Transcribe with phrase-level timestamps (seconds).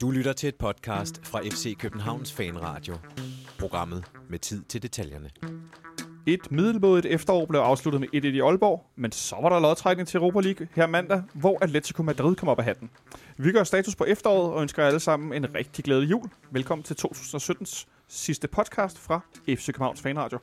[0.00, 2.94] Du lytter til et podcast fra FC Københavns Fanradio.
[3.58, 5.30] Programmet med tid til detaljerne.
[6.26, 10.18] Et middelmådigt efterår blev afsluttet med 1-1 i Aalborg, men så var der lodtrækning til
[10.18, 12.90] Europa League her mandag, hvor Atletico Madrid kom op af hatten.
[13.36, 16.30] Vi gør status på efteråret og ønsker alle sammen en rigtig glædelig jul.
[16.50, 20.38] Velkommen til 2017's sidste podcast fra FC Københavns Fanradio.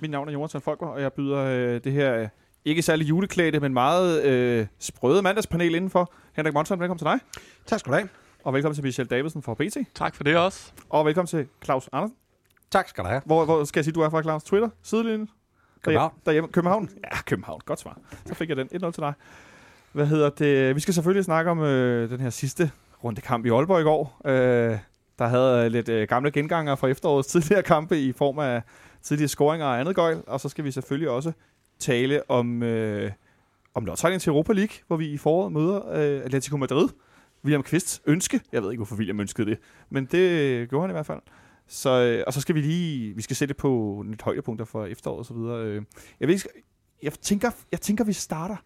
[0.00, 2.28] Mit navn er Jonathan Folker, og jeg byder øh, det her øh,
[2.64, 6.12] ikke særlig juleklædte, men meget øh, sprøde mandagspanel indenfor.
[6.36, 7.18] Henrik Monson, velkommen til dig.
[7.66, 8.08] Tak skal du have.
[8.44, 9.76] Og velkommen til Michelle Davidsen fra BT.
[9.94, 10.72] Tak for det også.
[10.90, 12.16] Og velkommen til Claus Andersen.
[12.70, 13.22] Tak skal du have.
[13.24, 14.44] Hvor, hvor skal jeg sige, du er fra, Claus?
[14.44, 14.68] Twitter?
[14.82, 15.28] Sidelinjen?
[15.82, 16.12] København.
[16.26, 16.48] Derhjemme.
[16.48, 16.88] København?
[17.04, 17.60] Ja, København.
[17.66, 17.98] Godt svar.
[18.26, 18.66] Så fik jeg den.
[18.66, 19.12] 1-0 til dig.
[19.92, 20.74] Hvad hedder det?
[20.74, 22.70] Vi skal selvfølgelig snakke om øh, den her sidste
[23.04, 24.20] runde kamp i Aalborg i går.
[24.24, 24.78] Øh,
[25.18, 28.62] der havde lidt øh, gamle genganger fra efterårets tidligere kampe i form af
[29.02, 30.22] tidligere scoringer og andet gøjl.
[30.26, 31.32] Og så skal vi selvfølgelig også
[31.82, 33.10] tale om, øh,
[33.74, 36.88] om lodtrækning til Europa League, hvor vi i foråret møder øh, Atletico Madrid.
[37.44, 38.40] William Kvist ønske.
[38.52, 39.58] Jeg ved ikke, hvorfor William ønskede det,
[39.90, 41.20] men det gjorde han i hvert fald.
[41.66, 45.18] Så, øh, og så skal vi lige, vi skal sætte på lidt højdepunkter for efteråret
[45.18, 45.64] og så videre.
[45.64, 45.82] Øh,
[46.20, 46.48] jeg, ved, ikke,
[47.02, 48.56] jeg, tænker, jeg tænker, vi starter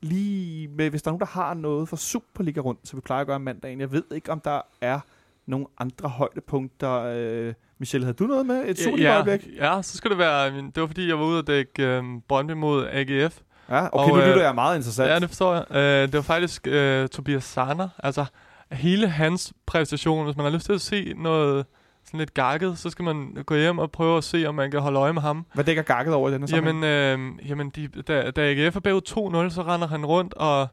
[0.00, 3.20] lige med, hvis der er nogen, der har noget for Superliga rundt, så vi plejer
[3.20, 3.80] at gøre om mandagen.
[3.80, 5.00] Jeg ved ikke, om der er
[5.46, 7.02] nogle andre højdepunkter.
[7.14, 8.64] Øh, Michelle, havde du noget med?
[8.66, 9.48] Et Superliga-øjeblik?
[9.56, 10.50] ja, ja, så skal det være...
[10.50, 13.38] Det var fordi, jeg var ude og dække øh, Brøndby mod AGF.
[13.70, 15.10] Ja, okay, Og, nu lytter øh, jeg meget interessant.
[15.10, 15.64] Ja, det forstår jeg.
[15.70, 17.88] Øh, det var faktisk øh, Tobias Sarner.
[17.98, 18.24] Altså,
[18.72, 21.66] hele hans præstation, hvis man har lyst til at se noget
[22.04, 24.80] sådan lidt gakket, så skal man gå hjem og prøve at se, om man kan
[24.80, 25.46] holde øje med ham.
[25.54, 26.84] Hvad dækker gakket over i denne sammenhæng?
[26.84, 30.68] Jamen, øh, jamen de, da, da AGF er bagud 2-0, så render han rundt og,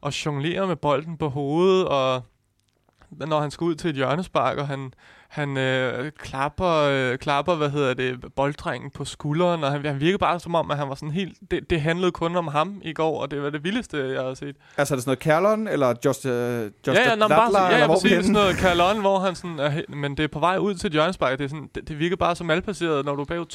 [0.00, 2.22] og jonglerer med bolden på hovedet, og
[3.10, 4.94] når han skal ud til et hjørnespark, og han,
[5.28, 10.18] han øh, klapper, øh, klapper, hvad hedder det, bolddrengen på skulderen, og han, han virker
[10.18, 12.92] bare som om, at han var sådan helt, det, det handlede kun om ham i
[12.92, 14.56] går, og det var det vildeste, jeg har set.
[14.76, 17.66] Altså er det sådan noget Kerlon, eller Just, uh, Just ja, ja, men bare, ja,
[17.66, 20.38] eller ja, vi præcis sådan noget Carlon, hvor han sådan, er, men det er på
[20.38, 23.14] vej ud til et hjørnespark, det, er sådan, det, det virker bare så malplaceret, når
[23.14, 23.46] du er bagud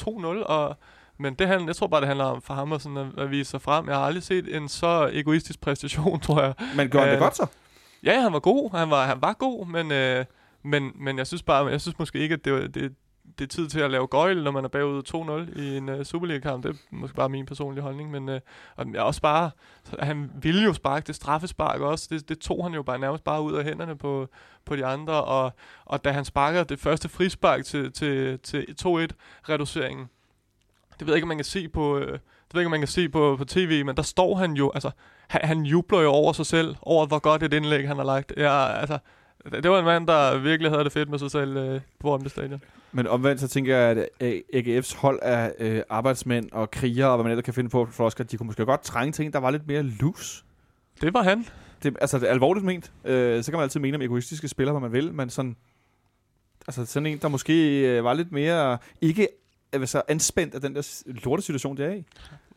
[0.42, 0.76] 2-0, og
[1.18, 3.30] men det handler, jeg tror bare, det handler om for ham at, sådan at, at
[3.30, 3.88] vise sig frem.
[3.88, 6.54] Jeg har aldrig set en så egoistisk præstation, tror jeg.
[6.76, 7.46] Men gjorde han det Øh, godt så?
[8.02, 8.70] Ja, han var god.
[8.78, 10.24] Han var, han var god, men, øh,
[10.62, 12.94] men, men jeg synes bare, jeg synes måske ikke, at det, var- det,
[13.38, 16.02] det er tid til at lave gøjl, når man er bagud 2-0 i en uh,
[16.02, 16.62] Superliga-kamp.
[16.64, 18.40] Det er måske bare min personlige holdning, men øh,
[18.76, 19.50] og jeg også bare,
[19.98, 22.06] han ville jo sparke det straffespark også.
[22.10, 24.28] Det, det tog han jo bare nærmest bare ud af hænderne på,
[24.64, 25.52] på de andre, og,
[25.84, 30.06] og da han sparker det første frispark til, til, til 2-1-reduceringen,
[30.98, 32.18] det ved jeg ikke, om man kan se på, øh,
[32.48, 34.70] det ved ikke, om man kan se på, på tv, men der står han jo,
[34.74, 34.90] altså,
[35.28, 38.32] han, han jubler jo over sig selv, over hvor godt et indlæg han har lagt.
[38.36, 38.98] Ja, altså,
[39.52, 42.28] det var en mand, der virkelig havde det fedt med sig selv øh, på Brøndby
[42.28, 42.62] Stadion.
[42.92, 47.16] Men omvendt så tænker jeg, at øh, AGF's hold af øh, arbejdsmænd og krigere, og
[47.16, 49.32] hvad man ellers kan finde på for Oscar, de kunne måske godt trænge til en,
[49.32, 50.44] der var lidt mere loose.
[51.00, 51.46] Det var han.
[51.82, 52.92] Det, altså, det er alvorligt ment.
[53.04, 55.56] Øh, så kan man altid mene om egoistiske spillere, hvad man vil, men sådan,
[56.68, 59.28] altså sådan en, der måske øh, var lidt mere, ikke
[59.72, 62.04] øh, så anspændt af den der lortesituation, det er i.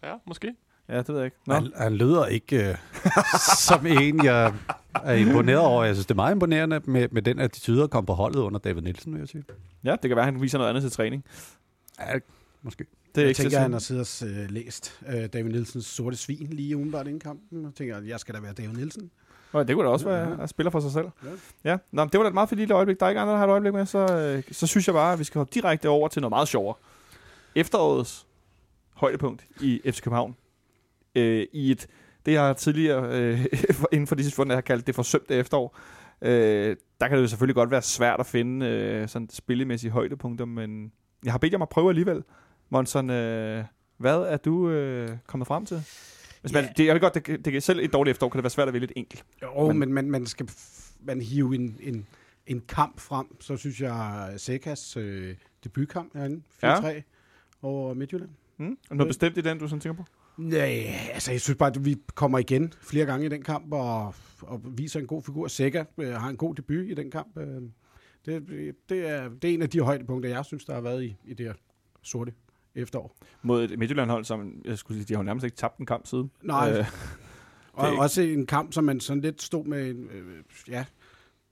[0.03, 0.56] Ja, måske.
[0.90, 1.38] Ja, det ved jeg ikke.
[1.47, 1.53] Nå.
[1.53, 2.75] Han, han lyder ikke øh,
[3.68, 4.53] som en, jeg
[5.03, 5.84] er imponeret over.
[5.84, 8.59] Jeg synes, det er meget imponerende med, med den attitude at komme på holdet under
[8.59, 9.44] David Nielsen, vil jeg sige.
[9.84, 11.24] Ja, det kan være, at han viser noget andet til træning.
[12.00, 12.19] Ja,
[12.62, 12.86] måske.
[13.16, 15.86] Det er jeg ikke tænker, så han har siddet og uh, læst uh, David Nielsens
[15.86, 17.64] Sorte Svin lige umiddelbart inden kampen.
[17.64, 19.12] Jeg tænker, at jeg skal da være David Nielsen.
[19.53, 20.44] Nå, det kunne da også Ja, være ja.
[20.44, 21.08] at spille for sig selv.
[21.64, 21.72] Ja.
[21.72, 23.00] Ja, Nå, det var da et meget fint lille øjeblik.
[23.00, 25.14] Der er ikke andre, der har et øjeblik med, så, øh, så synes jeg bare,
[25.14, 26.75] at vi skal hoppe direkte over til noget meget sjovere.
[27.56, 28.28] Efterårets
[28.94, 30.36] højdepunkt i FC København.
[31.16, 31.88] Øh, I et,
[32.26, 33.46] det jeg tidligere øh,
[33.92, 35.78] inden for de sidste fundet har kaldt det forsømte efterår.
[36.22, 40.46] Øh, der kan det jo selvfølgelig godt være svært at finde øh, sådan spillemæssige højdepunkter,
[40.46, 40.92] men
[41.24, 42.24] jeg har bedt jer om at prøve alligevel.
[42.70, 43.64] Monson, øh,
[43.98, 45.81] hvad er du øh, kommet frem til?
[46.42, 46.70] Hvis man, Ja.
[46.78, 48.74] det, jeg ved godt, det, det selv et dårligt efterår kan det være svært at
[48.74, 49.26] vælge et enkelt.
[49.42, 50.50] Jo, Men- men, men man skal
[51.00, 52.08] man hive en, en,
[52.48, 57.02] en kamp frem, så synes jeg, Sekas øh, debutkamp herinde, 4-3 Ja.
[57.62, 58.30] Over Midtjylland.
[58.58, 58.78] Mm?
[58.92, 60.09] Er noget bestemt i den, du sådan tænker på?
[60.38, 60.84] Nej,
[61.14, 64.62] altså jeg synes bare, at vi kommer igen flere gange i den kamp, og, og
[64.66, 65.48] viser en god figur.
[65.48, 67.38] Sega øh, har en god debut i den kamp.
[67.38, 67.62] Øh,
[68.25, 68.48] det,
[68.89, 71.33] det, er, det er en af de højdepunkter, jeg synes, der har været i, i
[71.33, 71.54] det her
[72.01, 72.33] sorte
[72.75, 73.16] efterår.
[73.42, 76.07] Mod et Midtjylland-hold, som jeg skulle sige, de har jo nærmest ikke tabt en kamp
[76.07, 76.31] siden.
[76.44, 76.86] Nej, Øh,
[77.74, 80.86] Og er også en kamp, som man sådan lidt stod med, en, øh, ja,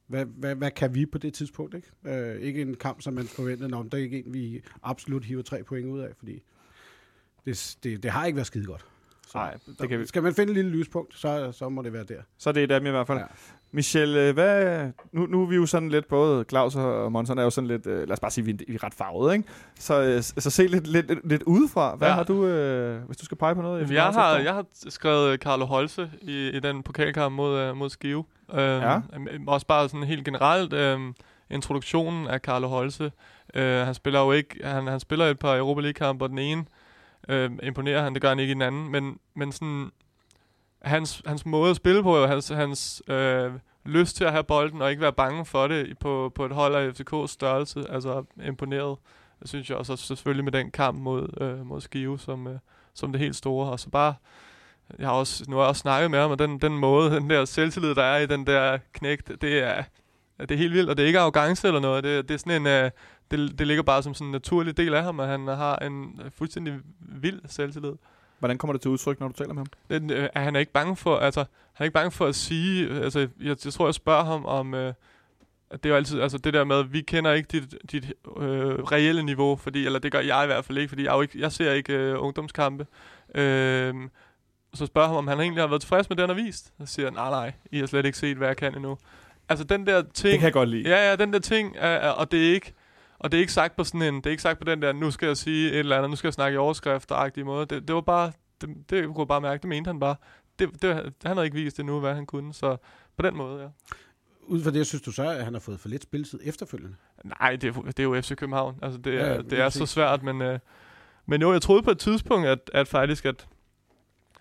[0.07, 1.87] hvad, hvad, hvad kan vi på det tidspunkt, ikke?
[2.05, 5.41] Øh, ikke en kamp, som man forventede, om der er ikke en, vi absolut hiver
[5.41, 6.43] tre point ud af, fordi
[7.45, 8.85] det, det, det har ikke været skide godt.
[9.31, 10.07] Så, Nej, det det kan vi.
[10.07, 12.21] Skal man finde et lille lyspunkt, så, så må det være der.
[12.37, 13.17] Så det er dem i hvert fald.
[13.17, 13.23] Ja.
[13.23, 13.27] Ja.
[13.71, 17.43] Michel, øh, hvad, nu, nu er vi jo sådan lidt, både Claus og Monson er
[17.43, 19.49] jo sådan lidt, øh, lad os bare sige, vi er, vi er ret farvede, ikke?
[19.79, 21.95] Så, øh, så se lidt, lidt, lidt, lidt udefra.
[21.95, 22.13] Hvad ja.
[22.13, 23.79] Har du, øh, hvis du skal pege på noget?
[23.79, 28.23] Jeg, meget har, jeg har skrevet Carlo Holse i, i den pokalkamp mod, mod Skive.
[28.53, 28.99] Øhm, Ja.
[29.47, 31.13] Også bare sådan helt generelt øhm,
[31.49, 33.11] introduktionen af Carlo Holse.
[33.53, 36.65] Øh, han spiller jo ikke, han, han spiller et par Europa League-kampe, og den ene
[37.27, 38.91] øh, imponerer han, det gør han ikke i den anden.
[38.91, 39.91] Men, men sådan,
[40.81, 43.51] hans, hans måde at spille på, hans, hans øh,
[43.85, 46.75] lyst til at have bolden, og ikke være bange for det på, på et hold
[46.75, 48.97] af FCK's størrelse, altså imponeret,
[49.45, 52.59] synes jeg også, og selvfølgelig med den kamp mod, øh, mod Skive, som, øh,
[52.93, 53.71] som det helt store.
[53.71, 54.13] Og så bare,
[54.99, 57.29] jeg har også, nu har jeg også snakket med ham, og den, den måde, den
[57.29, 59.83] der selvtillid, der er i den der knægt, det er,
[60.39, 62.61] det er helt vildt, og det er ikke arrogance eller noget, det, det er sådan
[62.61, 62.91] en, øh,
[63.31, 66.21] det, det ligger bare som sådan en naturlig del af ham, at han har en
[66.25, 67.93] øh, fuldstændig vild selvtillid.
[68.39, 69.67] Hvordan kommer det til udtryk, når du taler med ham?
[69.89, 71.39] Den, øh, han er ikke bange for, altså,
[71.73, 73.29] han er ikke bange for at sige, øh, altså, jeg,
[73.65, 74.93] jeg tror, jeg spørger ham om, øh,
[75.69, 78.83] at det er jo altid, altså det der med, vi kender ikke dit, dit øh,
[78.83, 81.39] reelle niveau, fordi, eller det gør jeg i hvert fald ikke, fordi jeg, jo ikke,
[81.39, 82.87] jeg ser ikke øh, ungdomskampe.
[83.35, 83.93] Øh,
[84.73, 86.73] så spørger ham, om han egentlig har været tilfreds med det, han har vist.
[86.79, 88.97] Så siger han, nej, nej, I har slet ikke set, hvad jeg kan endnu.
[89.49, 90.31] Altså den der ting...
[90.31, 90.89] Det kan jeg godt lide.
[90.89, 92.73] Ja, ja, den der ting, er, og det er ikke...
[93.19, 94.93] Og det er ikke sagt på sådan en, det er ikke sagt på den der,
[94.93, 97.65] nu skal jeg sige et eller andet, nu skal jeg snakke i overskrifter måde.
[97.65, 98.31] Det, det var bare,
[98.61, 100.15] det, det kunne jeg bare mærke, det mente han bare.
[100.59, 102.77] Det, det, han havde ikke vist endnu, hvad han kunne, så
[103.17, 103.67] på den måde, ja.
[104.41, 106.95] Ud fra det, synes du så, at han har fået for lidt spilletid efterfølgende?
[107.23, 108.79] Nej, det er, det er jo FC København.
[108.81, 110.59] Altså, det er, Ja, det er så svært, men, øh,
[111.25, 113.47] men jo, jeg troede på et tidspunkt, at, at faktisk, at,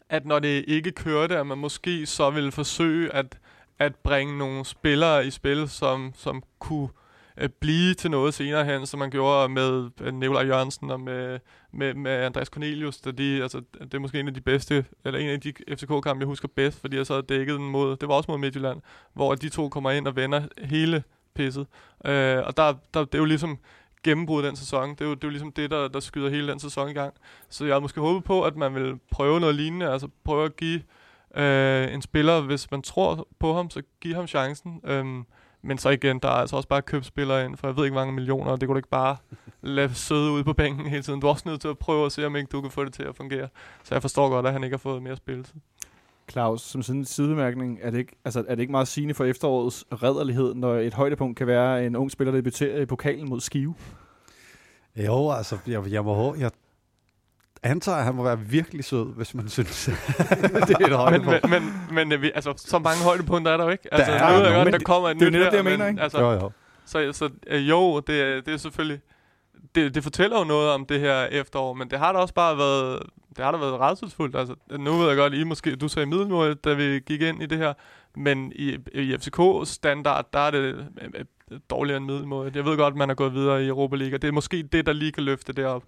[0.09, 3.39] at når det ikke kørte, at man måske så ville forsøge at,
[3.79, 6.89] at bringe nogle spillere i spil, som, som kunne
[7.39, 11.39] øh, blive til noget senere hen, som man gjorde med øh, Nikolaj Jørgensen og med,
[11.73, 13.01] med, med Andreas Cornelius.
[13.01, 16.21] Da de, altså, det er måske en af de bedste, eller en af de FCK-kampe,
[16.21, 18.81] jeg husker bedst, fordi jeg så havde dækket den mod, det var også mod Midtjylland,
[19.15, 21.03] hvor de to kommer ind og vender hele
[21.35, 21.67] pisset.
[22.05, 23.59] Øh, og der, der, det er jo ligesom
[24.03, 24.91] gennembrud den sæson.
[24.91, 26.93] Det er jo, det er jo ligesom det, der, der skyder hele den sæson i
[26.93, 27.15] gang.
[27.49, 30.57] Så jeg havde måske håbet på, at man vil prøve noget lignende, altså prøve at
[30.57, 30.83] give
[31.37, 34.81] øh, en spiller, hvis man tror på ham, så give ham chancen.
[34.85, 35.05] Øh,
[35.67, 37.93] men så igen, der er altså også bare købt spillere ind, for jeg ved ikke
[37.93, 39.17] hvor mange millioner, og det kunne du ikke bare
[39.63, 41.21] lade sidde ude på bænken hele tiden.
[41.21, 42.93] Du er også nødt til at prøve at se, om ikke du kan få det
[42.93, 43.49] til at fungere.
[43.85, 45.61] Så jeg forstår godt, at han ikke har fået mere spilletid.
[46.31, 49.25] Claus, som sådan en sidemærkning, er det ikke, altså, er det ikke meget sigende for
[49.25, 53.41] efterårets redderlighed, når et højdepunkt kan være en ung spiller, der debuterer i pokalen mod
[53.41, 53.75] Skive?
[54.97, 56.51] Jo, altså, jeg, jeg, må, jeg
[57.67, 59.85] antager, at han må være virkelig sød, hvis man synes,
[60.69, 61.51] det er et Men, højdepunkt.
[61.51, 63.95] men, men, men øh, vi, altså, så mange højdepunkter er der jo ikke.
[63.95, 65.65] Altså, Der er nu ved jeg godt, der men kommer et det er det, jeg
[65.65, 66.03] mener, men, ikke?
[66.03, 66.51] Altså, Jo, jo.
[66.87, 69.01] Så, så øh, jo, det, det er selvfølgelig...
[69.75, 72.59] Det, det fortæller jo noget om det her efterår, men det har da også bare
[72.59, 73.03] været...
[73.37, 74.37] Det har da været rædselsfuldt.
[74.37, 77.47] Altså, nu ved jeg godt, I måske, du sagde middelmål, da vi gik ind i
[77.47, 77.73] det her,
[78.17, 80.75] men i, i FCK-standard, der er det øh,
[81.15, 82.51] øh, dårligere end middelmål.
[82.55, 84.87] Jeg ved godt, man er gået videre i Europa League, og det er måske det,
[84.87, 85.83] der lige kan løfte det op.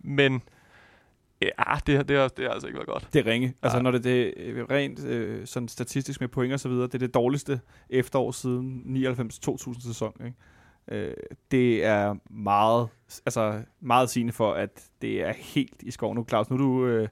[0.00, 0.42] Men
[1.42, 1.48] ja,
[1.86, 3.08] det, har- det, har, det har altså ikke været godt.
[3.12, 3.54] Det er ringe.
[3.62, 3.82] Altså Nej.
[3.82, 4.28] når det, det
[4.60, 7.60] er rent øh, sådan statistisk med point og så videre, det er det dårligste
[7.90, 10.12] efterår siden 99-2000 sæson.
[10.24, 10.36] Ikke?
[11.08, 11.14] Øh,
[11.50, 12.88] det er meget,
[13.26, 16.24] altså meget sigende for, at det er helt i skoven nu.
[16.28, 16.86] Claus, nu er du...
[16.86, 17.08] Øh,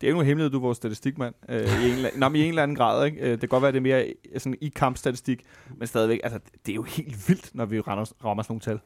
[0.00, 1.34] det er jo en hemmelighed, du er vores statistikmand.
[1.48, 3.06] Øh, i, en, eller- nå, men i en eller anden grad.
[3.06, 3.18] Ikke?
[3.20, 5.44] Øh, det kan godt være, det er mere i- sådan i kampstatistik,
[5.76, 8.80] men stadigvæk, altså, det er jo helt vildt, når vi rammer, rammer sådan nogle tal.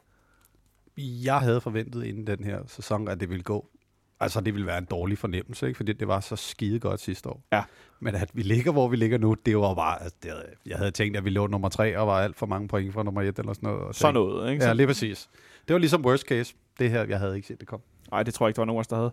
[1.25, 3.69] Jeg havde forventet inden den her sæson, at det ville gå.
[4.21, 5.77] Altså, det ville være en dårlig fornemmelse, ikke?
[5.77, 7.43] fordi det var så skide godt sidste år.
[7.53, 7.63] Ja.
[8.01, 10.03] Men at vi ligger, hvor vi ligger nu, det var bare...
[10.03, 12.47] Altså, det, havde- jeg havde tænkt, at vi lå nummer tre, og var alt for
[12.47, 13.83] mange point fra nummer et eller sådan noget.
[13.85, 14.65] Og Sådan noget, ikke?
[14.65, 15.29] Ja, lige præcis.
[15.69, 16.55] Det var ligesom worst case.
[16.79, 17.85] Det her, jeg havde ikke set det komme.
[18.11, 19.13] Nej, det tror jeg ikke, der var nogen af os, der havde.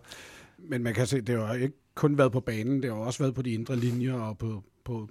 [0.58, 3.34] Men man kan se, det har ikke kun været på banen, det har også været
[3.34, 5.08] på de indre linjer og på, på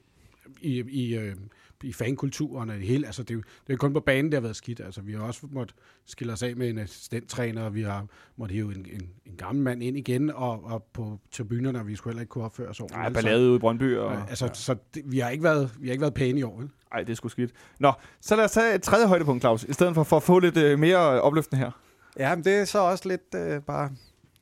[0.62, 1.36] i, i, øh,
[1.84, 3.06] i fankulturen og det hele.
[3.06, 4.80] Altså, det, er jo- det er kun på banen, det har været skidt.
[4.80, 5.76] Altså, vi har også måttet
[6.06, 8.06] skille os af med en assistenttræner, og vi har
[8.38, 11.96] måttet hive en, en, en gammel mand ind igen, og, og på tribunerne, og vi
[11.96, 12.98] skulle heller ikke kunne opføre os ordentligt.
[12.98, 13.98] Nej, Altså, ballade ude i Brøndby.
[13.98, 16.44] Og, øh, Altså, så det, vi, har ikke været, vi har ikke været pæne i
[16.44, 16.60] år.
[16.60, 16.70] Vel?
[16.92, 17.52] Ej, det er sgu skidt.
[17.80, 20.40] Nå, så lad os tage et tredje højdepunkt, Claus, i stedet for, for at få
[20.40, 21.72] lidt øh, mere opløftende her.
[22.20, 23.92] Ja, men det er så også lidt øh, bare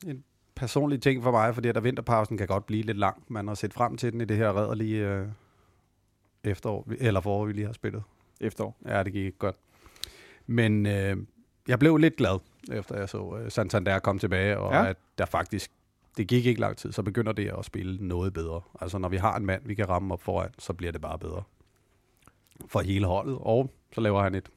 [0.06, 0.24] en
[0.56, 3.22] personlig ting for mig, fordi at der vinterpausen kan godt blive lidt lang.
[3.28, 5.26] Man har set frem til den i det her redderlige øh,
[6.44, 8.02] efterår, eller forår, vi lige har spillet.
[8.40, 8.76] Efterår.
[8.86, 9.56] Ja, det gik ikke godt.
[10.46, 11.16] Men øh,
[11.68, 12.38] jeg blev lidt glad,
[12.72, 14.86] efter jeg så øh, Santander komme tilbage, og ja.
[14.86, 15.70] at der faktisk,
[16.16, 18.60] det gik ikke lang tid, så begynder det at spille noget bedre.
[18.80, 21.18] Altså når vi har en mand, vi kan ramme op foran, så bliver det bare
[21.18, 21.42] bedre.
[22.66, 24.50] For hele holdet, og så laver han et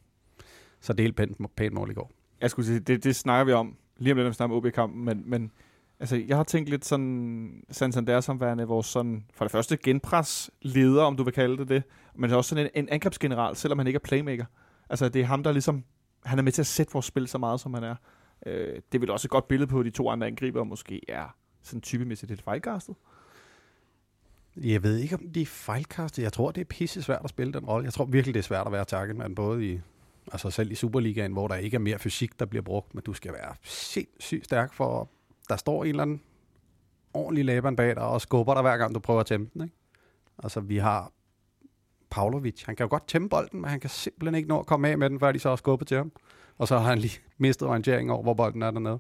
[0.86, 2.12] så det er helt pænt, pænt mål i går.
[2.42, 4.66] Jeg skulle sige, det, det snakker vi om lige om lidt, når vi snakker om
[4.66, 5.52] OB-kampen, men, men
[6.00, 11.04] Altså, jeg har tænkt lidt sådan, Santander som værende vores sådan, for det første genpres-leder,
[11.04, 11.84] om du vil kalde det det,
[12.16, 14.46] men også sådan en, en angrebsgeneral, selvom han ikke er playmaker.
[14.90, 15.84] Altså, det er ham, der ligesom,
[16.26, 17.96] han er med til at sætte vores spil så meget, som han er.
[18.46, 21.36] Øh, det vil også et godt billede på, at de to andre angriber måske er
[21.64, 22.96] sådan typemæssigt lidt fejlkastet.
[24.58, 26.24] Jeg ved ikke, om de er fejlkastet.
[26.24, 27.86] Jeg tror, det er pisse svært at spille den rolle.
[27.86, 29.80] Jeg tror virkelig, det er svært at være targetman, både i,
[30.32, 33.14] altså selv i Superligaen, hvor der ikke er mere fysik, der bliver brugt, men du
[33.14, 35.10] skal være sindssygt stærk for,
[35.50, 36.22] der står en eller anden
[37.14, 39.64] ordentlig læberen bag dig og skubber dig hver gang, du prøver at tæmme den.
[39.64, 39.76] Ikke?
[40.44, 41.12] Altså, vi har
[42.10, 42.64] Pavlovic.
[42.64, 44.98] Han kan jo godt tæmme bolden, men han kan simpelthen ikke nå at komme af
[44.98, 46.12] med den, før de så har skubbet til ham.
[46.58, 49.00] Og så har han lige mistet orienteringen over, hvor bolden er dernede.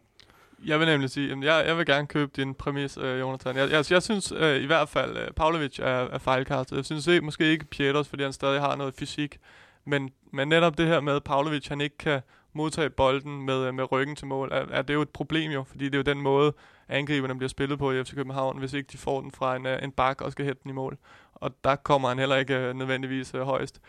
[0.65, 3.55] Jeg vil nemlig sige, at jeg, jeg vil gerne købe din præmis, øh, Jonathan.
[3.55, 6.77] Jeg, jeg, jeg synes øh, i hvert fald, øh, Pavlovic er, er fejlkastet.
[6.77, 9.37] Jeg synes ikke, måske ikke Pieters, fordi han stadig har noget fysik.
[9.85, 12.21] Men, men netop det her med, at Pavlovic han ikke kan
[12.55, 15.63] modtage bolden med, øh, med ryggen til mål, er, er det jo et problem jo,
[15.63, 16.53] fordi det er jo den måde,
[16.89, 19.83] angriberne bliver spillet på i FC København, hvis ikke de får den fra en, øh,
[19.83, 20.97] en bak og skal hætte den i mål.
[21.33, 23.81] Og der kommer han heller ikke øh, nødvendigvis uh, højst.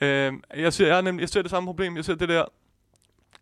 [0.00, 1.96] Øh, øhm, jeg, ser, jeg, nemlig, jeg ser det samme problem.
[1.96, 2.44] Jeg ser det der,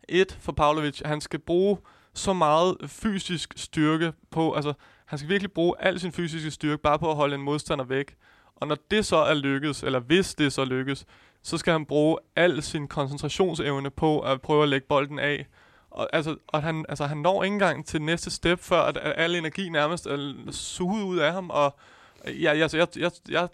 [0.09, 1.79] et for Pavlovic, han skal bruge
[2.15, 4.73] så meget fysisk styrke på, altså
[5.07, 8.17] han skal virkelig bruge al sin fysiske styrke bare på at holde en modstander væk.
[8.57, 11.07] Og når det så er lykkes, eller hvis det så lykkes,
[11.43, 15.47] så skal han bruge al sin koncentrationsevne på at prøve at lægge bolden af.
[15.91, 19.13] Og, altså, og han, altså, han når ikke engang til næste step, før at, at
[19.17, 21.51] al energi nærmest er suget ud af ham.
[21.51, 21.77] Og
[22.25, 23.49] øh, ja, altså, jeg, jeg, jeg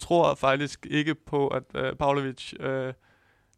[0.00, 2.52] tror faktisk ikke på, at øh, Pavlovic...
[2.60, 2.92] Øh,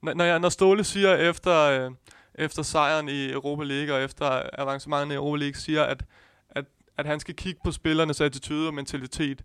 [0.03, 1.91] når, jeg, når Ståle siger efter, øh,
[2.35, 6.05] efter sejren i Europa League og efter avancementet i Europa League, siger, at,
[6.51, 6.65] at,
[6.97, 9.43] at han skal kigge på spillernes attitude og mentalitet,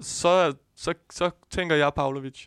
[0.00, 2.46] så, så, så tænker jeg Pavlovic.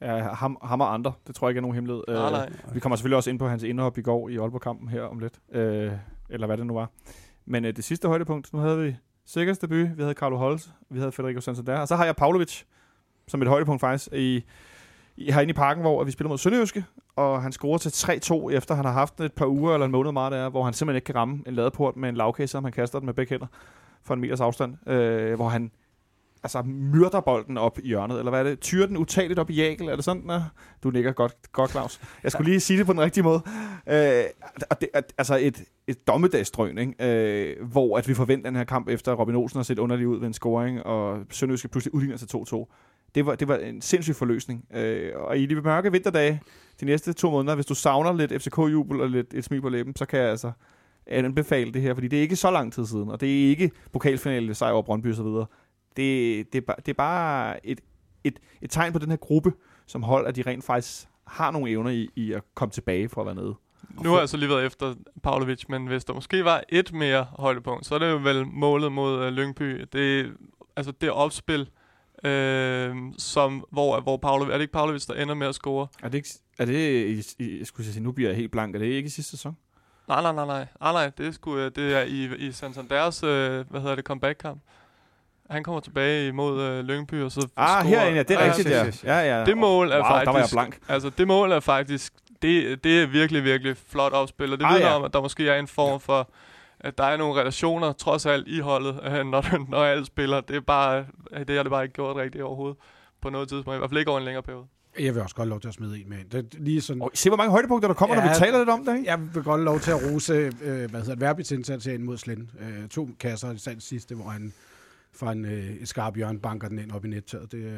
[0.00, 1.12] Ja, ham, ham og andre.
[1.26, 2.04] Det tror jeg ikke er nogen hemmelighed.
[2.08, 2.50] Nej, nej.
[2.68, 5.18] Øh, vi kommer selvfølgelig også ind på hans indhop i går i Aalborg-kampen her om
[5.18, 5.34] lidt.
[5.52, 5.92] Øh,
[6.30, 6.90] eller hvad det nu var.
[7.44, 10.98] Men øh, det sidste højdepunkt, nu havde vi Sikkers debut, vi havde Carlo Holz, vi
[10.98, 12.62] havde Federico Santander, og så har jeg Pavlovic
[13.28, 14.44] som et højdepunkt faktisk i,
[15.16, 16.84] i, herinde i parken, hvor vi spiller mod Sønderjyske,
[17.16, 20.12] og han scorer til 3-2, efter han har haft et par uger eller en måned
[20.12, 22.72] meget der, hvor han simpelthen ikke kan ramme en ladeport med en lavkage, som han
[22.72, 23.46] kaster den med begge hænder
[24.02, 25.70] for en meters afstand, øh, hvor han
[26.46, 28.60] altså myrder bolden op i hjørnet, eller hvad er det?
[28.60, 30.40] Tyrer den utageligt op i jækel, er det sådan, Nå?
[30.82, 32.00] Du nikker godt, godt Claus.
[32.22, 33.42] Jeg skulle lige sige det på den rigtige måde.
[33.88, 34.24] Øh,
[34.70, 34.88] og det,
[35.18, 37.56] altså et, et dommedagsdrøn, ikke?
[37.58, 40.18] Øh, hvor at vi forventer den her kamp efter, Robin Olsen har set underligt ud
[40.18, 42.66] ved en scoring, og Sønderjyske pludselig udligner til 2-2.
[43.14, 44.64] Det var, det var en sindssyg forløsning.
[44.74, 46.40] Øh, og i de mørke vinterdage,
[46.80, 49.96] de næste to måneder, hvis du savner lidt FCK-jubel og lidt et smil på læben,
[49.96, 50.52] så kan jeg altså
[51.06, 53.70] anbefale det her, fordi det er ikke så lang tid siden, og det er ikke
[53.92, 55.46] pokalfinale sejr over Brøndby og så videre.
[55.96, 57.80] Det, det, det er bare et,
[58.24, 59.52] et, et tegn på den her gruppe,
[59.86, 63.20] som hold, at de rent faktisk har nogle evner i, i at komme tilbage for
[63.20, 63.54] at være nede.
[64.02, 67.26] Nu har jeg så lige været efter Pavlovic, men hvis der måske var et mere
[67.38, 69.84] højdepunkt, så er det jo vel målet mod uh, Lyngby.
[69.92, 70.32] Det,
[70.76, 71.70] altså det opspil,
[72.24, 75.86] øh, som, hvor, hvor Pavlovic, er det ikke Pavlovic, der ender med at score?
[76.02, 78.86] Er det ikke, er det, jeg skulle sige, nu bliver jeg helt blank, er det
[78.86, 79.56] ikke i sidste sæson?
[80.08, 83.80] Nej, nej, nej, nej, nej, nej det, skulle, det er i, i Santanders, øh, hvad
[83.80, 84.62] hedder det, comeback-kamp.
[85.50, 87.82] Han kommer tilbage imod øh, Lyngby, og så Ah, scorer.
[87.98, 89.20] herinde, ja, det er Ja, rigtigt, ja.
[89.22, 89.44] ja, ja.
[89.44, 90.26] Det mål er wow, faktisk...
[90.26, 90.78] der var jeg blank.
[90.88, 92.12] Altså, det mål er faktisk...
[92.42, 94.94] Det, det er virkelig, virkelig flot opspil, og det Ah, vidner ja.
[94.96, 96.30] om, at der måske er en form for...
[96.80, 100.40] At der er nogle relationer, trods alt, i holdet, øh, når, når alle spiller.
[100.40, 101.04] Det er bare...
[101.48, 102.76] Det har det bare ikke gjort rigtigt overhovedet
[103.22, 103.76] på noget tidspunkt.
[103.76, 104.64] I hvert fald ikke over en længere periode.
[105.00, 106.18] Jeg vil også godt lov til at smide en med.
[106.32, 108.58] Det er lige sådan, Og se, hvor mange højdepunkter der kommer, ja, når vi taler
[108.58, 109.10] lidt om det, ikke?
[109.10, 112.16] Jeg vil godt lov til at rose, øh, hvad hedder det, Verbits indsats ind mod
[112.18, 112.48] Slind.
[112.60, 114.52] Øh, to kasser i sidste, hvor han
[115.18, 117.52] fra en øh, et skarp hjørne banker den ind op i nettaget.
[117.52, 117.72] Det, øh,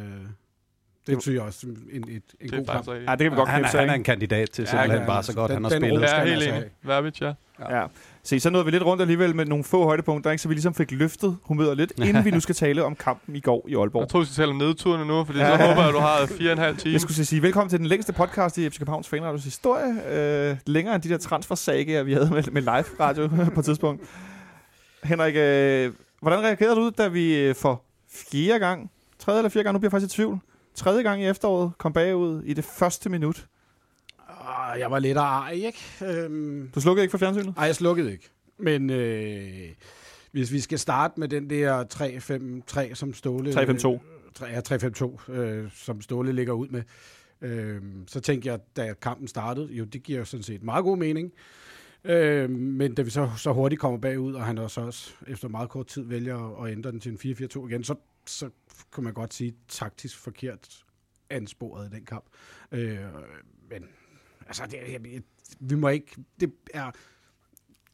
[1.07, 2.89] det synes jeg også en, en, et, en Det god kamp.
[2.89, 5.07] Ja, det kan vi godt Han, er, han er en kandidat til Ja, simpelthen ja,
[5.07, 6.01] bare altså, så godt, den- han har den spillet.
[6.03, 6.55] Ja, helt han enig.
[6.55, 7.33] altså Verbitz, ja.
[7.71, 7.87] Ja.
[8.23, 10.43] Se, så nåede vi lidt rundt alligevel med nogle få højdepunkter, ikke?
[10.43, 13.41] så vi ligesom fik løftet humøret lidt, inden vi nu skal tale om kampen i
[13.41, 14.01] går i Aalborg.
[14.03, 15.51] Jeg tror, vi skal tale om nedturene nu, fordi så Ja.
[15.69, 16.93] håber jeg, at du har fire og en halv time.
[16.93, 19.93] Jeg skulle så sige velkommen til den længste podcast i FC Københavns Fanradios historie.
[20.51, 24.03] Øh, længere end de der transfersager, vi havde med, med live radio på et tidspunkt.
[25.05, 29.73] Henrik, øh, hvordan reagerede du, da vi øh, for fjerde gang, tredje eller fjerde gang,
[29.75, 30.39] nu bliver jeg faktisk i tvivl,
[30.75, 33.47] tredje gang i efteråret kom bagud i det første minut?
[34.29, 35.79] Ah, jeg var lidt ej, ikke?
[36.05, 37.57] Øhm, Du slukkede ikke for fjernsynet?
[37.57, 38.31] Nej, jeg slukkede ikke.
[38.59, 39.69] Men øh,
[40.33, 41.85] hvis vi skal starte med den der
[42.91, 43.51] 3-5-3, som Ståle...
[43.51, 43.99] 3-5-2.
[44.35, 44.61] Tre- Ja,
[45.29, 46.83] 3-5-2, øh, som Ståle ligger ud med.
[47.43, 50.97] Øh, så tænkte jeg, da kampen startede, jo, det giver jo sådan set meget god
[50.99, 51.33] mening.
[52.05, 55.71] Øh, men da vi så, så hurtigt kommer bagud, og han også, også efter meget
[55.71, 57.95] kort tid vælger at ændre den til en 4-4-2 igen, så,
[58.27, 58.51] så
[58.91, 60.85] kunne man godt sige taktisk forkert
[61.31, 62.25] ansporet i den kamp.
[62.73, 62.99] Øh,
[63.71, 63.85] men
[64.47, 65.23] altså, det, jeg,
[65.61, 66.17] vi må ikke...
[66.41, 66.91] Det er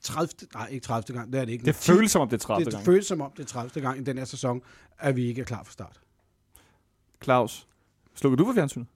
[0.01, 0.29] 30.
[0.55, 1.19] Nej, ikke 30.
[1.19, 1.65] gang, det er det ikke.
[1.65, 2.85] Det føles som om det er 30 det gang.
[2.85, 3.83] føles som om det er 30.
[3.83, 4.63] gang i den her sæson,
[4.99, 6.01] at vi ikke er klar for start.
[7.23, 7.69] Claus,
[8.15, 8.87] slukker du for fjernsynet?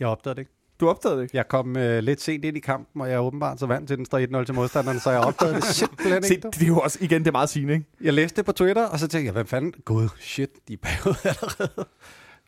[0.00, 0.52] Jeg opdagede det ikke.
[0.80, 1.36] Du opdagede det ikke?
[1.36, 3.96] Jeg kom øh, lidt sent ind i kampen, og jeg er åbenbart så vant til,
[3.96, 6.48] den står 1-0 til modstanderen, så jeg opdagede det simpelthen Se, ikke.
[6.48, 7.86] det er jo også, igen, det er meget sigende, ikke?
[8.00, 9.74] Jeg læste det på Twitter, og så tænkte jeg, hvad fanden?
[9.84, 11.86] Gud, shit, de er bagud allerede.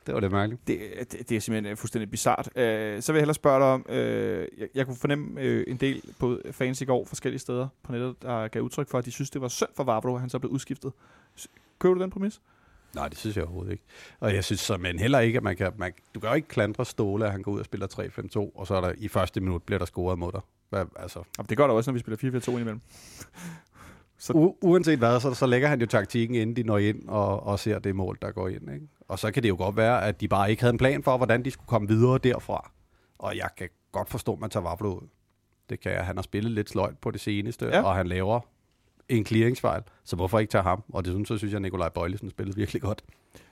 [0.06, 0.68] Det var det mærkeligt.
[0.68, 0.80] Det,
[1.12, 2.46] det, det er simpelthen øh, fuldstændig bizart.
[2.46, 5.76] Uh, så vil jeg hellere spørge dig om, uh, jeg, jeg kunne fornemme uh, en
[5.76, 9.10] del på fans i går forskellige steder på nettet, der gav udtryk for, at de
[9.10, 10.92] synes, det var synd for Vavro, at han så blev udskiftet.
[11.78, 12.40] Køber du den præmis?
[12.94, 13.84] Nej, det synes jeg overhovedet ikke.
[14.20, 15.72] Og jeg synes men heller ikke, at man kan...
[15.76, 17.86] Man, du kan jo ikke klandre Ståle, at han går ud og spiller
[18.56, 20.40] 3-5-2, og så er der i første minut bliver der scoret mod dig.
[20.70, 22.80] Hvad, altså, Jamen, det gør der også, når vi spiller 4-4-2 indimellem.
[24.18, 27.42] Så- u- uanset hvad, så, så lægger han jo taktikken, inden de når ind og,
[27.46, 28.70] og ser det mål, der går ind.
[28.74, 28.86] Ikke?
[29.08, 31.16] Og så kan det jo godt være, at de bare ikke havde en plan for,
[31.16, 32.70] hvordan de skulle komme videre derfra.
[33.18, 35.08] Og jeg kan godt forstå, at man tager Vavlo ud.
[35.70, 36.06] Det kan jeg.
[36.06, 37.82] Han har spillet lidt sløjt på det seneste, ja.
[37.82, 38.40] og han laver
[39.10, 39.82] en clearingsfejl.
[40.04, 40.82] Så hvorfor ikke tage ham?
[40.88, 43.04] Og desuden så synes jeg, at Nikolaj Bøjlesen spillede virkelig godt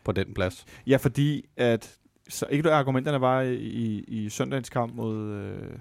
[0.05, 0.65] på den plads.
[0.87, 1.99] Ja, fordi at
[2.29, 5.17] så ikke af argumenterne var i, i, søndagens kamp mod...
[5.29, 5.79] Øh,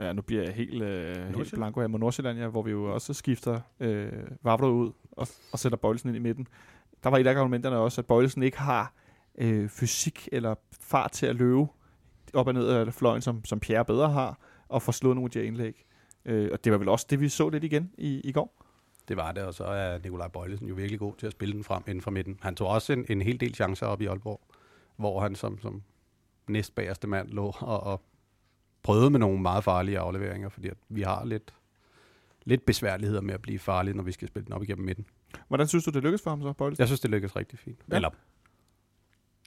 [0.00, 2.94] ja, nu bliver jeg helt, øh, helt blanco her mod Nordsjælland, ja, hvor vi jo
[2.94, 6.46] også skifter øh, Vavro ud og, og sætter Bøjlesen ind i midten.
[7.04, 8.92] Der var et af argumenterne også, at Bøjlesen ikke har
[9.38, 11.66] øh, fysik eller fart til at løbe
[12.34, 15.30] op og ned af fløjen, som, som Pierre bedre har, og få slået nogle af
[15.30, 15.84] de her indlæg.
[16.24, 18.63] Øh, og det var vel også det, vi så lidt igen i, i går.
[19.08, 21.64] Det var det, og så er Nikolaj Bøjlesen jo virkelig god til at spille den
[21.64, 22.38] frem inden for midten.
[22.42, 24.40] Han tog også en, en hel del chancer op i Aalborg,
[24.96, 25.82] hvor han som, som
[26.48, 28.00] næstbagerste mand lå og, og
[28.82, 31.54] prøvede med nogle meget farlige afleveringer, fordi at vi har lidt,
[32.44, 35.06] lidt besværligheder med at blive farlige, når vi skal spille den op igennem midten.
[35.48, 36.80] Hvordan synes du, det lykkedes for ham så, Bøjlesen?
[36.80, 37.80] Jeg synes, det lykkedes rigtig fint.
[37.90, 37.96] Ja.
[37.96, 38.10] Eller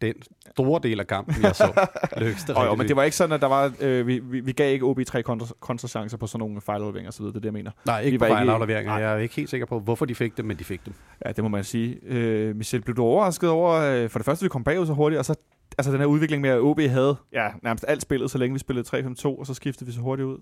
[0.01, 0.13] den
[0.51, 1.87] store del af kampen, jeg så,
[2.17, 4.39] lykkedes det Oh, jo, men det var ikke sådan, at der var, øh, vi, vi,
[4.39, 7.45] vi gav ikke OB tre kontra, kontrachancer på sådan nogle fejlafleveringer osv., det er det,
[7.45, 7.71] jeg mener.
[7.85, 8.91] Nej, vi ikke var på ikke- fejlafleveringer.
[8.93, 9.01] Nej.
[9.01, 10.93] Jeg er ikke helt sikker på, hvorfor de fik dem, men de fik dem.
[11.25, 11.97] Ja, det må man sige.
[12.03, 15.19] Øh, Michel, blev du overrasket over, øh, for det første, vi kom bagud så hurtigt,
[15.19, 15.35] og så
[15.77, 18.59] altså den her udvikling med, at OB havde ja, nærmest alt spillet, så længe vi
[18.59, 20.37] spillede 3-5-2, og så skiftede vi så hurtigt ud.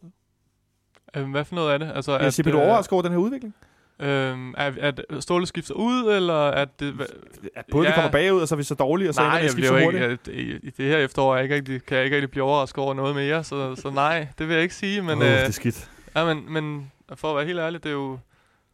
[1.15, 1.91] Øh, hvad for noget af det?
[1.95, 3.55] Altså, Jeg siger, blev du overrasket over den her udvikling?
[3.99, 7.07] Øh, at, at Ståle skifter ud, eller at det...
[7.55, 7.91] At både ja.
[7.91, 9.83] vi kommer bagud, og så er vi så dårlige, og så nej, ender vi så
[9.83, 10.27] hurtigt.
[10.27, 12.43] ikke, i, i det her efterår er jeg ikke rigtig, kan jeg ikke rigtig blive
[12.43, 15.31] overrasket over noget mere, så, så nej, det vil jeg ikke sige, men, Åh, øh,
[15.31, 15.89] det er skidt.
[16.15, 18.19] ja, men, men for at være helt ærlig, det er jo,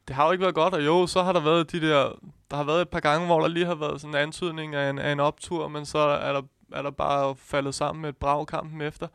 [0.07, 2.19] det har jo ikke været godt, og jo, så har der været de der,
[2.51, 4.89] der har været et par gange, hvor der lige har været sådan en antydning af
[4.89, 6.41] en, af en optur, men så er der,
[6.73, 9.07] er der bare faldet sammen med et brag kampen efter.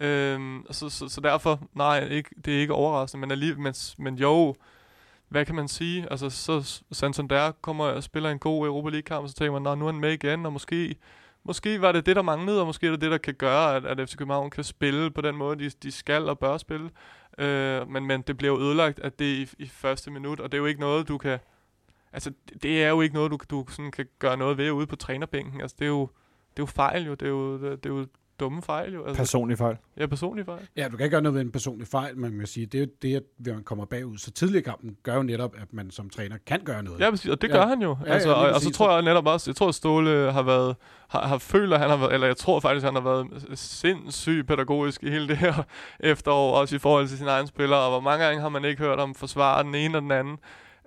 [0.00, 4.14] Øhm, så, så, så derfor, nej, ikke, det er ikke overraskende, men, alligevel, men, men
[4.14, 4.54] jo,
[5.28, 6.06] hvad kan man sige?
[6.10, 9.86] Altså, så Santander kommer og spiller en god Europa League-kamp, og så tænker man, nu
[9.86, 10.96] er han med igen, og måske,
[11.44, 13.84] måske var det det, der manglede, og måske er det det, der kan gøre, at,
[13.84, 16.90] at FC København kan spille på den måde, de, de skal og bør spille.
[17.38, 20.58] Øh, men, men det bliver jo ødelagt at det i, i første minut, og det
[20.58, 21.38] er jo ikke noget, du kan...
[22.12, 24.86] Altså, det- det er jo ikke noget, du, du sådan kan gøre noget ved ude
[24.86, 25.60] på trænerbænken.
[25.60, 26.00] Altså, det er jo,
[26.50, 27.14] det er jo fejl jo.
[27.14, 28.06] Det er jo, det er jo
[28.40, 29.04] dumme fejl jo.
[29.04, 29.76] Altså, Personlig fejl.
[29.98, 30.68] ja, personlige fejl.
[30.76, 32.78] Ja, du kan ikke gøre noget ved en personlig fejl, men man kan sige, det
[32.78, 35.54] er jo det, at når man kommer bagud så tidligt i kampen, gør jo netop,
[35.58, 37.00] at man som træner kan gøre noget.
[37.00, 37.54] Ja, præcis, og det Ja.
[37.54, 37.96] gør han jo.
[38.06, 40.42] Ja, altså, ja, og, og så tror jeg netop også, jeg tror, at Ståle har
[40.42, 40.76] været,
[41.08, 43.26] har, har følt, at han har været, eller jeg tror faktisk, at han har været
[43.58, 45.62] sindssygt pædagogisk i hele det her
[46.00, 48.82] efterår, også i forhold til sine egne spillere, og hvor mange gange har man ikke
[48.82, 50.36] hørt om forsvare den ene og den anden.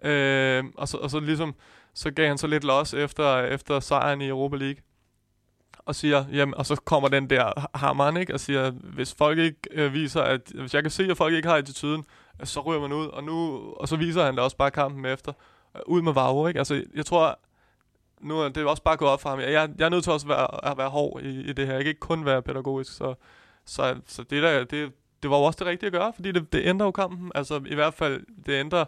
[0.03, 1.55] Øh, og, så, og så ligesom,
[1.93, 4.75] så gav han så lidt los efter, efter sejren i Europa League.
[5.89, 8.33] Og siger, jamen, og så kommer den der hammeren, ikke?
[8.33, 11.47] Og siger, hvis folk ikke øh, viser, at, hvis jeg kan se, at folk ikke
[11.47, 12.05] har attituden,
[12.43, 15.33] så ryger man ud, og nu, og så viser han det også bare kampen efter.
[15.75, 16.57] Øh, ud med Vavro, ikke?
[16.57, 17.39] Altså, jeg tror,
[18.21, 19.39] nu er det også bare gået op for ham.
[19.39, 21.73] Jeg, jeg er nødt til også at være, at være hård i, i det her.
[21.73, 23.13] Jeg kan ikke kun være pædagogisk, så,
[23.65, 24.91] så, så det, der, det,
[25.23, 27.31] det var jo også det rigtige at gøre, fordi det, det ændrer jo kampen.
[27.35, 28.85] Altså, i hvert fald, det ændrer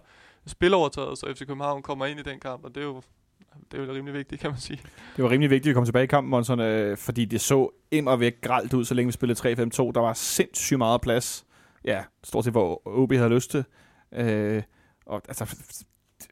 [0.48, 3.02] spilovertaget, så FC København kommer ind i den kamp, og det er jo,
[3.72, 4.80] det er jo rimelig vigtigt, kan man sige.
[5.16, 7.70] Det var rimelig vigtigt, at vi kom tilbage i kampen, Monson, øh, fordi det så
[7.92, 9.92] ind og væk gralt ud, så længe vi spillede 3-5-2.
[9.92, 11.46] Der var sindssygt meget plads.
[11.86, 13.64] Ja, stort set, hvor OB havde lyst til.
[14.14, 14.64] Øh,
[15.06, 15.56] og altså,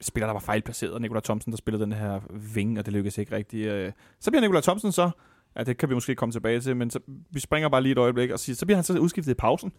[0.01, 1.01] spiller, der var fejlplaceret.
[1.01, 2.19] Nikolaj Thomsen, der spillede den her
[2.53, 3.67] vinge, og det lykkedes ikke rigtigt.
[3.67, 3.91] Øh.
[4.19, 5.09] Så bliver Nikolaj Thomsen så,
[5.55, 6.99] ja, det kan vi måske komme tilbage til, men så,
[7.31, 9.71] vi springer bare lige et øjeblik og siger, så bliver han så udskiftet i pausen,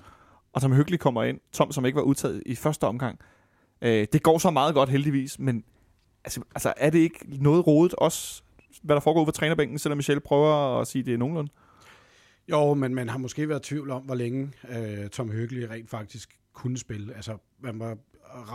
[0.53, 1.41] og som hyggeligt kommer ind.
[1.53, 3.19] Tom, som ikke var udtaget i første omgang.
[3.83, 5.65] Øh, det går så meget godt heldigvis, men
[6.25, 8.43] altså, altså er det ikke noget rodet også,
[8.83, 11.51] hvad der foregår ude på trænerbænken, selvom Michel prøver at sige, det er nogenlunde?
[12.49, 15.91] Jo, men man har måske været i tvivl om, hvor længe øh, Tom Høgelig rent
[15.91, 17.15] faktisk kunne spille.
[17.15, 17.97] Altså, man var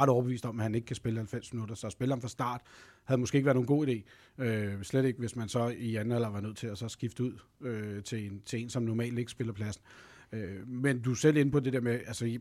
[0.01, 2.27] ret overbevist om, at han ikke kan spille 90 minutter, så at spille ham fra
[2.27, 2.61] start
[3.03, 4.03] havde måske ikke været nogen god idé.
[4.43, 7.23] Øh, slet ikke, hvis man så i anden alder var nødt til at så skifte
[7.23, 9.83] ud øh, til, en, til en, som normalt ikke spiller pladsen.
[10.31, 12.39] Øh, men du er selv inde på det der med, altså,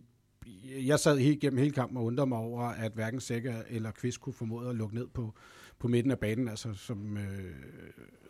[0.87, 4.21] jeg sad helt gennem hele kampen og undrede mig over, at hverken Sækker eller Kvist
[4.21, 5.35] kunne formode at lukke ned på,
[5.79, 7.55] på midten af banen, altså som, øh,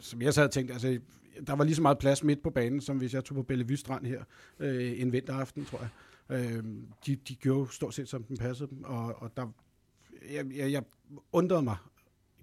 [0.01, 1.01] som jeg sad og tænkte, altså
[1.47, 3.77] der var lige så meget plads midt på banen, som hvis jeg tog på Bellevue
[3.77, 4.25] Strand her
[4.59, 5.89] øh, en vinteraften, tror jeg.
[6.31, 6.65] Øh,
[7.07, 9.47] de, de gjorde stort set, som den passede dem, og, og der,
[10.33, 10.83] jeg, jeg, jeg
[11.33, 11.77] undrede mig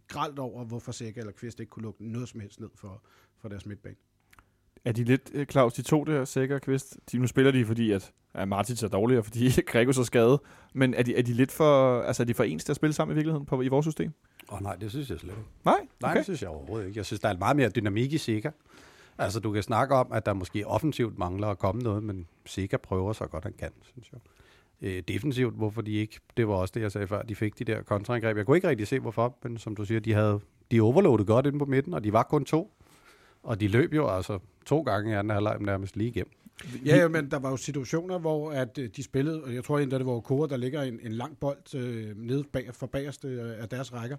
[0.08, 3.04] gralt over, hvorfor Sækker eller Kvist ikke kunne lukke noget som helst ned for,
[3.38, 3.96] for deres midtbane.
[4.86, 7.66] Er de lidt, øh, Claus, de to der, Sækker og Kvist, de, nu spiller de,
[7.66, 10.40] fordi at ja, Martins er dårligere, fordi Gregos er skadet,
[10.74, 12.94] men er de, er de lidt for, altså er de for ens til at spille
[12.94, 14.12] sammen i virkeligheden på, i vores system?
[14.52, 15.44] Åh oh, nej, det synes jeg slet ikke.
[15.66, 15.76] Nej?
[16.02, 16.18] Nej, Okay.
[16.18, 16.98] det synes jeg overhovedet ikke.
[16.98, 18.50] Jeg synes, der er meget mere dynamik i Sega.
[19.18, 22.78] Altså, du kan snakke om, at der måske offensivt mangler at komme noget, men Sega
[22.78, 24.20] prøver så godt han kan, synes jeg.
[24.82, 27.64] Øh, defensivt, hvorfor de ikke, det var også det, jeg sagde før, de fik de
[27.64, 28.38] der kontraangreb.
[28.38, 30.40] Jeg kunne ikke rigtig se, hvorfor, men som du siger, de havde,
[30.72, 32.74] de overloadede godt inde på midten, og de var kun to.
[33.44, 36.32] Og de løb jo altså to gange i anden halvleg nærmest lige igennem.
[36.86, 39.80] Ja, ja, men der var jo situationer, hvor at øh, de spillede, og jeg tror
[39.80, 43.28] endda, det var Kora, der ligger en, en lang bold øh, nede bag, for bagerste
[43.28, 44.18] øh, af deres rækker,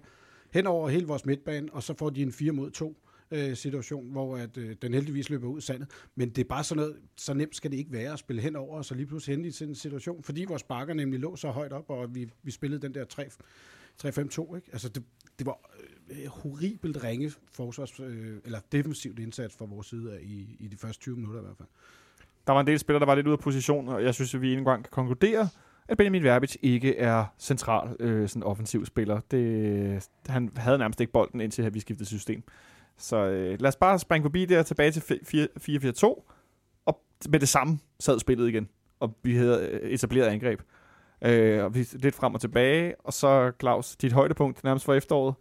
[0.51, 2.97] hen over hele vores midtbane, og så får de en 4 mod 2
[3.31, 5.89] øh, situation, hvor at, øh, den heldigvis løber ud i sandet.
[6.15, 8.77] Men det er bare sådan noget, så nemt skal det ikke være at spille henover,
[8.77, 11.51] og så lige pludselig hente i sådan en situation, fordi vores bakker nemlig lå så
[11.51, 13.29] højt op, og vi, vi spillede den der 3
[14.05, 14.69] 3-5-2, ikke?
[14.71, 15.03] Altså, det,
[15.39, 15.59] det var
[16.09, 20.77] øh, horribelt ringe forsvars, øh, eller defensivt indsats fra vores side af, i, i de
[20.77, 21.69] første 20 minutter i hvert fald.
[22.47, 24.41] Der var en del spillere, der var lidt ude af position, og jeg synes, at
[24.41, 25.49] vi endnu en gang kan konkludere,
[25.87, 29.19] at Benjamin Verbic ikke er central øh, sådan offensiv spiller.
[29.31, 32.43] Det, han havde nærmest ikke bolden, indtil vi skiftede system.
[32.97, 36.31] Så øh, lad os bare springe forbi der tilbage til 4-4-2,
[36.85, 40.61] og med det samme sad spillet igen, og vi havde øh, etableret angreb.
[41.21, 45.35] Øh, og vi lidt frem og tilbage, og så Claus, dit højdepunkt nærmest for efteråret,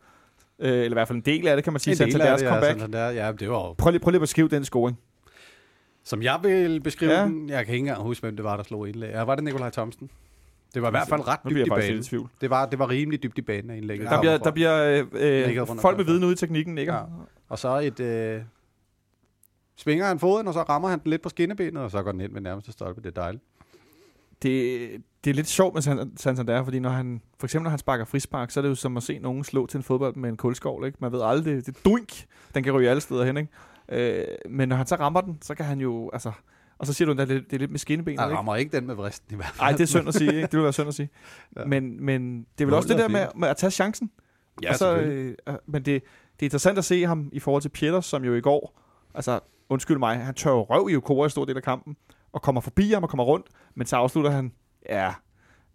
[0.58, 2.38] øh, eller i hvert fald en del af det, kan man sige, En del af
[2.38, 2.94] Santanders det, comeback.
[3.16, 4.98] Ja, det var jo, Prøv lige, prøv lige at beskrive den scoring.
[6.04, 7.24] Som jeg vil beskrive Ja.
[7.24, 9.10] den, jeg kan ikke engang huske, hvem det var, der slog indlæg.
[9.10, 10.10] Ja, var det Nikolaj Thomsen?
[10.74, 12.02] Det var i hvert fald ret dybt i banen.
[12.02, 12.28] tvivl.
[12.40, 14.10] Det var, det var rimelig dybt i banen af indlægget.
[14.10, 16.92] Der bliver, der bliver øh, øh, folk med viden ude i teknikken, ikke?
[16.92, 17.00] Ja.
[17.48, 18.00] Og så et...
[18.00, 18.42] Øh,
[19.76, 22.20] svinger han foden, og så rammer han den lidt på skinnebenet, og så går den
[22.20, 23.00] ind med nærmeste stolpe.
[23.00, 23.44] Det er dejligt.
[24.42, 24.90] Det,
[25.24, 28.04] det er lidt sjovt med San- Santander, fordi når han, for eksempel når han sparker
[28.04, 30.36] frispark, så er det jo som at se nogen slå til en fodbold med en
[30.36, 30.98] kulskovl, ikke?
[31.00, 33.52] Man ved aldrig, det, det er duink, den kan ryge alle steder hen, ikke?
[33.92, 36.32] Øh, men når han så rammer den, så kan han jo, altså...
[36.78, 38.36] Og så siger du, at det, det er lidt med skinnebenet, Han ikke?
[38.36, 39.58] rammer ikke den med vristen i hvert fald.
[39.60, 40.42] Nej, det er synd at sige, ikke?
[40.42, 41.08] Det vil være synd at sige.
[41.56, 41.64] Ja.
[41.64, 44.10] men, men det er vel også det er der med, med at tage chancen.
[44.62, 45.36] Ja, og så, selvfølgelig.
[45.48, 46.02] øh, øh, men det,
[46.40, 48.80] det er interessant at se ham i forhold til Pieters, som jo i går,
[49.14, 51.96] altså undskyld mig, han tør jo røv i Okora i stor del af kampen,
[52.32, 54.52] og kommer forbi ham og kommer rundt, men så afslutter han,
[54.88, 55.12] ja,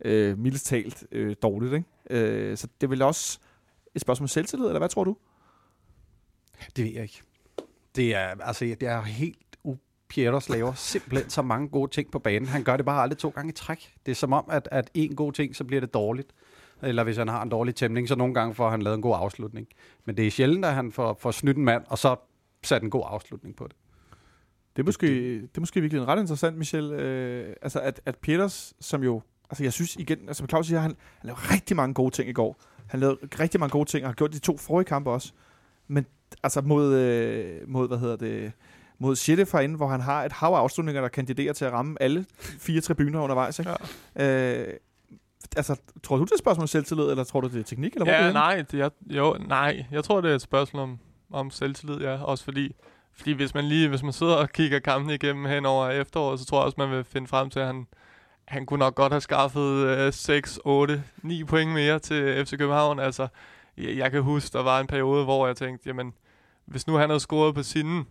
[0.05, 1.85] øh, mildest talt øh, dårligt, ikke?
[2.09, 3.39] Øh, så det er vel også
[3.95, 5.17] et spørgsmål om selvtillid, eller hvad tror du?
[6.75, 7.21] Det ved jeg ikke.
[7.97, 9.37] Det er, altså, det er helt
[10.09, 12.47] Pieters laver simpelthen så mange gode ting på banen.
[12.47, 13.93] Han gør det bare aldrig to gange i træk.
[14.05, 16.33] Det er som om, at, at en god ting, så bliver det dårligt.
[16.81, 19.15] Eller hvis han har en dårlig tæmning, så nogle gange får han lavet en god
[19.17, 19.67] afslutning.
[20.05, 22.15] Men det er sjældent, at han får, får snydt en mand, og så
[22.63, 23.75] sat en god afslutning på det.
[24.75, 25.07] Det er måske,
[25.41, 26.91] det er måske virkelig ret interessant, Michel.
[26.91, 29.21] Øh, altså, at, at Peters, som jo...
[29.49, 30.19] Altså, jeg synes igen...
[30.19, 32.61] Altså, som Claus siger, han, han lavede rigtig mange gode ting i går.
[32.87, 35.33] Han lavede rigtig mange gode ting, og har gjort de to forrige kampe også.
[35.87, 36.05] Men
[36.43, 38.51] altså, mod, øh, mod hvad hedder det...
[38.99, 42.01] Mod fra inden, hvor han har et hav af afslutninger, der kandiderer til at ramme
[42.01, 42.25] alle
[42.59, 43.59] fire tribuner undervejs.
[43.59, 43.71] Ikke?
[44.15, 44.61] Ja.
[44.63, 44.73] Øh,
[45.55, 47.93] altså, tror du, det er et spørgsmål om selvtillid, eller tror du, det er teknik?
[47.93, 48.39] Eller hvor er Ja, det henne?
[48.39, 50.99] nej, det, jeg, jo, nej, jeg tror, det er et spørgsmål om,
[51.33, 52.23] om selvtillid, ja.
[52.23, 52.75] Også fordi,
[53.17, 56.45] fordi hvis man lige, hvis man sidder og kigger kampen igennem hen over efteråret, så
[56.45, 57.87] tror jeg også, man vil finde frem til, at han,
[58.45, 62.99] han kunne nok godt have skaffet øh, 6, 8, 9 point mere til FC København.
[62.99, 63.27] Altså,
[63.77, 66.13] jeg, jeg kan huske, der var en periode, hvor jeg tænkte, jamen,
[66.65, 68.05] hvis nu han havde scoret på sine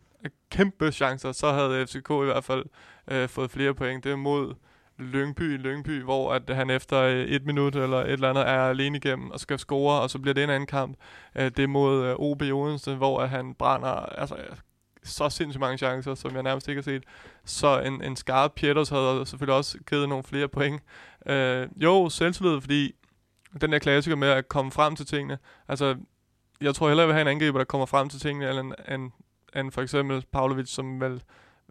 [0.50, 2.64] kæmpe chancer, så havde FCK i hvert fald
[3.10, 4.04] øh, fået flere point.
[4.04, 4.54] Det er mod
[4.98, 8.96] Lyngby, Lyngby, hvor at han efter øh, et minut eller et eller andet er alene
[8.96, 10.96] igennem og skal score, og så bliver det en anden kamp.
[11.36, 14.36] Øh, det er mod øh, OB Odense, hvor at han brænder altså,
[15.04, 17.04] så sindssygt mange chancer, som jeg nærmest ikke har set.
[17.44, 20.82] Så en, en skarp Pieters havde selvfølgelig også givet nogle flere point.
[21.26, 22.94] Øh, jo, selvtillid, fordi
[23.60, 25.38] den der klassiker med at komme frem til tingene.
[25.68, 25.96] Altså,
[26.60, 29.10] jeg tror hellere, jeg vil have en angriber, der kommer frem til tingene, end, end,
[29.56, 31.22] end for eksempel Pavlovic, som vel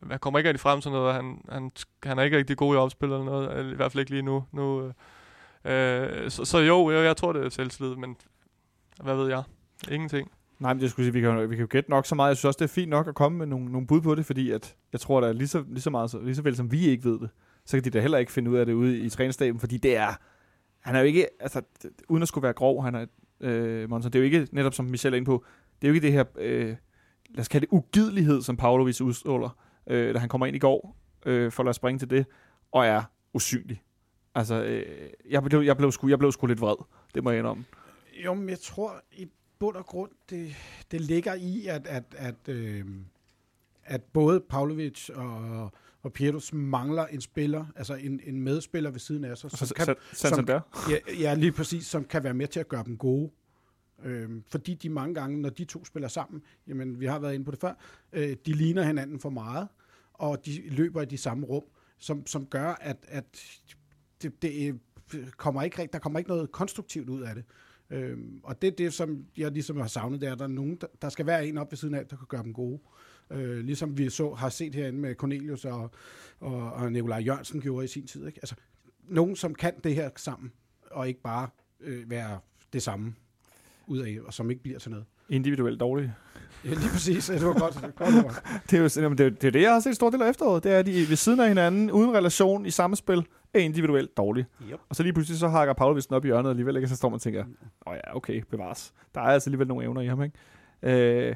[0.09, 1.13] han kommer ikke rigtig frem til noget.
[1.13, 1.71] Han, han,
[2.03, 3.71] han er ikke rigtig god i opspil eller noget.
[3.71, 4.43] I hvert fald ikke lige nu.
[4.51, 4.91] nu
[5.65, 8.15] øh, øh så, så jo, jeg, jeg tror, det er selvtillid, men
[9.03, 9.43] hvad ved jeg?
[9.91, 10.31] Ingenting.
[10.59, 12.29] Nej, men det skulle sige, vi kan, vi kan jo gætte nok så meget.
[12.29, 14.25] Jeg synes også, det er fint nok at komme med nogle, nogle bud på det,
[14.25, 16.71] fordi at jeg tror, at lige så, lige så meget, så, lige så vel som
[16.71, 17.29] vi ikke ved det,
[17.65, 19.97] så kan de da heller ikke finde ud af det ude i trænerstaben, fordi det
[19.97, 20.13] er,
[20.85, 21.61] han er jo ikke, altså,
[22.09, 23.05] uden at skulle være grov, han er,
[23.39, 25.45] øh, Monson, det er jo ikke, netop som Michel er inde på,
[25.81, 26.75] det er jo ikke det her, øh,
[27.29, 29.49] lad os kalde det ugidelighed, som Pavlovic udstråler,
[29.87, 32.25] øh, da han kommer ind i går, øh, for at lade os springe til det,
[32.71, 33.83] og er usynlig.
[34.35, 36.75] Altså, øh, jeg, blev, jeg, blev sku, jeg blev sgu lidt vred.
[37.15, 37.65] Det må jeg indrømme.
[38.25, 39.27] Jo, men jeg tror i
[39.59, 40.55] bund og grund, det,
[40.91, 42.85] det ligger i, at, at, at, øh,
[43.83, 45.71] at både Pavlovic og,
[46.05, 49.75] og Pietus mangler en spiller, altså en, en medspiller ved siden af sig, Så, som
[49.75, 50.61] kan, Santander.
[50.89, 53.31] ja, ja, lige præcis, som kan være med til at gøre dem gode.
[54.03, 57.45] Øhm, fordi de mange gange, når de to spiller sammen, jamen vi har været inde
[57.45, 57.73] på det før,
[58.13, 59.67] øh, de ligner hinanden for meget,
[60.13, 61.63] og de løber i de samme rum,
[61.97, 63.25] som, som gør, at, at
[64.21, 64.79] det, det
[65.37, 67.43] kommer ikke, der kommer ikke noget konstruktivt ud af det.
[67.89, 70.49] Øhm, og det er det, som jeg ligesom har savnet, det er, at der er
[70.49, 72.79] nogen, der, der skal være en op ved siden af, der kan gøre dem gode.
[72.83, 72.89] Øh,
[73.63, 75.91] ligesom vi så har set herinde med Cornelius og,
[76.39, 78.27] og, og Nikolaj Jørgensen gjorde i sin tid.
[78.27, 78.39] Ikke?
[78.41, 78.55] Altså,
[79.03, 80.51] nogen, som kan det her sammen,
[80.91, 81.47] og ikke bare
[81.81, 82.39] øh, være
[82.73, 83.15] det samme
[83.87, 85.05] ud af, og som ikke bliver til noget.
[85.29, 86.13] Individuelt dårlige.
[86.65, 87.29] Ja, lige præcis.
[87.29, 87.95] Ja, det var godt.
[87.95, 88.43] godt ord.
[88.69, 90.29] Det er jo jamen, det, er, det, er det, jeg har set stor del af
[90.29, 90.63] efteråret.
[90.63, 94.17] Det er, at de ved siden af hinanden, uden relation, i samme spil, er individuelt
[94.17, 94.45] dårlige.
[94.71, 94.79] Yep.
[94.89, 96.87] Og så lige pludselig så hakker Pavlovic den op i hjørnet alligevel, ikke?
[96.87, 97.45] Så står man og tænker,
[97.87, 98.93] åh ja, okay, bevares.
[99.15, 101.29] Der er altså alligevel nogle evner i ham, ikke?
[101.29, 101.35] Øh,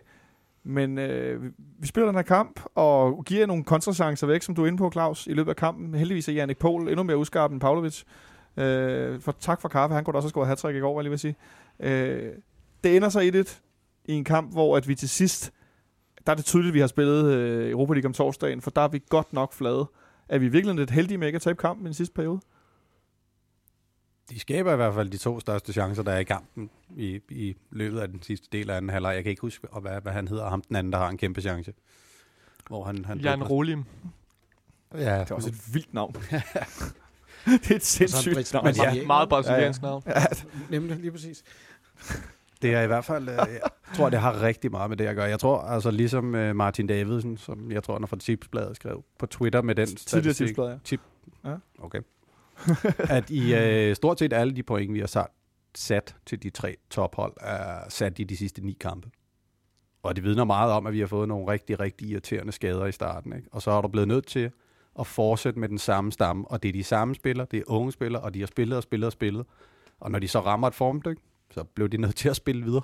[0.63, 4.63] men øh, vi- vi spiller den her kamp, og giver nogle kontrachancer væk, som du
[4.63, 5.95] er inde på, Claus, i løbet af kampen.
[5.95, 8.03] Heldigvis er Jannik Pohl endnu mere uskarp end Pavlovic.
[8.57, 11.01] Øh, for, tak for kaffe, han kunne da også have scoret hat i går, var
[11.01, 11.35] jeg lige sige.
[11.79, 12.31] Øh,
[12.83, 13.61] det ender så i det
[14.05, 15.51] i en kamp, hvor at vi til sidst,
[16.25, 18.81] der er det tydeligt, at vi har spillet øh, Europa League om torsdagen, for der
[18.81, 19.85] er vi godt nok flade.
[20.29, 22.39] Er vi virkelig lidt heldige med ikke at tabe kampen i den sidste periode?
[24.29, 27.55] De skaber i hvert fald de to største chancer, der er i kampen i, i
[27.71, 29.15] løbet af den sidste del af anden halvleg.
[29.15, 31.17] Jeg kan ikke huske, og hvad, hvad han hedder, ham den anden, der har en
[31.17, 31.73] kæmpe chance.
[32.67, 33.83] Hvor han, han Jan Rolim.
[34.93, 36.13] Ja, Det er også et vildt navn.
[37.45, 38.63] det er et sindssygt Andres navn.
[38.65, 38.89] Brasilia.
[38.89, 38.95] Ja.
[38.95, 39.07] Ja.
[39.07, 40.03] Meget brasiliansk navn.
[40.69, 41.43] Nemlig, lige præcis.
[42.61, 43.59] Det er i hvert fald, øh, jeg
[43.95, 45.25] tror, det har rigtig meget med det at gøre.
[45.25, 49.03] Jeg tror, altså ligesom øh, Martin Davidsen, som jeg tror, han er fra Tipsbladet, skrev
[49.19, 50.47] på Twitter med den Tidligere statistik.
[50.47, 50.77] tipsblad,
[51.45, 51.55] ja.
[51.79, 51.99] Okay.
[53.17, 55.27] at i øh, stort set alle de point, vi har sat,
[55.75, 59.09] sat til de tre tophold, er sat i de sidste ni kampe.
[60.03, 62.91] Og det vidner meget om, at vi har fået nogle rigtig, rigtig irriterende skader i
[62.91, 63.33] starten.
[63.33, 63.47] Ikke?
[63.51, 64.51] Og så er du blevet nødt til
[64.99, 66.47] at fortsætte med den samme stamme.
[66.47, 68.83] Og det er de samme spillere, det er unge spillere, og de har spillet og
[68.83, 69.45] spillet og spillet.
[69.99, 71.17] Og når de så rammer et formdyk,
[71.51, 72.83] så blev de nødt til at spille videre.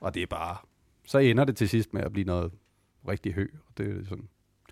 [0.00, 0.56] Og det er bare...
[1.06, 2.52] Så ender det til sidst med at blive noget
[3.08, 3.46] rigtig hø.
[3.68, 4.28] Og det er sådan,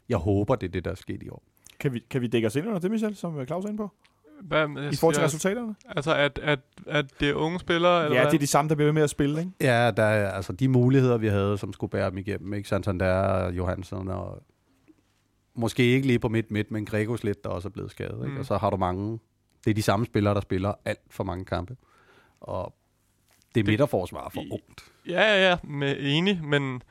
[0.08, 1.42] jeg håber, det er det, der er sket i år.
[1.80, 3.78] Kan vi, kan vi dække os ind under det, Michel, som øh, Claus er inde
[3.78, 3.90] på?
[4.44, 5.74] Hvad, I forhold til jeg- resultaterne?
[5.88, 8.30] Altså, at, at, at det er unge spillere, eller Ja, hvad?
[8.30, 9.52] det er de samme, der bliver ved med at spille, ikke?
[9.60, 12.54] Ja, der er altså de muligheder, vi havde, som skulle bære dem igennem.
[12.54, 12.68] Ikke?
[12.68, 14.42] Santander, Johansson og
[15.54, 18.18] måske ikke lige på midt midt, men Gregos lidt, der også er blevet skadet.
[18.24, 18.34] Ikke?
[18.34, 18.38] Mm.
[18.40, 19.18] Og så har du mange,
[19.64, 21.76] det er de samme spillere, der spiller alt for mange kampe.
[22.40, 22.74] Og
[23.54, 24.84] det er Det- midterforsvar for I- ungt.
[25.08, 26.82] Ja, ja, ja, med enig, men,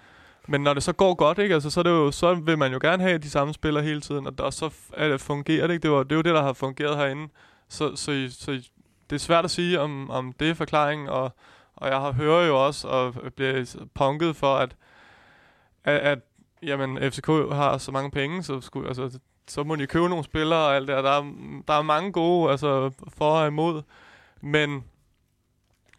[0.47, 1.53] men når det så går godt, ikke?
[1.53, 4.01] Altså, så, er det jo, så vil man jo gerne have de samme spillere hele
[4.01, 5.83] tiden, og der, så er det, fungerer det ikke.
[5.83, 7.27] Det, var, det er jo det, der har fungeret herinde.
[7.69, 8.51] Så, så, så
[9.09, 11.31] det er svært at sige, om, om det er forklaringen, og,
[11.75, 14.75] og jeg har hører jo også, og bliver punket for, at,
[15.83, 16.19] at, at
[16.63, 20.59] jamen, FCK har så mange penge, så, skulle, altså, så må de købe nogle spillere
[20.59, 21.01] og alt det der.
[21.01, 21.33] Der er,
[21.67, 23.81] der er mange gode altså, for og imod,
[24.41, 24.83] men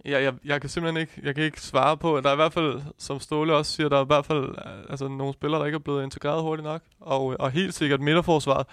[0.05, 2.53] Ja, jeg, jeg kan simpelthen ikke, jeg kan ikke svare på, der er i hvert
[2.53, 5.67] fald, som Ståle også siger, der er i hvert fald øh, altså, nogle spillere, der
[5.67, 8.67] ikke er blevet integreret hurtigt nok, og, øh, og helt sikkert midterforsvaret.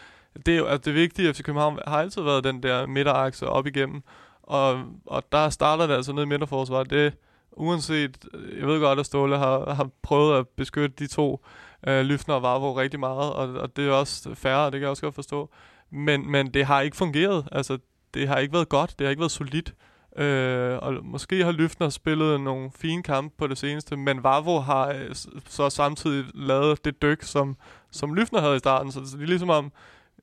[0.46, 3.48] Det er jo, altså det vigtige i FC København har altid været den der midterakse
[3.48, 4.04] op igennem,
[4.44, 6.89] og, og der starter det altså ned i midterforsvaret.
[6.89, 7.13] Det,
[7.52, 11.46] uanset, øh, jeg ved godt, at Ståle har, har prøvet at beskytte de to,
[11.88, 14.89] øh, Lyfner og Varvo, rigtig meget, og, og det er også færre, det kan jeg
[14.89, 15.50] også godt forstå.
[15.91, 17.78] Men, men det har ikke fungeret, altså
[18.13, 19.74] det har ikke været godt, det har ikke været solidt.
[20.17, 24.88] Øh, og måske har Lyftner spillet nogle fine kampe på det seneste, men Vavro har
[24.88, 25.15] øh,
[25.47, 27.58] så samtidig lavet det dyk, som,
[27.91, 28.91] som Lyftner havde i starten.
[28.91, 29.71] Så, det er ligesom om,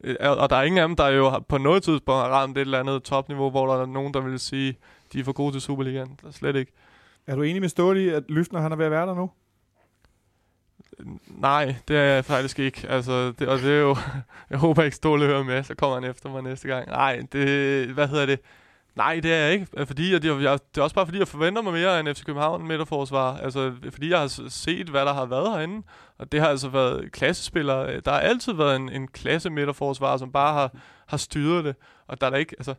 [0.05, 2.61] øh, og der er ingen af dem, der jo på noget tidspunkt har ramt et
[2.61, 4.79] eller andet topniveau, hvor der er nogen, der vil sige,
[5.12, 6.18] de er for gode til Superligaen.
[6.22, 6.72] Der er slet ikke.
[7.27, 9.31] Er du enig med i, at Lyftner han er ved at være der nu?
[11.27, 12.88] Nej, det er jeg faktisk ikke.
[12.88, 13.96] Altså, det, og det er jo,
[14.51, 16.88] jeg håber ikke Ståle hører med, så kommer han efter mig næste gang.
[16.88, 18.40] Nej, det, hvad hedder det?
[18.98, 21.18] Nej, det er jeg ikke, øh, fordi at jeg, jeg, det er også bare fordi,
[21.18, 23.37] jeg forventer mig mere end FC København midterforsvar.
[23.37, 25.87] Altså, fordi jeg har set, hvad der har været herinde,
[26.18, 27.92] og det har altså været klassespillere.
[27.92, 30.70] Øh, der har altid været en, en klasse midterforsvar, som bare har,
[31.06, 32.74] har styret det, og der er der ikke, altså,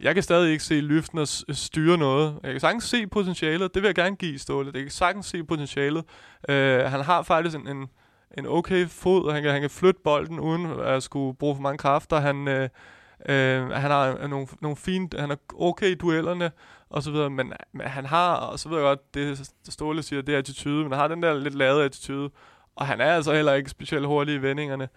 [0.00, 2.38] jeg kan stadig ikke se Lyftner styre noget.
[2.42, 4.70] Jeg kan sagtens se potentialet, det vil jeg gerne give Ståle.
[4.74, 6.04] Jeg kan sagtens se potentialet.
[6.48, 6.54] Uh,
[6.90, 7.88] han har faktisk en, en,
[8.38, 11.78] en okay fod, han kan, han kan flytte bolden uden at skulle bruge for mange
[11.78, 12.20] kræfter.
[12.20, 12.68] Han, uh,
[13.28, 16.50] Øh, han har nogle, nogle fine, han er okay i duellerne,
[16.90, 20.22] og så videre, men, men han har, og så ved jeg godt, det Ståle siger,
[20.22, 22.30] det er attitude, men han har den der lidt lade attitude,
[22.76, 24.88] og han er altså heller ikke specielt hurtig i vendingerne.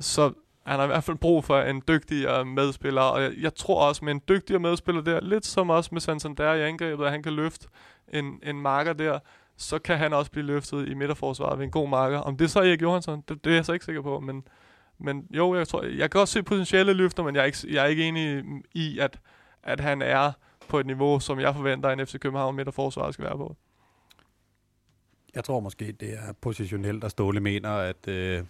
[0.00, 0.32] Så
[0.66, 3.88] han har i hvert fald brug for en dygtigere øh, medspiller, og jeg, jeg tror
[3.88, 7.22] også med en dygtigere medspiller der, lidt som også med Santander i angrebet, at han
[7.22, 7.68] kan løfte
[8.08, 9.18] en, en marker der,
[9.56, 12.18] så kan han også blive løftet i midterforsvaret ved en god marker.
[12.18, 14.44] Om det så er Erik Johansson, det, det er jeg så ikke sikker på, men,
[15.00, 17.84] men jo, jeg tror, jeg kan også se potentielle løfter, men jeg er ikke, jeg
[17.84, 19.20] er ikke enig i, at,
[19.62, 20.32] at han er
[20.68, 23.56] på et niveau, som jeg forventer, en FC København midterforsvar skal være på.
[25.34, 28.44] Jeg tror måske, det er positionelt, at Ståle mener, at øh,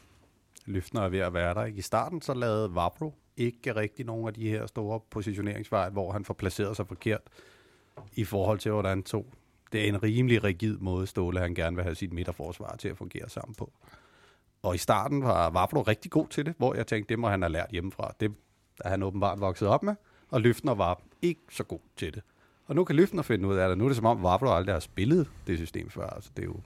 [0.67, 1.65] Løftner er ved at være der.
[1.65, 1.79] Ikke?
[1.79, 6.25] I starten så lavede Vabro ikke rigtig nogen af de her store positioneringsveje, hvor han
[6.25, 7.21] får placeret sig forkert
[8.13, 9.33] i forhold til, hvordan to.
[9.73, 12.97] Det er en rimelig rigid måde, Ståle han gerne vil have sit midterforsvar til at
[12.97, 13.73] fungere sammen på.
[14.63, 17.43] Og i starten var Vabro rigtig god til det, hvor jeg tænkte, det må han
[17.43, 18.13] have lært hjemmefra.
[18.21, 18.33] Det
[18.85, 19.95] er han åbenbart vokset op med,
[20.31, 22.23] og Løftner var ikke så god til det.
[22.67, 23.79] Og nu kan Løftner finde ud af det.
[23.79, 26.07] Nu er det som om, Vabro aldrig har spillet det system før.
[26.07, 26.61] Altså, det er jo...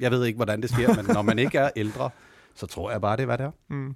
[0.00, 2.10] Jeg ved ikke, hvordan det sker, men når man ikke er ældre,
[2.54, 3.50] så tror jeg bare, det er, hvad det er.
[3.68, 3.94] Mm.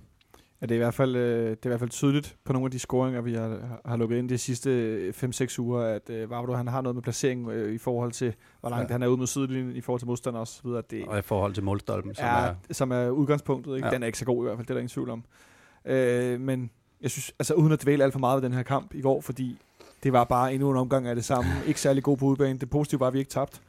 [0.61, 2.67] Ja, det er, i hvert fald, øh, det er i hvert fald tydeligt på nogle
[2.67, 6.53] af de scoringer, vi har, har lukket ind de sidste 5-6 uger, at øh, Vavro,
[6.53, 8.95] han har noget med placering øh, i forhold til, hvor langt ja.
[8.95, 10.83] han er ude med sidelinjen, i forhold til modstander og så videre.
[10.91, 12.55] Det Og i forhold til målstolpen, som er, er...
[12.71, 13.77] som er udgangspunktet.
[13.77, 13.89] Ikke?
[13.89, 13.95] Ja.
[13.95, 15.25] Den er ikke så god i hvert fald, det er der ingen tvivl om.
[15.85, 18.95] Øh, men jeg synes, altså uden at dvæle alt for meget ved den her kamp
[18.95, 19.59] i går, fordi
[20.03, 21.51] det var bare endnu en omgang af det samme.
[21.67, 22.59] Ikke særlig god på udbanen.
[22.59, 23.61] Det positive var, at vi ikke tabte.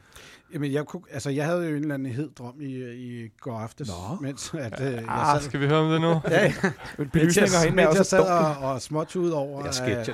[0.54, 3.58] Jamen, jeg, kunne, altså, jeg havde jo en eller anden hed drøm i, i går
[3.58, 4.16] aftes, Nå.
[4.20, 6.08] mens at, øh, jeg Ah, sad, skal vi høre om det nu?
[6.30, 6.52] ja, ja.
[7.12, 10.08] Belysninger herinde er mens jeg sad og, og småt ud over, Jeg at,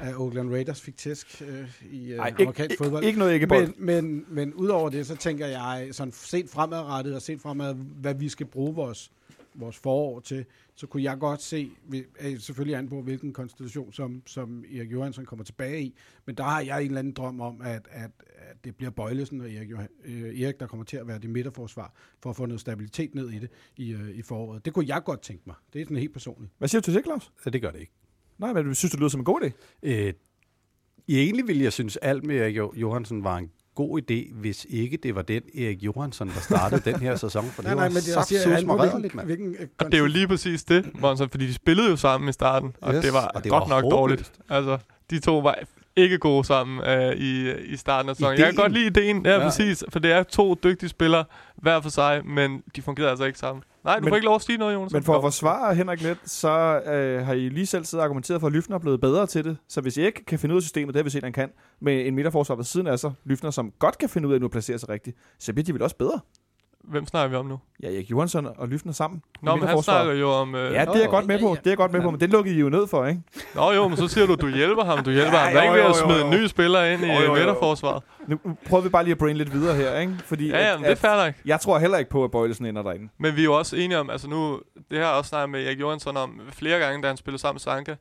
[0.00, 3.04] at Oakland Raiders fik tæsk øh, i øh, Ej, amerikansk ikke, fodbold.
[3.04, 3.46] ikke noget ikke.
[3.46, 8.14] Men, men, men udover det, så tænker jeg, sådan set fremadrettet og set fremad, hvad
[8.14, 9.10] vi skal bruge vores,
[9.54, 13.92] vores forår til, så kunne jeg godt se, vi- er selvfølgelig an på, hvilken konstellation,
[13.92, 15.94] som, som Erik Johansson kommer tilbage i,
[16.26, 19.40] men der har jeg en eller anden drøm om, at, at, at det bliver Bøjlesen
[19.40, 22.46] og Erik, Johan, øh, Erik, der kommer til at være det midterforsvar, for at få
[22.46, 24.64] noget stabilitet ned i det i, øh, i foråret.
[24.64, 25.56] Det kunne jeg godt tænke mig.
[25.72, 26.52] Det er sådan helt personligt.
[26.58, 27.32] Hvad siger du til det, Claus?
[27.42, 27.92] Så det gør det ikke.
[28.38, 29.50] Nej, men du synes, det lyder som en god idé.
[29.82, 30.12] Øh,
[31.08, 33.50] egentlig ville jeg synes, alt med Erik Jo- Johansson var en
[33.86, 37.44] god idé, hvis ikke det var den Erik Johansson, der startede den her sæson.
[37.44, 39.26] For det var men det er også saftsuseme an på, rædderligt, hvilken, mand.
[39.26, 42.28] hvilken øh, Og det er jo lige præcis det, Monson, fordi de spillede jo sammen
[42.28, 43.92] i starten, og Yes, det var og det godt var nok håbløst.
[43.98, 44.32] dårligt.
[44.48, 44.78] Altså,
[45.10, 45.58] de to var
[45.96, 48.38] ikke gode sammen øh, i, i starten af sæsonen.
[48.38, 49.38] Jeg kan godt lide ideen, ja, Ja.
[49.38, 51.24] ja, præcis, for det er to dygtige spillere
[51.56, 53.62] hver for sig, men de fungerede altså ikke sammen.
[53.84, 54.92] Nej, du Men- får ikke lov at sige noget, Jonas.
[54.92, 58.40] Men for at forsvare Henrik lidt, så øh, har I lige selv siddet og argumenteret
[58.40, 59.56] for, at Lyfner er blevet bedre til det.
[59.68, 61.50] Så hvis I ikke kan finde ud af systemet, det har vi set, han kan,
[61.80, 64.42] med en midterforsvar ved siden af sig, Lyfner, som godt kan finde ud af at
[64.42, 66.20] nu placere sig rigtigt, så bliver de vel også bedre.
[66.90, 67.58] Hvem snakker vi om nu?
[67.82, 69.22] Ja, Erik Johansson og Lyfner sammen.
[69.34, 70.54] i Nå, men han snakker jo om...
[70.54, 71.48] Øh, Ja, det er jeg godt med på.
[71.58, 73.20] Det er jeg godt med på, men den lukkede I jo ned for, ikke?
[73.54, 75.04] Nå jo, men så siger du, du hjælper ham.
[75.04, 75.52] Du hjælper Ja, ham.
[75.52, 77.32] Der er ikke ved at smide en ny spiller ind i Jo, jo, jo.
[77.34, 78.02] midterforsvaret.
[78.26, 80.14] Nu nu prøver vi bare lige at brain lidt videre her, ikke?
[80.24, 81.34] Fordi Ja, ja, at, det er fair nok.
[81.44, 83.08] jeg tror heller ikke på, at Bøjlesen ender derinde.
[83.18, 85.66] Men vi er jo også enige om, altså nu, det har jeg også snakket med
[85.66, 87.94] Erik Johansson om flere gange, da han spillede sammen med Sanka.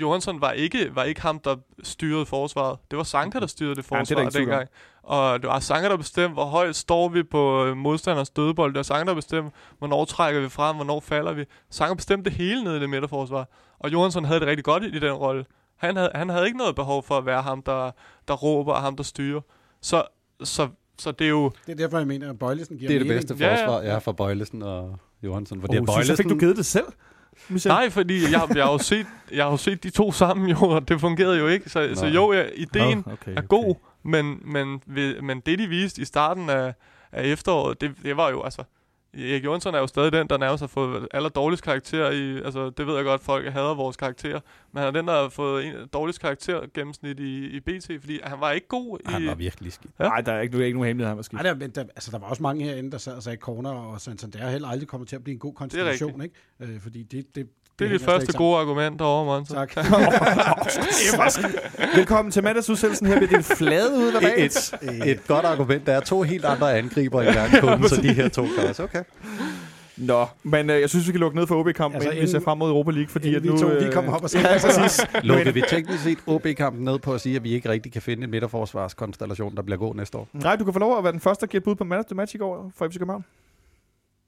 [0.00, 2.78] Johansson var ikke, var ikke ham, der styrede forsvaret.
[2.90, 4.30] Det var Sanka, der styrede det Ja, forsvar om.
[4.32, 4.68] dengang.
[5.02, 8.72] Og det var Sanka, der bestemte, hvor højt står vi på øh, modstanders dødebold.
[8.72, 11.44] Det var Sanka, der bestemte, hvornår trækker vi frem, hvornår falder vi.
[11.70, 13.48] Sanka bestemte det hele nede i det midterforsvar.
[13.78, 15.44] Og Johansson havde det rigtig godt i, i den rolle.
[15.76, 17.90] Han havde, han havde ikke noget behov for at være ham, der,
[18.28, 19.40] der råber og ham, der styrer.
[19.82, 20.02] Så,
[20.44, 21.50] så, så det er jo...
[21.66, 23.28] Det er derfor, jeg mener, at Bøjlesen giver Det er det mening.
[23.28, 23.66] bedste Ja, ja.
[23.66, 25.60] forsvar, ja, for Bøjlesen og Johansson.
[25.60, 26.84] For det er Oh, synes, så fik du givet det selv?
[27.48, 27.68] Michel?
[27.68, 30.56] Nej, fordi jeg, jeg, har jo set, jeg har jo set de to sammen, jo,
[30.56, 31.70] og det fungerede jo ikke.
[31.70, 35.66] Så, så jo, ja, ideen Nå, okay, er god, men, men, ved- men det, de
[35.66, 36.74] viste i starten af,
[37.12, 38.62] af efteråret, det, det var jo altså...
[39.18, 42.36] Erik Jonsson er jo stadig den, der nærmest har fået aller dårligst karakter i...
[42.36, 44.40] Altså, det ved jeg godt, folk hader vores karakter.
[44.72, 48.20] Men han er den, der har fået en dårligst karakter gennemsnit i, i BT, fordi
[48.24, 49.10] han var ikke god i...
[49.10, 49.92] Han var virkelig skidt.
[49.98, 50.04] Ja.
[50.04, 51.42] Nej, der er ikke, der er ikke nogen hemmelighed, han var skidt.
[51.42, 53.70] Nej, der, men der, altså, der var også mange herinde, der sad og sagde corner,
[53.70, 56.34] og Santander er heller aldrig kommer til at blive en god konstellation, ikke?
[56.60, 57.48] Øh, fordi det, det,
[57.78, 59.56] det, er dit første gode argument Monsen.
[59.56, 59.68] sammen.
[59.68, 59.76] Tak.
[61.96, 63.16] Velkommen til mandagsudsendelsen her.
[63.16, 64.34] Bliver det flade ud af?
[64.36, 64.74] Et,
[65.06, 68.46] et godt argument, der er to helt andre angriber i verdenskunden, så de her to
[68.58, 68.82] kan også.
[68.82, 69.02] Okay.
[69.96, 72.40] Nå, men øh, jeg synes, vi kan lukke ned for OB-kampen, Altså, inden vi ser
[72.40, 73.52] frem mod Europa League, fordi at nu...
[73.52, 75.06] vi to, øh, kommer op og Ja, siger, præcis.
[75.22, 78.24] Lukker vi teknisk set OB-kampen ned på at sige, at vi ikke rigtig kan finde
[78.24, 80.28] en midterforsvarskonstellation, der bliver god næste år?
[80.32, 81.98] Nej, du kan få lov at være den første, der giver et bud på man
[81.98, 83.24] of the match i går for FC København.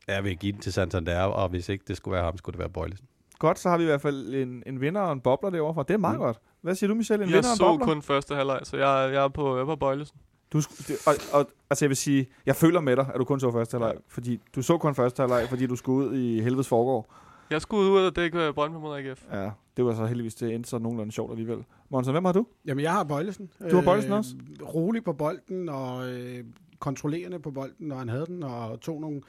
[0.08, 2.58] Jeg vil give den til Santander, og hvis ikke det skulle være ham, skulle det
[2.60, 3.06] være Bøjlesen.
[3.38, 5.82] Godt, så har vi i hvert fald en, en vinder og en bobler derovre fra.
[5.82, 6.22] Det er meget Mm.
[6.24, 6.40] godt.
[6.60, 7.24] Hvad siger du, Michelle?
[7.24, 7.86] En Jeg vinder og en så bobler?
[7.86, 10.16] kun første halvleg, så jeg, jeg er på, jeg er på Bøjlesen.
[10.52, 13.40] Du, det, og, og, altså jeg vil sige, jeg føler med dig, at du kun
[13.40, 16.68] så første halvleg, fordi du så kun første halvleg, fordi du skulle ud i helvedes
[16.68, 17.14] forgår.
[17.50, 19.24] Jeg skulle ud og dække Brøndby mod AGF.
[19.32, 21.64] Ja, det var så heldigvis det endte så nogenlunde sjovt alligevel.
[21.90, 22.46] Monsen, hvem har du?
[22.66, 23.50] Jamen, jeg har Bøjlesen.
[23.70, 24.30] Du har Bøjlesen også?
[24.74, 26.44] Rolig på bolden og øh,
[26.78, 29.20] kontrollerende på bolden, når han havde den, og tog nogle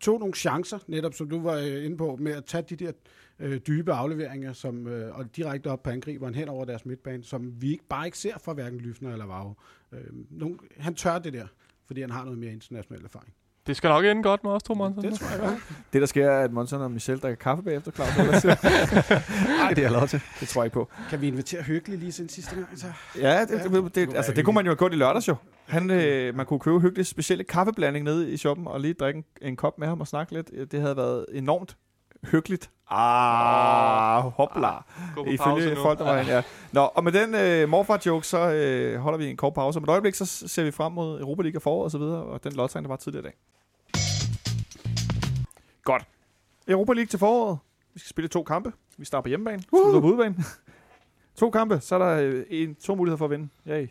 [0.00, 2.92] tog nogle chancer, netop som du var øh, inde på, med at tage de der
[3.38, 7.62] øh, dybe afleveringer, som, øh, og direkte op på angriberen hen over deres midtbane, som
[7.62, 9.54] vi ikke, bare ikke ser fra hverken Lyfner eller Vavro.
[9.92, 11.46] Øh, han tør det der,
[11.86, 13.34] fordi han har noget mere international erfaring.
[13.68, 15.04] Det skal nok ende godt med os to Monson.
[15.04, 15.54] Det tror jeg godt.
[15.92, 18.08] Det, der sker, er, at Monson og Michel drikker kaffe bagefter, Claus.
[18.42, 18.44] Det
[19.58, 20.20] Nej, det er jeg lov til.
[20.46, 20.88] tror jeg ikke på.
[21.10, 22.66] Kan vi invitere Hyggelig lige sin sidste gang?
[22.76, 22.86] Så?
[23.18, 25.36] Ja, det, det, det, det, altså, det kunne man jo have gjort i lørdags jo.
[25.66, 29.24] Han, øh, man kunne købe hyggelig specielle kaffeblanding nede i shoppen og lige drikke en,
[29.48, 30.72] en kop med ham og snakke lidt.
[30.72, 31.76] Det havde været enormt
[32.30, 32.70] hyggeligt.
[32.90, 34.70] Ah, hopla.
[35.14, 36.42] Pause Ifølge folk, der var ja.
[36.72, 39.76] Nå, og med den øh, morfar-joke, så øh, holder vi en kort pause.
[39.76, 42.22] Om et øjeblik, så ser vi frem mod Europa League og foråret og så videre,
[42.22, 43.34] og den lodtrækning, der var tidligere i dag.
[45.88, 46.04] Godt.
[46.68, 47.58] Europa League til foråret.
[47.94, 48.72] Vi skal spille to kampe.
[48.98, 49.62] Vi starter på hjemmebane.
[49.72, 49.80] Uh!
[49.82, 50.36] Slutter på udebane.
[51.40, 53.48] to kampe, så er der øh, en, to muligheder for at vinde.
[53.68, 53.88] Yay.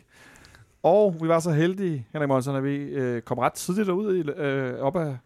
[0.82, 4.20] Og vi var så heldige, Henrik Monsen, at vi øh, kom ret tidligt derud i,
[4.20, 5.16] øh, op af,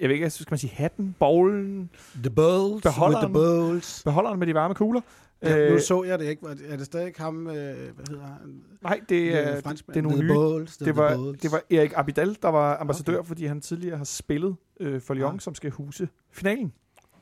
[0.00, 1.90] jeg ved ikke, skal man sige hatten, bowlen,
[2.22, 3.32] The Bulls Beholderen.
[3.32, 4.02] with the Bulls.
[4.04, 5.00] beholderen med de varme kugler.
[5.42, 6.46] Ja, nu Øh, så jeg det ikke.
[6.48, 8.62] Det- Er det stadig ham, øh, hvad hedder han?
[8.82, 9.94] nej, det er, Øh, franskmand.
[9.94, 10.34] det er nogle nye.
[10.34, 13.28] Bulls, det var, det var Erik Abidal, der var ambassadør, okay.
[13.28, 15.40] Fordi han tidligere har spillet øh, for Lyon, Ah.
[15.40, 16.72] som skal huse finalen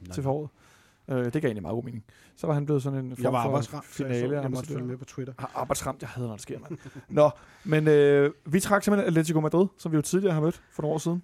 [0.01, 0.15] Nej.
[0.15, 0.49] til foråret.
[1.11, 2.05] Øh, det gav egentlig meget god mening.
[2.37, 4.41] Så var han blevet sådan en form Jeg var for så jeg, så, finale.
[4.41, 5.35] jeg måtte følge med på Twitter.
[5.39, 6.79] Ah, Arbejdsramt, jeg hader, når det sker, mand.
[7.09, 7.31] Nå,
[7.65, 10.95] men øh, vi trak simpelthen Atletico Madrid, som vi jo tidligere har mødt for nogle
[10.95, 11.23] år siden.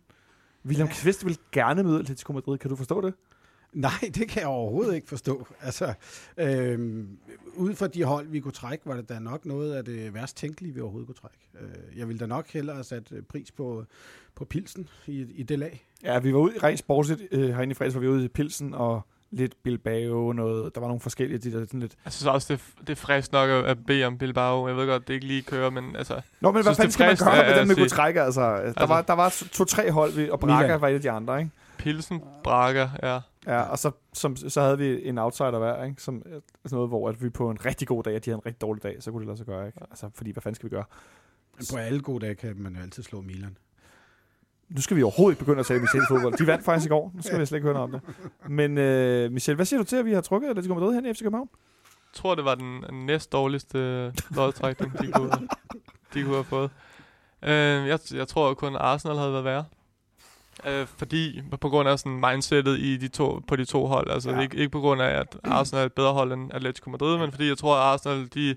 [0.67, 0.95] William Ja.
[0.95, 2.59] Kvist vil gerne møde Atletico Madrid.
[2.59, 3.15] Kan du forstå det?
[3.73, 5.47] Nej, det kan jeg overhovedet ikke forstå.
[5.63, 5.93] Altså,
[6.37, 7.09] øhm,
[7.55, 10.37] ud fra de hold, vi kunne trække, var det da nok noget af det værst
[10.37, 11.37] tænkelige, vi overhovedet kunne trække.
[11.93, 13.85] Øh, jeg ville da nok hellere have sat øh, pris på,
[14.35, 15.87] på pilsen i, i det lag.
[16.03, 18.29] Ja, vi var ude i rent sportsligt øh, herinde i fredags, var vi ude i
[18.29, 19.01] Pilsen og
[19.31, 21.97] lidt Bilbao, noget, der var nogle forskellige, de der sådan lidt...
[22.05, 24.69] Jeg synes også, det, det er frisk nok at, bede om Bilbao.
[24.69, 26.21] Jeg ved godt, det ikke lige kører, men altså...
[26.41, 28.23] Nå, men hvad fanden det skal man gøre med at dem, vi kunne trække?
[28.23, 30.81] Altså, der, Altså- var, der var to-tre hold, vi- og Braga Milan.
[30.81, 31.51] var et af de andre, ikke?
[31.79, 33.21] Pilsen, Braga, ja.
[33.47, 36.03] Ja, og så, som, så havde vi en outsider hver, ikke?
[36.03, 38.39] Som, øh, sådan noget, hvor at vi på en rigtig god dag, og de havde
[38.39, 39.79] en rigtig dårlig dag, så kunne det lade sig gøre, ikke?
[39.91, 40.85] Altså, fordi hvad fanden skal vi gøre?
[41.57, 43.57] Men på alle gode dage kan man jo altid slå Milan.
[44.69, 46.39] Nu skal vi overhovedet ikke begynde at tale Michel fodbold.
[46.39, 47.13] De vandt faktisk i går.
[47.15, 48.51] Nu skal vi slet ikke høre noget om det.
[48.51, 51.15] Men øh, Michel, hvad siger du til, at vi har trukket Atletico Madrid hen i
[51.15, 51.49] FC København?
[51.85, 55.31] Jeg tror, det var den næst dårligste lodtrækning, de kunne,
[56.15, 56.71] de kunne have fået.
[57.43, 59.65] Øh, jeg, jeg tror kun Arsenal havde været værre.
[60.65, 64.11] Øh, fordi på grund af sådan mindsetet i de to, på de to hold.
[64.11, 64.41] Altså Ja.
[64.41, 67.33] ikke, ikke på grund af, at Arsenal er et bedre hold end Atletico Madrid, men
[67.33, 68.57] fordi jeg tror, at Arsenal, de,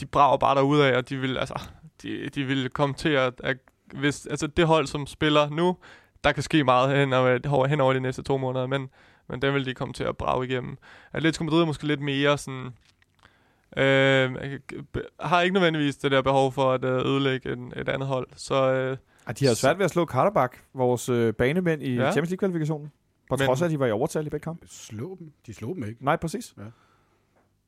[0.00, 1.62] de brager bare derud af, og de vil, altså,
[2.02, 3.56] de, de vil komme til at, at
[3.94, 5.76] hvis, altså det hold, som spiller nu,
[6.24, 8.88] der kan ske meget hen over, hen over de næste to måneder, men,
[9.28, 10.78] men den vil de komme til at brage igennem.
[11.12, 12.70] Atletico Madrid er måske lidt mere sådan...
[13.76, 14.32] Øh,
[15.20, 18.26] har ikke nødvendigvis det der behov for at øh, ødelægge en, et andet hold.
[18.36, 18.96] Så øh,
[19.30, 22.02] Ah, de har svært ved at slå Karterbak, vores øh, banemænd i ja.
[22.02, 22.12] Ja.
[22.12, 22.92] Champions League-kvalifikationen.
[23.28, 24.66] På Men- trods af, at de var i overtal i begge kampe.
[24.68, 25.32] Slå dem.
[25.46, 26.04] De slog dem ikke.
[26.04, 26.54] Nej, præcis.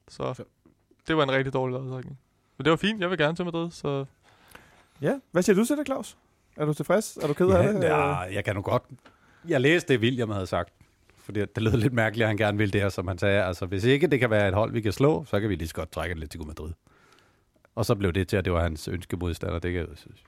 [0.08, 0.44] Så
[1.08, 2.18] det var en rigtig dårlig lodtrækning.
[2.58, 3.00] Men det var fint.
[3.00, 4.04] Jeg vil gerne til Madrid, så
[5.02, 5.18] Ja.
[5.30, 6.16] Hvad siger du til det, Claus?
[6.56, 7.16] Er du tilfreds?
[7.16, 7.82] Er du ked af det?
[7.84, 8.82] ja, jeg kan nu godt...
[9.48, 10.72] Jeg læste det, William havde sagt.
[11.16, 13.44] Fordi det lød lidt mærkeligt, at han gerne ville det her, som han sagde.
[13.44, 15.68] Altså, hvis ikke det kan være et hold, vi kan slå, så kan vi lige
[15.68, 16.72] så godt trække Atletico Madrid.
[17.74, 19.58] Og så blev det til, at det var hans ønskemodstander.
[19.58, 20.24] Det kan jeg synes.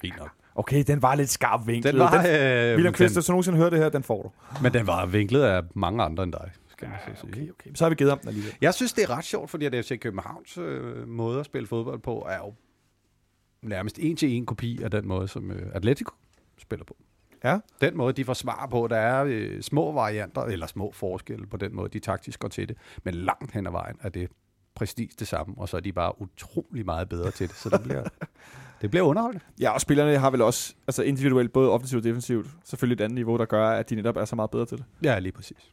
[0.00, 0.30] Fint nok.
[0.58, 1.94] Okay, den var lidt skarp vinklet.
[1.94, 4.30] Den var, den, øh, William Kvist, hvis du nogensinde hører det her, den får du.
[4.62, 7.30] men den var vinklet af mange andre end dig, skal man sige.
[7.32, 7.70] Okay, okay.
[7.74, 8.54] Så har vi givet ham den alligevel.
[8.60, 11.98] Jeg synes, det er ret sjovt, fordi at FC Københavns øh, måde at spille fodbold
[11.98, 12.54] på, er jo
[13.62, 16.14] nærmest en til en kopi af den måde, som øh, Atletico
[16.58, 16.96] spiller på.
[17.44, 17.58] Ja.
[17.80, 21.74] Den måde, de forsvarer på, der er øh, små varianter, eller små forskelle på den
[21.76, 22.76] måde, de taktisk går til det.
[23.04, 24.30] Men langt hen ad vejen er det
[24.74, 27.56] præcis det samme, og så er de bare utrolig meget bedre til det.
[27.56, 28.04] Så det bliver,
[28.80, 29.44] det bliver underholdende.
[29.60, 33.14] Ja, og spillerne har vel også altså individuelt, både offensivt og defensivt, selvfølgelig et andet
[33.14, 34.84] niveau, der gør, at de netop er så meget bedre til det.
[35.02, 35.72] Ja, lige præcis.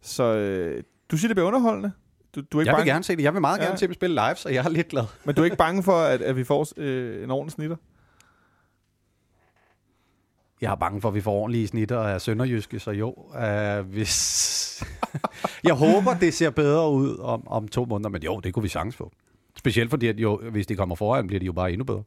[0.00, 1.92] Så øh, du siger, det bliver underholdende.
[2.34, 3.22] Du, du er ikke Jeg vil bange, gerne se det.
[3.22, 3.64] Jeg vil meget Ja.
[3.64, 5.04] gerne se dem spille live, så jeg er lidt glad.
[5.24, 7.76] Men du er ikke bange for, at, at vi får øh, en ordentlig snitter?
[10.60, 14.84] Jeg er bange for, at vi får ordentlige snitter af Sønderjyske, så jo, uh, hvis...
[15.64, 18.68] jeg håber, det ser bedre ud om, om to måneder, men jo, det kunne vi
[18.68, 19.12] sagtens få.
[19.56, 22.02] Specielt fordi, at jo, hvis de kommer foran, bliver de jo bare endnu bedre.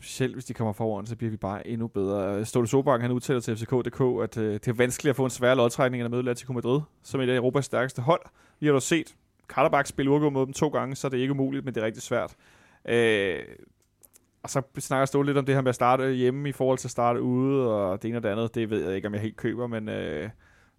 [0.00, 2.44] Specielt hvis de kommer foran, så bliver vi bare endnu bedre.
[2.44, 5.54] Ståle Sobang, han udtaler til FCK.dk, at øh, det er vanskeligt at få en svær
[5.54, 8.20] lodtrækning end at møde Atletico Madrid, som er et af Europas stærkeste hold.
[8.60, 9.14] Vi har jo set
[9.48, 11.86] Karabakh spille uafgjort mod dem to gange, så det er ikke umuligt, men det er
[11.86, 12.36] rigtig svært.
[12.88, 13.38] Øh,
[14.42, 16.86] og så snakker Ståle lidt om det her med at starte hjemme i forhold til
[16.86, 19.22] at starte ude, og det ene og det andet, det ved jeg ikke, om jeg
[19.22, 20.30] helt køber, men øh,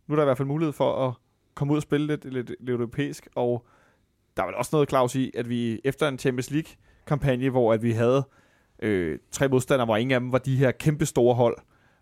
[0.08, 1.14] nu er der i hvert fald mulighed for at
[1.56, 3.66] komme ud og spille lidt, lidt, lidt europæisk, og
[4.38, 7.84] der er vel også noget, Claus, i, at vi efter en Champions League-kampagne, hvor at
[7.84, 8.28] vi havde
[8.82, 11.58] øh, tre modstandere, hvor ingen af dem var de her kæmpe store hold,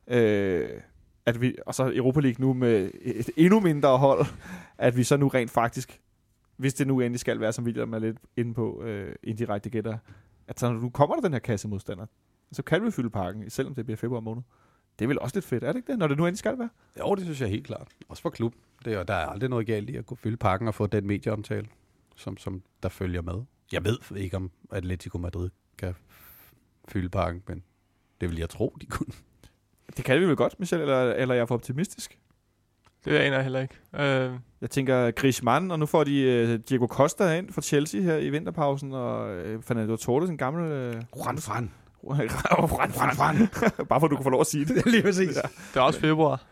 [0.07, 0.69] øh,
[1.25, 4.25] at vi, og så Europa League nu med et endnu mindre hold,
[4.77, 6.01] at vi så nu rent faktisk,
[6.57, 9.97] hvis det nu endelig skal være, som William er lidt inde på, øh, indirekte gætter,
[10.47, 12.05] at så nu kommer der den her kasse modstander,
[12.51, 14.41] så kan vi fylde parken, selvom det bliver februar måned.
[14.99, 16.59] Det er vel også lidt fedt, er det ikke det, når det nu endelig skal
[16.59, 16.69] være?
[16.99, 17.87] Jo, det synes jeg helt klart.
[18.09, 18.53] Også for klub.
[18.85, 21.07] Det og der er aldrig noget galt i at kunne fylde pakken og få den
[21.07, 21.67] medieomtale,
[22.15, 23.43] som, som der følger med.
[23.71, 25.49] Jeg ved ikke, om Atletico Madrid
[26.91, 27.63] fylde pakken, men
[28.21, 29.13] det vil jeg tro, de kunne.
[29.97, 32.19] Det kan vi vel godt, Michel, eller, eller jeg er for optimistisk?
[33.05, 33.75] Det aner jeg heller ikke.
[33.93, 38.15] Øh, Jeg tænker Griezmann, og nu får de øh, Diego Costa ind fra Chelsea her
[38.17, 40.71] i vinterpausen, og øh, Fernando Torres, en gammel...
[40.71, 41.71] Øh, Juan Fran.
[42.03, 43.47] Fran, Fran, Fran.
[43.87, 44.85] Bare for at du kan få lov at sige det.
[44.91, 45.35] Lige præcis.
[45.35, 45.41] Ja.
[45.73, 46.43] det er også februar.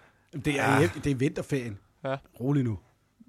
[0.45, 0.89] Det er, ja.
[1.03, 1.77] det er vinterferien.
[2.03, 2.17] Ja.
[2.39, 2.79] Rolig nu.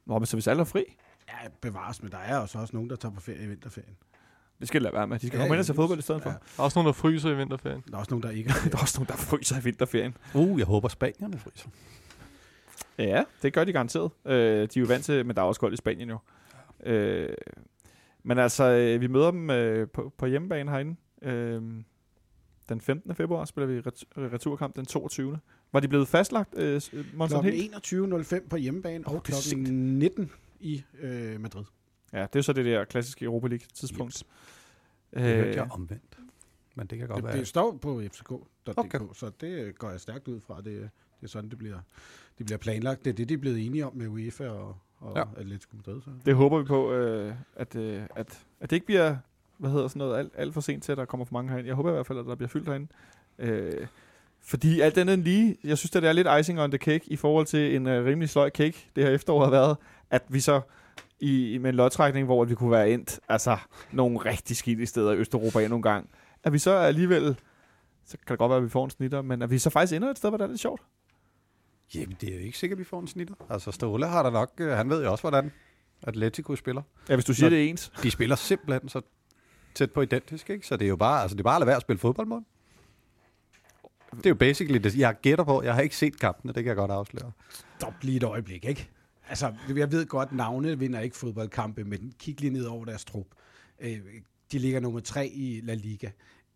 [0.07, 0.85] Nå, men så hvis alle er fri,
[1.29, 3.97] Ja, bevares, men der er også, også nogen, der tager på ferie i vinterferien.
[4.61, 5.19] Det skal de lade være med.
[5.19, 5.79] De skal Ja, komme ind og se ja.
[5.79, 6.31] fodbold i stedet for.
[6.31, 6.35] Ja.
[6.57, 7.83] Der er også nogen, der fryser i vinterferien.
[7.91, 10.17] Der er også nogen, der ikke Der er også nogen, der fryser i vinterferien.
[10.35, 11.69] Uh, jeg håber spanierne fryser.
[12.99, 14.11] Ja, det gør de garanteret.
[14.27, 16.19] Øh, de er jo vant til, men der er også koldt i Spanien jo.
[16.85, 17.29] Øh,
[18.23, 20.97] men altså, øh, vi møder dem øh, på, på hjemmebane herinde.
[21.23, 21.63] Øh,
[22.69, 23.15] den 15.
[23.15, 25.39] februar spiller vi ret, returkamp den 22.
[25.73, 26.83] Var de blevet fastlagt, øh,
[27.15, 28.33] Monson Klokken helt?
[28.33, 30.31] 21.05 på hjemmebane og det er klokken 19
[30.61, 31.65] i øh, Madrid.
[32.13, 34.25] Ja, det er så det der klassiske Europa League tidspunkt.
[35.15, 36.19] Det hørte Øh, jeg omvendt.
[36.75, 37.37] Men det kan godt Det, være.
[37.39, 38.99] det står på fck.dk, Okay.
[39.15, 40.57] så det øh, går jeg stærkt ud fra.
[40.57, 40.91] Det, det
[41.23, 41.79] er sådan, det bliver,
[42.39, 43.05] det bliver planlagt.
[43.05, 45.25] Det er det, de er blevet enige om med UEFA og, og ja.
[45.41, 46.03] Atletico Madrid.
[46.03, 46.11] Så.
[46.27, 49.17] det håber vi på, øh, at, øh, at, at det ikke bliver
[49.57, 51.67] hvad hedder sådan noget, alt, alt for sent til, at der kommer for mange herind.
[51.67, 52.87] Jeg håber i hvert fald, at der bliver fyldt herinde.
[53.39, 53.87] Øh,
[54.41, 57.01] fordi alt andet end lige, jeg synes, at det er lidt icing on the cake
[57.07, 59.77] i forhold til en øh, rimelig sløj cake, det her efterår har været,
[60.11, 60.61] at vi så
[61.21, 63.57] i, med en lodtrækning, hvor vi kunne være endt, altså
[63.93, 66.11] nogle rigtig skidte steder i Østeuropa endnu en gang,
[66.45, 67.37] at vi så alligevel,
[68.05, 69.93] så kan det godt være, at vi får en snitter, men at vi så faktisk
[69.97, 70.83] ender et sted, hvor det er lidt sjovt.
[71.95, 73.35] Jamen, det er jo ikke sikkert, at vi får en snitter.
[73.51, 74.53] Altså, Ståle har der nok...
[74.61, 75.53] øh, Han ved jo også, hvordan
[76.03, 76.83] Atletico spiller.
[77.09, 77.57] Ja, hvis du siger, Nå.
[77.57, 77.93] det er ens.
[78.03, 79.01] De spiller simpelthen så
[79.75, 80.66] tæt på identisk, ikke?
[80.66, 82.27] Så det er jo bare, altså, det er bare at lade være at spille fodbold
[82.27, 82.41] mod.
[84.16, 85.62] Det er jo basically det, jeg gætter på.
[85.62, 87.33] Jeg har ikke set kampene, det kan jeg godt afsløre.
[87.79, 88.91] Stop lige et øjeblik, ikke?
[89.29, 93.26] Altså, jeg ved godt, navne vinder ikke fodboldkampe, men kig lige ned over deres trup.
[93.81, 93.99] Øh,
[94.53, 96.11] De ligger nummer tre i La Liga.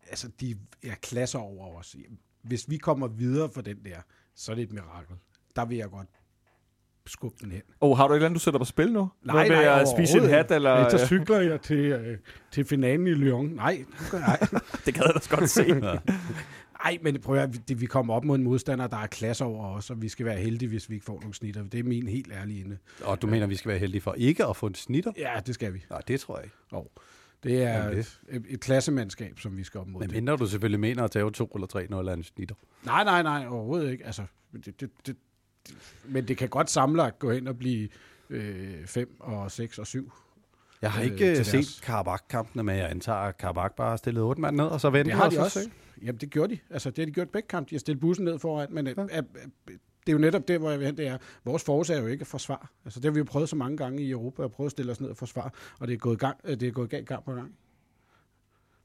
[0.09, 1.95] Altså, de er klasser over os.
[2.41, 3.97] Hvis vi kommer videre for den der,
[4.35, 5.15] så er det et mirakel.
[5.55, 6.07] Der vil jeg godt
[7.05, 7.61] skubbe den hen.
[7.81, 9.09] Oh, har du et eller andet, du sætter på spil nu?
[9.23, 10.85] Nej, med nej, at spise en hat, eller...
[10.85, 12.17] Øh, så cykler jeg til, øh,
[12.51, 13.45] til finalen i Lyon.
[13.45, 13.91] Nej, ikke.
[14.85, 15.65] det kan jeg da godt se.
[16.83, 19.45] Nej, men prøv at høre, vi- vi kommer op mod en modstander, der er klasser
[19.45, 21.63] over os, og vi skal være heldige, hvis vi ikke får nogle snitter.
[21.63, 22.77] Det er min helt ærlige ende.
[23.03, 25.11] Og du mener, vi skal være heldige for ikke at få en snitter?
[25.17, 25.85] Ja, det skal vi.
[25.89, 26.55] Nej, det tror jeg ikke.
[27.43, 29.99] Det er Jamen, et, et klassemandskab, som vi skal op mod.
[30.01, 32.55] Men mindre du selvfølgelig mener at tage 2 eller 3 0 eller en snitter.
[32.85, 34.05] Nej, nej, nej, overhovedet ikke.
[34.05, 34.23] Altså,
[34.53, 35.15] det, det, det, det,
[36.05, 37.89] men det kan godt samlet gå hen og blive
[38.85, 40.11] 5 og 6 og 7.
[40.83, 44.23] Jeg har Øh, ikke øh, set Karabakh-kampene, men jeg antager, at Karabakh bare har stillet
[44.23, 45.61] 8 mand ned, og så venter Det har de og også.
[45.63, 45.69] så-
[46.01, 46.59] Jamen, det gjorde de.
[46.69, 47.69] Altså, det har de gjort begge kampe.
[47.69, 48.93] De har stillet bussen ned foran, men ja.
[48.93, 49.07] det
[50.07, 52.21] er jo netop det, hvor jeg vil hen, det er, vores force er jo ikke
[52.21, 52.67] at forsvare.
[52.85, 54.91] Altså, det har vi jo prøvet så mange gange i Europa, at prøve at stille
[54.91, 57.23] os ned og forsvare, og det er gået, gang, øh, det er gået galt gang
[57.25, 57.51] på gang.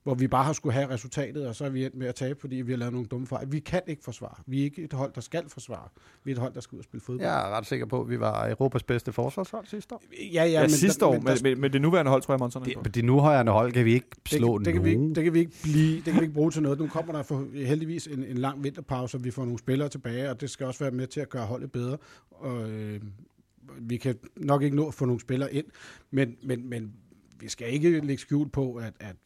[0.08, 2.40] Hvor vi bare har skulle have resultatet, og så er vi endt med at tabe,
[2.40, 3.52] fordi vi har lavet nogle dumme fejl.
[3.52, 4.34] Vi kan ikke forsvare.
[4.46, 5.88] Vi er ikke et hold, der skal forsvare.
[6.24, 7.26] Vi er et hold, der skal ud og spille fodbold.
[7.26, 10.02] Jeg er ret sikker på, at vi var Europas bedste forsvarshold sidste år.
[10.32, 12.22] ja, ja, Ja, men sidste der, år, men med, der, med, med det nuværende hold,
[12.22, 12.82] tror jeg, Monson er på.
[12.82, 15.34] Det, det nuværende hold kan vi ikke slå det, det, kan vi ikke, det kan
[15.34, 16.78] vi ikke blive, det kan vi ikke bruge til noget.
[16.78, 20.30] Nu kommer der for, heldigvis en, en lang vinterpause, og vi får nogle spillere tilbage,
[20.30, 21.96] og det skal også være med til at gøre holdet bedre.
[22.30, 23.00] Og, øh,
[23.80, 25.66] vi kan nok ikke nå at få nogle spillere ind,
[26.10, 26.92] men, men, men
[27.40, 29.16] vi skal ikke lægge skjul på, at, at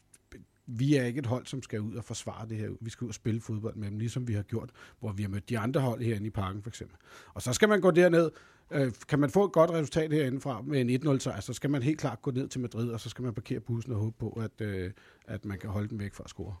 [0.79, 2.69] vi er ikke et hold, som skal ud og forsvare det her.
[2.81, 4.69] Vi skal ud og spille fodbold med dem, ligesom vi har gjort,
[4.99, 6.97] hvor vi har mødt de andre hold herinde i parken for eksempel.
[7.33, 8.31] Og så skal man gå derned.
[8.71, 11.83] Øh, kan man få et godt resultat herindefra med en 1-0 sejr, så skal man
[11.83, 14.29] helt klart gå ned til Madrid, og så skal man parkere bussen og håbe på,
[14.29, 14.91] at, øh,
[15.27, 16.55] at man kan holde dem væk fra at score.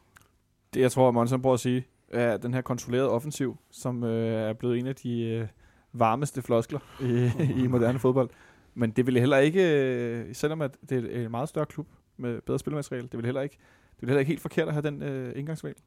[0.73, 4.53] Det, jeg tror, Monson prøver at sige, er den her kontrollerede offensiv, som øh, er
[4.53, 5.47] blevet en af de øh,
[5.93, 7.31] varmeste floskler i,
[7.63, 8.29] i moderne fodbold.
[8.73, 11.87] Men det ville heller ikke, øh, selvom at det er en meget større klub
[12.17, 13.57] med bedre spilmateriale, det ville heller ikke,
[14.03, 15.83] det ville heller ikke helt forkert at have den øh, indgangsvinkel.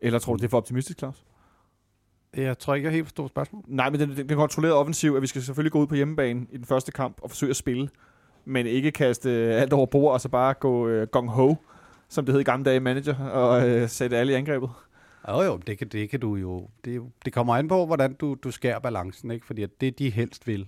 [0.00, 1.24] Eller tror du, det er for optimistisk, Claus?
[2.36, 3.68] Jeg tror ikke, jeg helt forstår spørgsmålet.
[3.68, 6.46] Nej, men den, den, den kontrollerede offensiv, at vi skal selvfølgelig gå ud på hjemmebane
[6.50, 7.88] i den første kamp og forsøge at spille,
[8.44, 11.54] men ikke kaste øh, alt over bord og så bare gå øh, gong-ho,
[12.08, 14.70] som det hed i gamle dage manager, og øh, sætte alle i angrebet.
[15.28, 16.68] Jo jo, det kan, det kan du jo.
[16.84, 19.46] Det, er det kommer an på, hvordan du, du skærer balancen, ikke?
[19.46, 20.66] Fordi at det, de helst vil,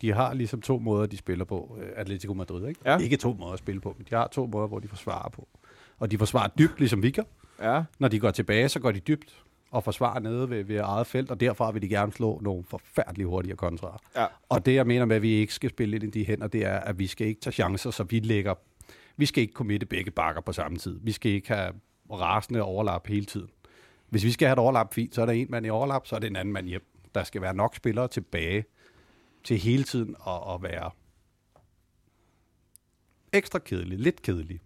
[0.00, 2.80] de har ligesom to måder, de spiller på, øh, Atletico Madrid, ikke?
[2.84, 2.98] Ja.
[2.98, 5.48] Ikke to måder at spille på, men de har to måder, hvor de forsvarer på.
[5.98, 7.22] Og de forsvarer dybt, ligesom vi gør.
[7.62, 9.44] Ja, Når de går tilbage, så går de dybt.
[9.70, 13.28] og forsvare nede ved, ved eget felt, og derfra vil de gerne slå nogle forfærdeligt
[13.28, 13.98] hurtige kontraer.
[14.16, 14.26] Ja.
[14.48, 16.64] Og det, jeg mener med, at vi ikke skal spille ind i de hænder, det
[16.64, 18.54] er, at vi skal ikke tage chancer, så vi lægger...
[19.16, 21.00] Vi skal ikke committe begge bakker på samme tid.
[21.02, 21.72] Vi skal ikke have
[22.10, 23.48] rasende overlap hele tiden.
[24.08, 26.16] Hvis vi skal have et overlap fint, så er der en mand i overlap, så
[26.16, 26.84] er det en anden mand hjem.
[27.14, 28.64] Der skal være nok spillere tilbage
[29.44, 30.90] til hele tiden at, at være
[33.32, 34.60] ekstra kedelig, lidt kedelig.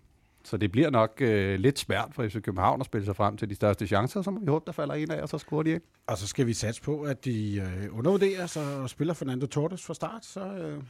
[0.45, 3.51] Så det bliver nok øh, lidt svært for FC København at spille sig frem til
[3.51, 5.71] de største chancer, så må vi håbe, der falder en af, og så scorer de
[5.71, 5.87] ikke.
[6.07, 9.83] Og så skal vi satse på, at de øh, undervurderer sig og spiller Fernando Torres
[9.87, 10.83] fra start, så, øh,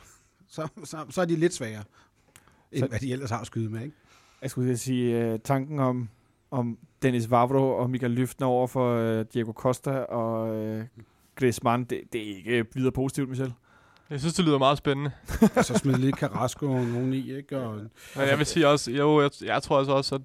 [0.48, 1.82] så, så, så er de lidt svagere,
[2.72, 3.82] end Så- hvad de ellers har at skyde med.
[3.82, 3.96] Ikke?
[4.42, 6.08] Jeg skulle lige sige, uh, tanken om,
[6.50, 10.82] om Dennis Vavro og Michael Lyftner over for uh, Diego Costa og uh,
[11.34, 13.52] Griezmann, det, det er ikke videre positivt, Michel.
[14.12, 15.10] Jeg synes, det lyder meget spændende.
[15.56, 17.58] Og så smide lidt Carrasco og nogen i, ikke?
[17.58, 17.74] Og,
[18.16, 20.20] Men jeg vil sige også, jo, jeg, jeg tror altså også, at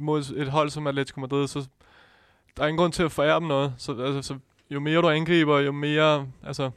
[0.00, 1.66] mod et hold som Atletico Madrid, så
[2.56, 3.74] der er ingen grund til at forære dem noget.
[3.78, 4.38] Så, altså, så
[4.70, 6.70] jo mere du angriber, jo mere altså,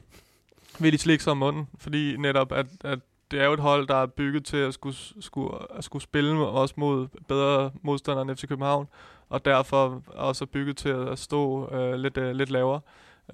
[0.78, 1.68] vil de slikke sig om munden.
[1.78, 2.98] Fordi netop, at, at
[3.30, 6.46] det er jo et hold, der er bygget til at skulle, skulle, at skulle spille
[6.46, 8.88] også mod bedre modstandere end FC København.
[9.28, 12.80] Og derfor også er bygget til at stå øh, lidt, øh, lidt lavere.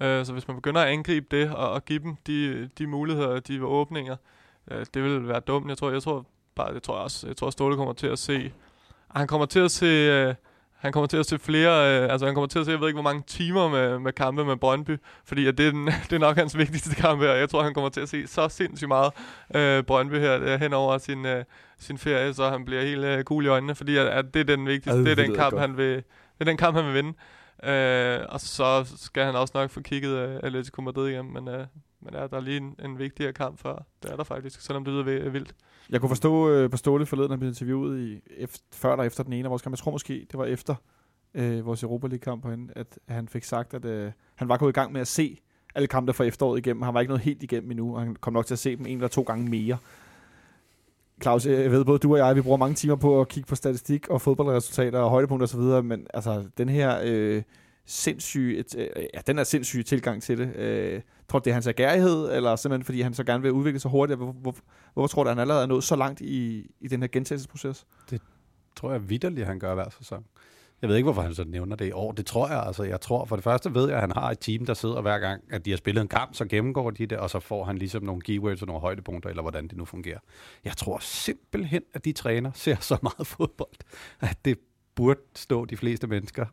[0.01, 3.39] Øh, så hvis man begynder at angribe det og, og give dem de, de muligheder,
[3.39, 4.15] de åbninger,
[4.71, 5.69] øh, det vil være dumt.
[5.69, 6.25] Jeg tror, jeg tror
[6.55, 8.51] bare, det tror jeg også, jeg tror Ståle kommer til at se,
[9.11, 10.35] han kommer til at se, øh,
[10.83, 12.87] han kommer til at se flere, øh, altså han kommer til at se, jeg ved
[12.87, 16.13] ikke hvor mange timer med, med kampe med Brøndby, fordi at det, er den, det
[16.13, 17.31] er nok hans vigtigste kamp her.
[17.31, 19.11] Jeg tror, han kommer til at se så sindssygt meget
[19.55, 21.43] øh, Brøndby her øh, hen over sin, øh,
[21.79, 24.55] sin ferie, så han bliver helt øh, cool i øjnene, fordi at, at det er
[24.55, 26.03] den vigtigste, Ad, det er det den lyder kamp, han vil, det
[26.39, 27.13] er den kamp, han vil vinde.
[27.65, 31.65] Øh, og så skal han også nok få kigget øh, Atletico Madrid hjem, men, øh,
[32.01, 33.85] men er der er lige en, en vigtigere kamp før.
[34.03, 35.55] Det er der faktisk, selvom det lyder vildt.
[35.89, 39.23] Jeg kunne forstå øh, på Ståle forleden, han blev interviewet i, efter, før eller efter
[39.23, 39.73] den ene af vores kampe.
[39.73, 40.75] Jeg tror måske, det var efter
[41.33, 44.73] øh, vores Europa League-kamp herinde, at han fik sagt, at øh, han var gået i
[44.73, 45.37] gang med at se
[45.75, 46.81] alle kampe fra efteråret igennem.
[46.81, 48.85] Han var ikke noget helt igennem endnu, og han kom nok til at se dem
[48.85, 49.77] en eller to gange mere.
[51.23, 53.55] Claus, jeg ved både du og jeg, vi bruger mange timer på at kigge på
[53.55, 57.43] statistik og fodboldresultater og højdepunkter osv., men altså den her øh,
[57.85, 60.55] sindssyge, et, øh, ja, den er sindssyge tilgang til det.
[60.55, 63.79] Øh, tror du, det er hans agerighed, eller simpelthen fordi han så gerne vil udvikle
[63.79, 64.19] sig hurtigt?
[64.19, 64.55] Hvor, hvor,
[64.93, 67.85] hvorfor tror du, at han allerede er nået så langt i, i den her gentagelsesproces?
[68.09, 68.21] Det
[68.75, 70.25] tror jeg vidderligt, han gør hver sæson.
[70.83, 72.11] Jeg ved ikke, hvorfor han så nævner det i år.
[72.11, 72.83] Det tror jeg altså.
[72.83, 75.19] Jeg tror, for det første ved jeg, at han har et team, der sidder hver
[75.19, 77.77] gang, at de har spillet en kamp, så gennemgår de det, og så får han
[77.77, 80.19] ligesom nogle keywords og nogle højdepunkter, eller hvordan det nu fungerer.
[80.63, 83.69] Jeg tror simpelthen, at de træner ser så meget fodbold,
[84.19, 84.57] at det
[84.95, 86.45] burde stå de fleste mennesker.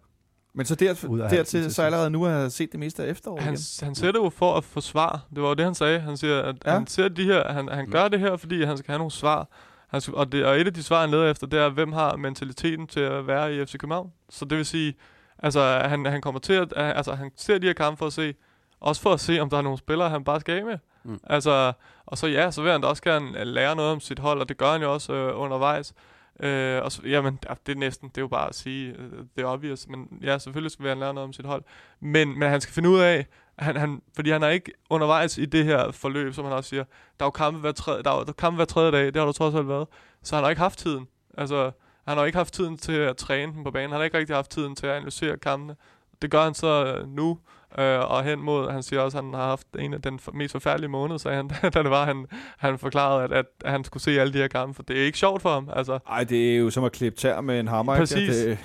[0.54, 3.10] Men så der, Ud af dertil, til så allerede nu har set det meste af
[3.10, 3.62] efteråret Han, igen.
[3.82, 5.26] han ser det jo for at få svar.
[5.34, 6.00] Det var jo det, han sagde.
[6.00, 6.70] Han siger, at Ja.
[6.70, 6.78] ja.
[6.78, 9.48] han ser de her, han, han gør det her, fordi han skal have nogle svar.
[9.91, 11.93] Han skal, og, det, og et af de svar, han leder efter, det er, hvem
[11.93, 14.12] har mentaliteten til at være i FC København.
[14.28, 14.95] Så det vil sige,
[15.38, 18.34] altså, han, han kommer til at, altså, han ser de her kampe for at se,
[18.80, 20.78] også for at se, om der er nogle spillere, han bare skal af med.
[21.05, 21.20] Mm.
[21.24, 21.72] Altså,
[22.07, 24.49] og så ja, så vil han da også gerne lære noget om sit hold, og
[24.49, 25.95] det gør han jo også øh, undervejs.
[26.41, 29.12] Øh, og så, jamen, ja, det er næsten, det er jo bare at sige, øh,
[29.36, 31.62] det er obvious, men ja, selvfølgelig skal han lære noget om sit hold.
[32.01, 33.26] Men, men han skal finde ud af,
[33.61, 36.84] han, han, fordi han er ikke undervejs i det her forløb, som han også siger,
[37.18, 39.16] der er jo kampe hver tredje, der er, der er kampe hver tredje dag, det
[39.16, 39.86] har du trods alt været.
[40.22, 41.06] Så han har ikke haft tiden.
[41.38, 41.70] Altså,
[42.08, 43.90] han har ikke haft tiden til at træne dem på banen.
[43.90, 45.76] Han har ikke rigtig haft tiden til at analysere kampene.
[46.22, 47.38] Det gør han så øh, nu,
[47.78, 50.32] øh, og hen mod, han siger også, at han har haft en af den for,
[50.32, 52.26] mest forfærdelige måneder, sagde han, da det var, han,
[52.58, 55.04] han forklarede, at, at, at han skulle se alle de her kampe, for det er
[55.04, 55.70] ikke sjovt for ham.
[55.72, 57.94] Altså, Ej, det er jo som at klippe tær med en hammer.
[57.94, 58.00] ikke?
[58.00, 58.36] Præcis.
[58.36, 58.58] Det,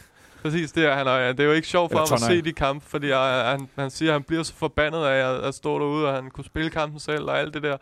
[0.45, 2.41] Præcis, det er, han er, det er jo ikke sjovt for Eller ham at se
[2.41, 5.55] de kampe, fordi uh, han, han siger, at han bliver så forbandet af at, at
[5.55, 7.77] stå derude, og han kunne spille kampen selv og alt det der.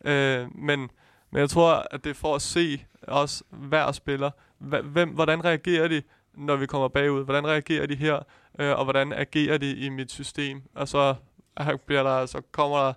[0.00, 0.90] Uh, men,
[1.30, 5.88] men jeg tror, at det er for at se også hver spiller, hvem, hvordan reagerer
[5.88, 6.02] de,
[6.34, 7.24] når vi kommer bagud?
[7.24, 8.14] Hvordan reagerer de her,
[8.60, 10.62] uh, og hvordan agerer de i mit system?
[10.74, 11.14] Og så,
[11.86, 12.92] bliver der, så kommer der,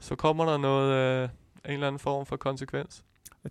[0.00, 1.30] så kommer der noget, uh,
[1.64, 3.04] en eller anden form for konsekvens.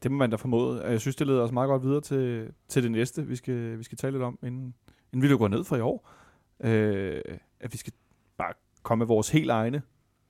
[0.04, 0.84] Det må man da formode.
[0.84, 3.84] Jeg synes, det leder os meget godt videre til, til det næste, vi skal, vi
[3.84, 4.74] skal tale lidt om, inden,
[5.14, 6.10] inden vi lukker ned for i år.
[6.60, 7.22] Øh,
[7.60, 7.94] at vi skal
[8.38, 9.82] bare komme med vores helt egne,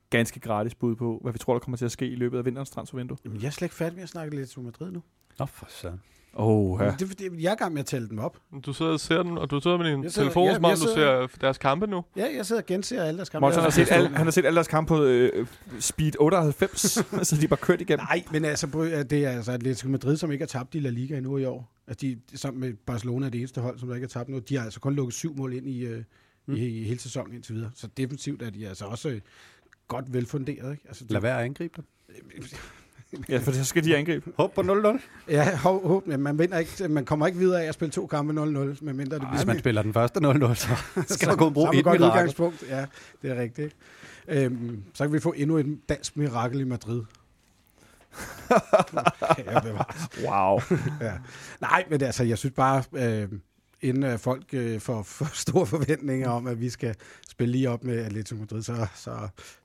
[0.09, 2.45] ganske gratis bud på, hvad vi tror, der kommer til at ske i løbet af
[2.45, 3.18] vinterens transfervindue.
[3.26, 5.03] Jamen, jeg er slet ikke færdig med at snakke lidt om Madrid nu.
[5.39, 5.97] Nå, for så.
[6.38, 6.86] Oh, Ja.
[6.92, 8.38] Det er, fordi, jeg er i gang med at tælle dem op.
[8.66, 10.66] Du sidder og ser den, og du sidder med din Jeg sidder- telefon, ja, som
[10.66, 12.04] om jeg du sidder- ser deres kampe nu.
[12.16, 13.42] Ja, jeg sidder og genser alle deres kampe.
[13.44, 15.48] Morten, han, har set alle, han har set alle deres kampe på øh,
[15.80, 16.82] speed 98,
[17.28, 18.06] så de er bare kørt igennem.
[18.10, 20.90] Nej, men altså, øh, det er altså Atletico Madrid, som ikke har tabt i La
[20.90, 21.72] Liga endnu i år.
[21.88, 24.40] Altså, de, sammen med Barcelona er det eneste hold, som der ikke har tabt nu.
[24.40, 26.04] De har altså kun lukket syv mål ind i, øh,
[26.48, 26.56] Mm.
[26.56, 27.72] i, i hele sæsonen indtil videre.
[27.76, 29.22] Så defensivt er de altså også øh,
[29.88, 30.72] godt velfunderet.
[30.72, 30.84] Ikke?
[30.88, 31.86] Altså, Lad være at angribe dem.
[33.30, 34.32] Ja, for så skal de angribe.
[34.38, 34.99] Håb på 0-0.
[35.30, 38.07] Ja, hov, hov, men man, vinder ikke, man kommer ikke videre af at spille to
[38.07, 40.68] kampe 0-0, medmindre det bliver Hvis man spiller den første 0-0, så
[41.16, 42.18] skal der gå brug så har man et godt mirakel.
[42.18, 42.63] udgangspunkt.
[42.70, 42.86] Ja,
[43.22, 43.76] det er rigtigt.
[44.28, 47.01] Øhm, så kan vi få endnu et dansk mirakel i Madrid.
[49.38, 49.59] ja.
[50.30, 50.61] Wow.
[51.01, 51.13] ja.
[51.61, 53.28] Nej, men altså, jeg synes bare, øh,
[53.86, 56.96] inden øh, folk øh, får for store forventninger om, at vi skal
[57.30, 59.12] spille lige op med Atletico Madrid, så, så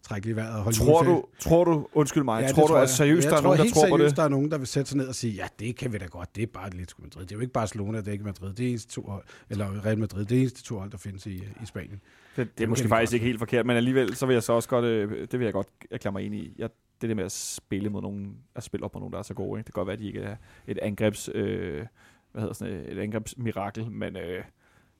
[0.02, 2.74] træk lige vejret og hold tror, du, tror du, undskyld mig, Ja, det tror du,
[2.74, 4.16] at seriøst, jeg der er nogen, der tror på seriøst, det?
[4.16, 6.06] der er nogen, der vil sætte sig ned og sige, ja, det kan vi da
[6.06, 7.22] godt, det er bare Atletico Madrid.
[7.22, 9.84] Det er jo ikke Barcelona, det er ikke Madrid, det er eneste to hold, eller
[9.86, 11.90] Real Madrid, det er eneste to hold, der findes i, i Spanien.
[11.90, 14.52] Det, det er Det måske faktisk ikke helt forkert, men alligevel, så vil jeg så
[14.52, 16.54] også godt, øh, det vil jeg godt erklære mig enig i.
[16.58, 19.22] Jeg, det der med at spille mod nogen, at spille op mod nogen, der er
[19.22, 19.66] så gode, ikke?
[19.66, 21.86] det kan godt være, at de ikke er et angrebs, øh,
[22.32, 24.22] hvad hedder sådan et, et angrebsmirakel, men øh,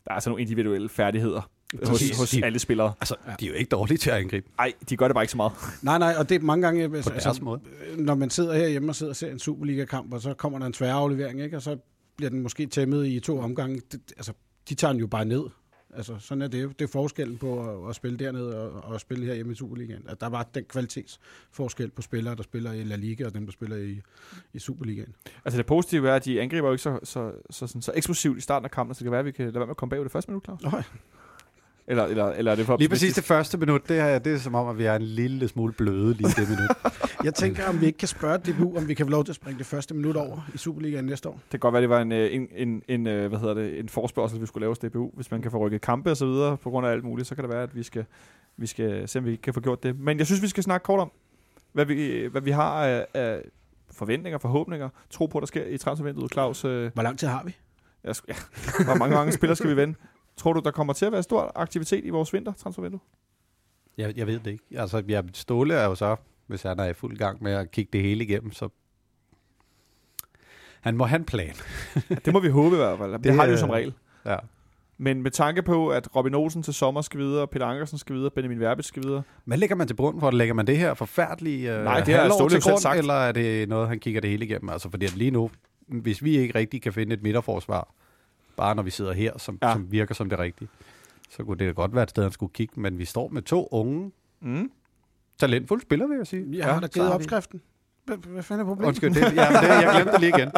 [0.05, 1.51] der er altså nogle individuelle færdigheder
[1.85, 2.93] hos, hos De- alle spillere.
[3.01, 5.31] Altså, de er jo ikke dårlige til at angribe Nej, de gør det bare ikke
[5.31, 5.53] så meget.
[5.83, 7.61] Nej, nej, og det er mange gange, på altså, deres måde.
[7.97, 10.74] når man sidder herhjemme og sidder og ser en Superliga-kamp, og så kommer der en
[10.74, 11.57] svær aflevering, ikke?
[11.57, 11.76] og så
[12.16, 13.81] bliver den måske tæmmet i to omgange.
[13.93, 14.33] Det, altså,
[14.68, 15.43] de tager den jo bare ned.
[15.95, 16.78] Altså, sådan er det.
[16.78, 19.55] Det er forskellen på at, at spille dernede og, og at spille her hjemme i
[19.55, 20.03] Superligaen.
[20.09, 23.53] At der var den kvalitetsforskel på spillere, der spiller i La Liga, og dem, der
[23.53, 24.01] spiller i,
[24.53, 25.14] i Superligaen.
[25.45, 28.38] Altså det positive er, at de angriber jo ikke så, så, så, sådan, så eksplosivt
[28.38, 29.76] i starten af kampen, så det kan være, at vi kan lade være med at
[29.76, 30.62] komme bagud det første minut, Claus.
[30.62, 30.70] Nå,
[31.87, 34.39] Eller, eller, eller er det for Lige præcis det første minut, det er, det er
[34.39, 36.95] som om, at vi er en lille smule bløde lige det minut.
[37.24, 39.37] jeg tænker, om vi ikke kan spørge DBU, om vi kan få lov til at
[39.37, 41.33] springe det første minut over i Superligaen næste år.
[41.33, 43.78] Det kan godt være, det var en, øh, en, en, en, øh, hvad hedder det,
[43.78, 45.11] en forspørgsel, vi skulle lave hos DBU.
[45.14, 47.35] Hvis man kan få rykket kampe og så videre på grund af alt muligt, så
[47.35, 48.05] kan det være, at vi skal,
[48.57, 49.99] vi skal se, om vi kan få gjort det.
[49.99, 51.11] Men jeg synes, vi skal snakke kort om,
[51.72, 53.43] hvad vi, hvad vi har af, af
[53.91, 56.33] forventninger, forhåbninger, tro på, der sker i transfervinduet.
[56.33, 57.57] Claus, øh, Hvor lang tid har vi?
[58.05, 58.35] jeg, ja,
[58.85, 59.95] hvor mange gange spillere skal vi vende?
[60.41, 63.01] Tror du, der kommer til at være stor aktivitet i vores vintertransfervindue?
[63.99, 64.64] Jeg, jeg ved det ikke.
[64.76, 66.16] Altså, jeg, Ståle er jo så,
[66.47, 68.68] hvis han er i fuld gang med at kigge det hele igennem, så
[70.80, 71.55] han må have en plan.
[72.11, 73.12] Ja, det må vi håbe i hvert fald.
[73.16, 73.95] Det, Det, har de jo som regel.
[74.26, 74.36] Ja.
[74.99, 78.30] Men med tanke på, at Robin Olsen til sommer skal videre, Peter Ankersen skal videre,
[78.30, 79.22] Benjamin Verbitz skal videre.
[79.45, 80.30] Hvad lægger man til grund for?
[80.30, 82.99] Lægger man det her forfærdelige øh, Nej, det halvår Ståle til grund, sagt.
[82.99, 84.68] eller er det noget, han kigger det hele igennem?
[84.68, 85.51] Altså, fordi at lige nu,
[85.88, 87.95] hvis vi ikke rigtig kan finde et midterforsvar,
[88.61, 89.68] bare når vi sidder her, som, Ja.
[89.68, 89.74] ja.
[89.74, 90.68] som virker som det rigtige,
[91.30, 92.80] så kunne det da godt være et sted, han skulle kigge.
[92.80, 94.70] Men vi står med to unge, Mm.
[95.38, 96.46] talentfulde spillere, vil jeg sige.
[96.52, 97.61] Jeg har da så givet opskriften.
[98.04, 98.88] Hvad, fanden er problemet?
[98.88, 99.36] Undskyld, det, ja, det,
[99.68, 100.50] jeg glemte det lige igen.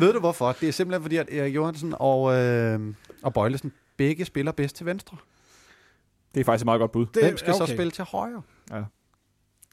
[0.00, 0.52] Ved du hvorfor?
[0.60, 4.86] Det er simpelthen fordi, at Erik Johansen og, øh, og Bøjlesen begge spiller bedst til
[4.86, 5.16] venstre.
[6.34, 7.06] Det er faktisk et meget godt bud.
[7.06, 7.66] Det, Hvem skal okay.
[7.66, 8.42] så spille til højre?
[8.70, 8.82] Ja.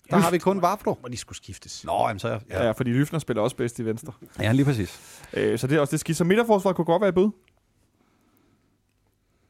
[0.09, 0.97] Der har vi kun Vafro.
[0.99, 1.85] Hvor de skulle skiftes.
[1.85, 2.27] Nå, jamen så...
[2.29, 4.13] Ja, Ja, ja fordi Lyfner spiller også bedst i venstre.
[4.39, 5.25] ja lige præcis.
[5.33, 6.17] Øh, så det er også det skidt.
[6.17, 7.31] Så midterforsvaret kunne godt være et bud.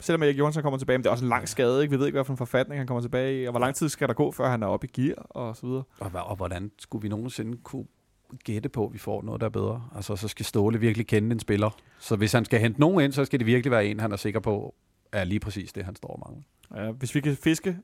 [0.02, 1.82] Selvom Erik Johansson kommer tilbage, men det er også en lang skade.
[1.82, 1.92] Ikke?
[1.92, 3.90] Vi ved ikke, hvad for en forfatning han kommer tilbage i, og hvor lang tid
[3.90, 5.84] skal der gå, før han er oppe i gear, og så videre.
[6.00, 7.86] Og, hvordan skulle vi nogensinde kunne
[8.44, 9.84] gætte på, at vi får noget, der er bedre?
[9.96, 11.70] Altså, så skal Ståle virkelig kende en spiller.
[12.00, 14.16] Så hvis han skal hente nogen ind, så skal det virkelig være en, han er
[14.16, 14.76] sikker på,
[15.12, 16.86] er lige præcis det, han står og mangler.
[16.86, 17.78] Ja, hvis vi kan fiske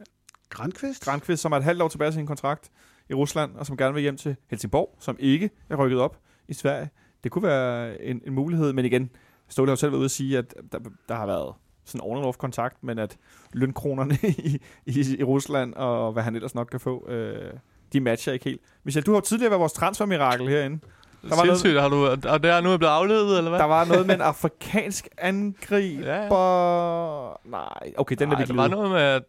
[0.49, 1.03] Grandqvist?
[1.03, 2.69] Grankvist, som er et halvt år tilbage til sin kontrakt
[3.09, 6.53] i Rusland, og som gerne vil hjem til Helsingborg, som ikke er rykket op i
[6.53, 6.89] Sverige.
[7.23, 9.09] Det kunne være en, en mulighed, men igen,
[9.47, 11.53] Ståle har jo selv været ude at sige, at der, der har været
[11.89, 13.17] sådan on kontakt, men at
[13.53, 17.51] lønkronerne i, i, i Rusland, og hvad han ellers nok kan få, øh,
[17.93, 18.61] de matcher ikke helt.
[18.83, 20.79] Michel, du har jo tidligere været vores transfermirakel herinde.
[21.21, 23.49] Der var var noget- Sindssygt, har du, og det er nu er blevet afledet, eller
[23.49, 23.59] hvad?
[23.59, 26.13] Der var noget med en afrikansk angriber.
[26.13, 29.23] Ja, Nej, okay, den Nej, er vi der var noget med, at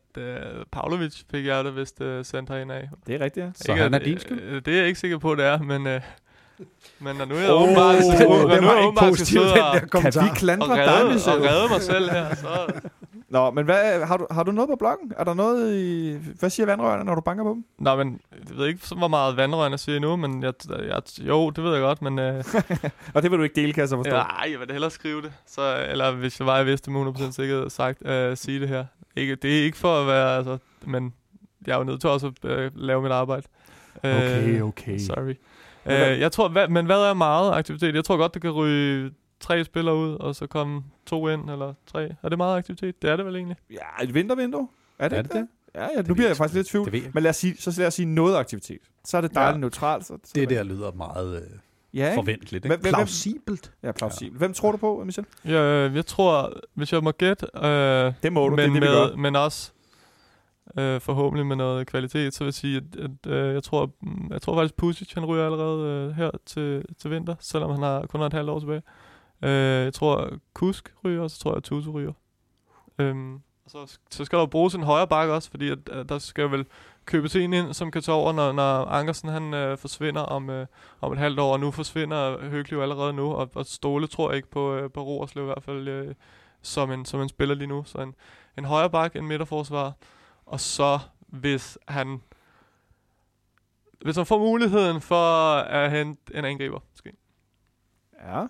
[0.57, 2.89] uh, Pavlovic fik jeg det, hvis det sendte herind af.
[3.07, 3.51] Det er rigtigt, ja.
[3.55, 4.41] Så han er din skyld?
[4.43, 5.87] øh, Det er jeg ikke sikker på, det er, men...
[5.87, 5.93] Uh,
[6.99, 9.63] men når nu er jeg åbenbart, det når nu er åbenbart skal positivt, sidde den
[9.63, 11.33] og, der Kan vi og, klandre dig, redde, Michel?
[11.33, 12.73] og redde mig selv her, så...
[13.31, 15.13] Nå, men hvad, har, du, har du noget på bloggen?
[15.17, 16.17] Er der noget i...
[16.39, 17.65] Hvad siger vandrørene, når du banker på dem?
[17.79, 21.51] Nå, men jeg ved ikke, så hvor meget vandrørene siger nu, men jeg, jeg, jo,
[21.51, 22.19] det ved jeg godt, men...
[22.19, 22.25] Uh,
[23.15, 24.11] Og det vil du ikke dele, kan jeg så forstå.
[24.11, 25.33] Nej, jeg vil hellere skrive det.
[25.47, 28.85] Så, eller hvis jeg var, jeg vidste med 100% sikkerhed sagt, uh, sige det her.
[29.17, 31.13] Ikke, det er ikke for at være, altså, men
[31.67, 33.47] jeg er jo nødt til også at uh, lave mit arbejde.
[34.05, 34.99] Uh, Okay, okay.
[34.99, 35.35] Sorry.
[35.89, 37.95] Men hvad- Uh, jeg tror, hvad, men hvad er meget aktivitet?
[37.95, 39.11] Jeg tror godt, det kan ryge
[39.41, 42.15] tre spillere ud, og så komme to ind, eller tre.
[42.23, 43.03] Er det meget aktivitet?
[43.03, 43.57] Det er det vel egentlig?
[43.71, 44.69] Ja, et vintervindue.
[44.99, 45.47] Er det, Er det det?
[45.75, 46.93] Ja, ja, nu bliver jeg faktisk lidt i tvivl.
[46.93, 47.15] Det.
[47.15, 48.79] Men lad os sige, så lad os sige noget aktivitet.
[49.05, 49.61] Så er det dejligt Ja.
[49.61, 50.07] neutralt.
[50.07, 51.43] Så, så Det der lyder meget øh,
[51.95, 52.15] ja, ikke?
[52.15, 52.65] forventeligt.
[52.65, 52.77] Ikke?
[52.77, 53.73] Hvem, Plausibelt.
[53.83, 54.39] ja, plausibelt.
[54.39, 55.25] Hvem tror du på, Michel?
[55.45, 57.63] Jeg, jeg tror, hvis jeg må gætte, uh,
[58.23, 59.17] Det må du, men, det er det, vi med, gør.
[59.17, 59.73] men også
[60.79, 64.29] øh, forhåbentlig med noget kvalitet, så vil jeg sige, at, at øh, jeg, tror, mm,
[64.31, 68.07] jeg tror faktisk, Pusic han ryger allerede øh, her til, til vinter, selvom han har
[68.07, 68.83] kun har et halvt år tilbage.
[69.43, 72.13] Øh, jeg tror, Kusk ryger, og så tror jeg, Tutu ryger.
[72.99, 76.51] Øhm, så, så skal der bruges en højre bakke også, fordi at, at der skal
[76.51, 76.67] vel
[77.05, 80.67] købes en ind, som kan tage over, når, når Ankersen han øh, forsvinder om, øh,
[81.01, 84.37] om et halvt år, og nu forsvinder Høgli allerede nu, og, og Ståle tror jeg
[84.37, 86.15] ikke på, øh, på Roerslev i hvert fald, øh,
[86.63, 87.85] som, en, som en spiller lige nu.
[87.87, 88.15] Så en,
[88.59, 89.93] en højre bakke, en midterforsvar,
[90.49, 92.21] og så hvis han
[94.05, 97.13] hvis han får muligheden for at hente en angriber, måske.
[98.27, 98.47] Ja.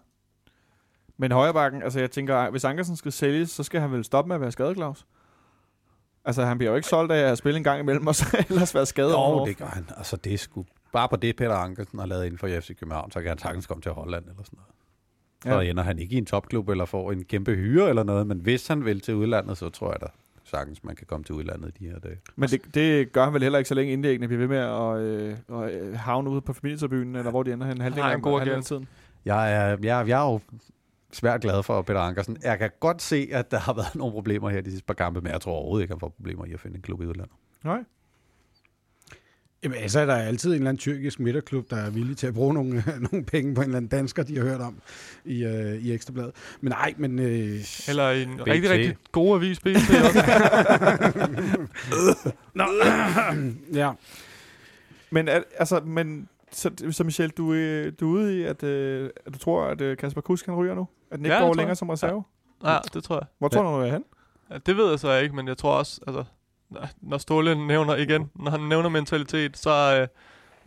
[1.16, 4.34] Men højrebakken, altså jeg tænker, hvis Ankersen skal sælges, så skal han vel stoppe med
[4.34, 5.07] at være skadet, Claus?
[6.24, 8.74] Altså, han bliver jo ikke solgt af at spille en gang imellem, og så ellers
[8.74, 9.88] være skadet Jo, det gør han.
[9.96, 10.64] Altså, det er sgu...
[10.92, 13.66] Bare på det, Peter Ankersen har lavet inden for FC København, så kan han sagtens
[13.66, 14.74] komme til Holland eller sådan noget.
[15.42, 15.70] Så Ja.
[15.70, 18.66] ender han ikke i en topklub eller får en kæmpe hyre eller noget, men hvis
[18.66, 20.07] han vil til udlandet, så tror jeg da
[20.49, 22.18] sagtens, man kan komme til udlandet i de her dage.
[22.36, 24.99] Men det, det gør han vel heller ikke, så længe indlæggene bliver ved med at,
[24.99, 28.38] øh, at øh, havne ude på familietribunen, eller hvor de ender hen halvdelen har af
[28.38, 28.88] halvdelen tiden.
[29.24, 30.40] Jeg er, jeg, jeg er jo
[31.12, 32.36] svært glad for Peter Ankersen.
[32.42, 35.20] Jeg kan godt se, at der har været nogle problemer her de sidste par kampe,
[35.20, 37.34] men jeg tror overhovedet ikke, han får problemer i at finde en klub i udlandet.
[37.64, 37.84] Nej.
[39.64, 42.34] Jamen, altså er der altid en eller anden tyrkisk midterklub, der er villig til at
[42.34, 44.78] bruge nogle, nogle penge på en eller anden dansker, de har hørt om
[45.24, 46.32] i, øh, i Ekstrabladet.
[46.61, 47.18] Men nej, men...
[47.18, 48.46] Øh, Eller en BT.
[48.46, 49.66] rigtig, rigtig god avis, BT
[50.04, 50.24] også.
[53.74, 53.92] ja,
[55.11, 59.11] Men, al- altså, men så, så Michel, du, øh, du er ude i, at, øh,
[59.26, 60.88] at du tror, at øh, Kasper Kusk han ryger nu?
[61.11, 61.76] At den ikke Ja, ja, går længere jeg.
[61.76, 62.22] som reserve?
[62.64, 63.26] ja, det tror jeg.
[63.38, 64.04] Hvor tror du, han er hen?
[64.50, 66.24] Ja, det ved jeg så ikke, men jeg tror også, altså,
[67.00, 70.08] når Ståle nævner igen, når han nævner mentalitet, så, øh,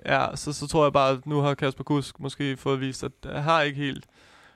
[0.06, 3.12] ja, så, så tror jeg bare, at nu har Kasper Kusk måske fået vist, at
[3.26, 4.06] han har ikke helt...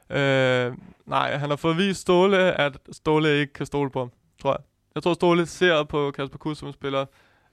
[0.10, 0.74] Øh,
[1.06, 4.60] nej, han har fået vist Ståle, at Ståle ikke kan stole på ham, tror jeg.
[4.96, 7.06] Jeg tror, Ståle ser på Kasper Kusk som spiller,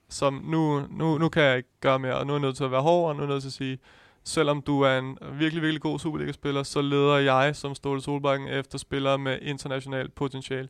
[0.09, 2.63] som nu, nu, nu kan jeg ikke gøre mere, og nu er jeg nødt til
[2.63, 3.79] at være hård, og nu er jeg nødt til at sige,
[4.23, 8.77] selvom du er en virkelig, virkelig god Superliga-spiller, så leder jeg som Ståle Solbakken efter
[8.77, 10.69] spillere med internationalt potentiale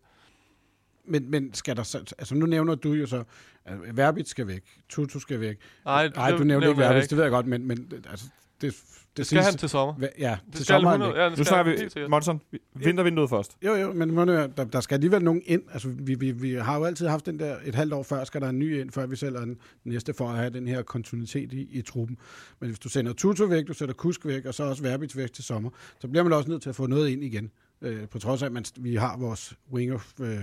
[1.08, 1.98] men, men skal der så...
[2.18, 3.24] Altså, nu nævner du jo så,
[3.66, 5.58] at Verbit skal væk, Tutu skal væk.
[5.86, 8.26] Nej, Nej, du nævner ikke Verbit, det ved jeg godt, men, men altså,
[8.62, 8.74] det, det,
[9.18, 10.08] Det skal siges- han til sommer.
[10.20, 11.20] Ja, Det til skal sommer er han 100, væk.
[11.22, 12.08] ja, det Nu snakker vi.
[12.08, 13.58] Monson, vi- vintervinduet først.
[13.66, 15.62] Jo, jo, men må nu der, der skal alligevel nogen ind.
[15.74, 18.42] Altså, vi, vi, vi har jo altid haft den der, et halvt år før skal
[18.42, 21.54] der en ny ind, før vi sælger den næste for at have den her kontinuitet
[21.54, 22.18] i, i truppen.
[22.60, 25.34] Men hvis du sender Tutu væk, du sætter Kusk væk, og så også Verbit væk
[25.34, 27.52] til sommer, så bliver man også nødt til at få noget ind igen.
[27.82, 30.00] Øh, på trods af, at man, vi har vores winger...
[30.22, 30.40] Øh,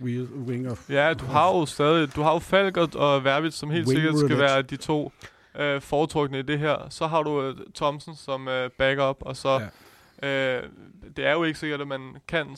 [0.00, 3.70] wheel, winger Ja, du har jo stadig, du har jo Falk og, og Verbit, som
[3.70, 5.12] helt sikkert skal være de to
[5.58, 6.86] øh, foretrukne i det her.
[6.90, 9.60] Så har du øh, Thompson som øh, backup, og så...
[9.60, 9.68] Ja.
[10.22, 10.62] Øh,
[11.16, 12.56] det er jo ikke sikkert, at man kan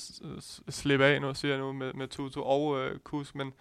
[0.68, 3.52] slippe af nu, siger jeg nu, med, med Tutu og øh, Kus, men,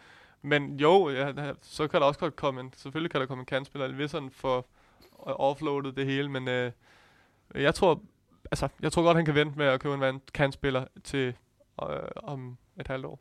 [0.42, 3.46] men jo, ja, så kan der også godt komme en, selvfølgelig kan der komme en
[3.46, 6.72] kantspiller, hvis han får øh, offloadet det hele, men øh,
[7.56, 8.02] jeg tror,
[8.52, 11.34] altså, jeg tror godt, han kan vente med at købe en kantspiller til
[11.84, 13.20] øh, om et halvt år.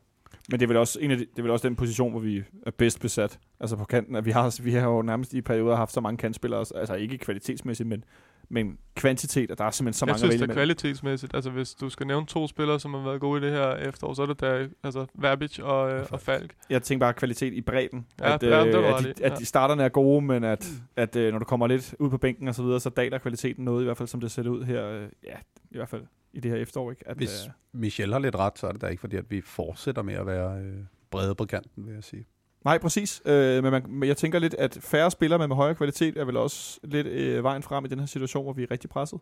[0.49, 2.19] Men det er vel også, en af de, det er vel også den position, hvor
[2.19, 3.39] vi er bedst besat.
[3.59, 4.15] Altså på kanten.
[4.15, 6.65] At vi, har, vi har jo nærmest i perioder haft så mange kantspillere.
[6.75, 8.03] Altså ikke kvalitetsmæssigt, men,
[8.51, 9.51] men kvantitet.
[9.51, 10.75] Og der er simpelthen så jeg mange synes, at det vælge er imellem.
[10.77, 11.35] kvalitetsmæssigt.
[11.35, 14.13] Altså, hvis du skal nævne to spillere, som har været gode i det her efterår,
[14.13, 16.53] så er det der, altså, Verbic og, øh, og Falk.
[16.69, 18.07] Jeg tænker bare kvalitet i bredden.
[18.19, 19.35] Ja, at, ja, øh, det var at, de, i, at ja.
[19.35, 22.47] de starterne er gode, men at, at øh, når du kommer lidt ud på bænken
[22.47, 24.87] og så videre, så daler kvaliteten noget, i hvert fald som det ser ud her.
[24.87, 25.35] Øh, ja,
[25.71, 26.91] i hvert fald i det her efterår.
[26.91, 27.07] Ikke?
[27.07, 29.41] At, Hvis øh, Michel har lidt ret, så er det da ikke fordi, at vi
[29.41, 30.77] fortsætter med at være øh,
[31.11, 32.25] brede på kanten, vil jeg sige.
[32.65, 33.21] Nej, præcis.
[33.25, 36.25] Øh, men, man, men jeg tænker lidt, at færre spillere med, med højere kvalitet er
[36.25, 39.19] vel også lidt øh, vejen frem i den her situation, hvor vi er rigtig presset.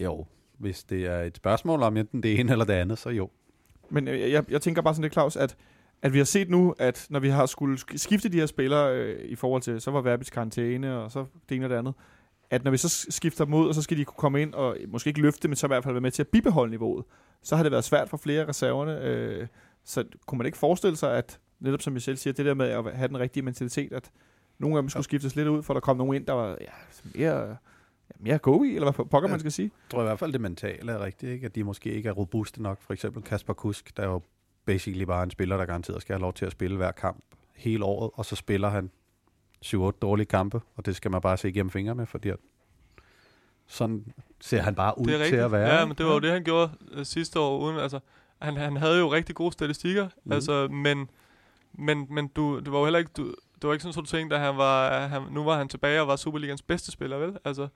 [0.00, 0.26] Jo,
[0.58, 3.30] hvis det er et spørgsmål om enten det ene eller det andet, så jo.
[3.90, 5.56] Men øh, jeg, jeg tænker bare sådan lidt, Claus, at,
[6.02, 8.96] at vi har set nu, at når vi har skulle sk- skifte de her spillere
[8.96, 11.94] øh, i forhold til, så var Verbis karantæne, og så det ene og det andet,
[12.50, 15.08] at når vi så skifter ud, og så skal de kunne komme ind og måske
[15.08, 17.04] ikke løfte, men så i hvert fald være med til at bibeholde niveauet,
[17.42, 19.00] så har det været svært for flere af reserverne.
[19.00, 19.46] Øh,
[19.88, 22.96] så kunne man ikke forestille sig, at netop som Michel siger, det der med at
[22.96, 24.10] have den rigtige mentalitet, at
[24.58, 26.70] nogle af dem skulle skiftes lidt ud, for der kom nogen ind, der var ja,
[27.14, 27.54] mere, ja,
[28.18, 29.32] mere go i, eller hvad pokker Ja.
[29.32, 29.70] man skal sige.
[29.84, 31.46] Jeg tror i hvert fald, det mentale er rigtigt, ikke?
[31.46, 32.82] at de måske ikke er robuste nok.
[32.82, 34.22] For eksempel Kasper Kusk, der er jo
[34.64, 37.24] basically bare en spiller, der garanteret skal have lov til at spille hver kamp
[37.54, 38.90] hele året, og så spiller han
[39.66, 42.36] 7-8 dårlige kampe, og det skal man bare se igennem fingre med, fordi at
[43.66, 44.04] sådan
[44.40, 45.74] ser han bare ud til at være.
[45.78, 47.58] Ja, men det var jo det, han gjorde øh, sidste år.
[47.58, 48.00] Uden, altså,
[48.42, 50.32] han, han havde jo rigtig gode statistikker, mm.
[50.32, 51.10] altså, men,
[51.72, 53.10] men, men du, det var jo heller ikke...
[53.16, 55.68] Du, det var ikke sådan, at du tænkte, at han var, han, nu var han
[55.68, 57.38] tilbage og var Superligans bedste spiller, vel?
[57.44, 57.68] Altså,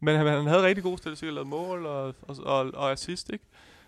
[0.00, 3.44] men han, han havde rigtig gode statistikker, lavede mål og, og, og, og assist, ikke?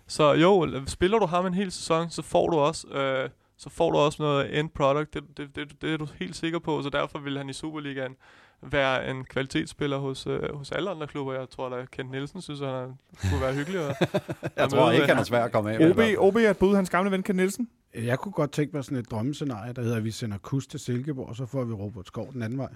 [0.07, 3.91] Så jo, spiller du ham en hel sæson, så får du også øh, så får
[3.91, 5.15] du også noget end product.
[5.15, 8.17] Det, det, det, det er du helt sikker på, så derfor vil han i Superligaen
[8.63, 11.33] være en kvalitetsspiller hos, øh, hos alle andre klubber.
[11.33, 12.89] Jeg tror, at Kent Nielsen synes, at han
[13.31, 13.81] kunne være hyggelig.
[13.81, 13.97] At,
[14.57, 15.99] Jeg tror ikke, han er svær at komme af OB.
[16.19, 17.69] OB er et bud, hans gamle ven Ken Nielsen.
[17.95, 20.81] Jeg kunne godt tænke mig sådan et drømmescenarie, der hedder, at vi sender Kus til
[20.81, 22.69] Silkeborg, og så får vi Robert Skov den anden vej.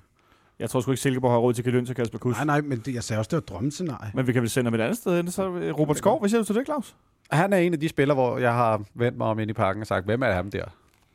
[0.59, 2.39] Jeg tror sgu ikke, Silkeborg har råd til Kaløn til Kasper Kuss.
[2.39, 4.11] Nej, nej, men det, jeg sagde også, det var et drømmescenarie.
[4.15, 5.31] Men vi kan vel sende ham et andet sted hen.
[5.31, 6.97] Så øh, Robert Skov, hvad siger du til det, Claus?
[7.31, 9.81] Han er en af de spillere, hvor jeg har vendt mig om ind i parken
[9.83, 10.65] og sagt, hvem er ham der?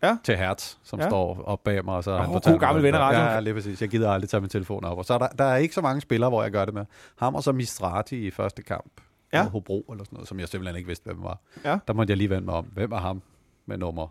[0.04, 0.18] Ja.
[0.24, 1.10] Til Hertz, som Ja.
[1.10, 1.96] står op bag mig.
[1.96, 3.26] Og så Åh, han god fortalt mig, gammel hvad- ven af radioen.
[3.26, 3.82] Ja, ja, lige præcis.
[3.82, 4.98] Jeg gider aldrig tage min telefon op.
[4.98, 6.86] Og så er der, der er ikke så mange spillere, hvor jeg gør det med.
[7.20, 8.92] Ham og så Mistrati i første kamp.
[9.34, 9.50] Ja.
[9.50, 11.40] Hobro eller sådan noget, som jeg simpelthen ikke vidste, hvem var.
[11.66, 11.78] Ja.
[11.88, 12.66] Der måtte jeg lige vende mig om.
[12.66, 13.22] Hvem er ham
[13.66, 14.08] med nummer?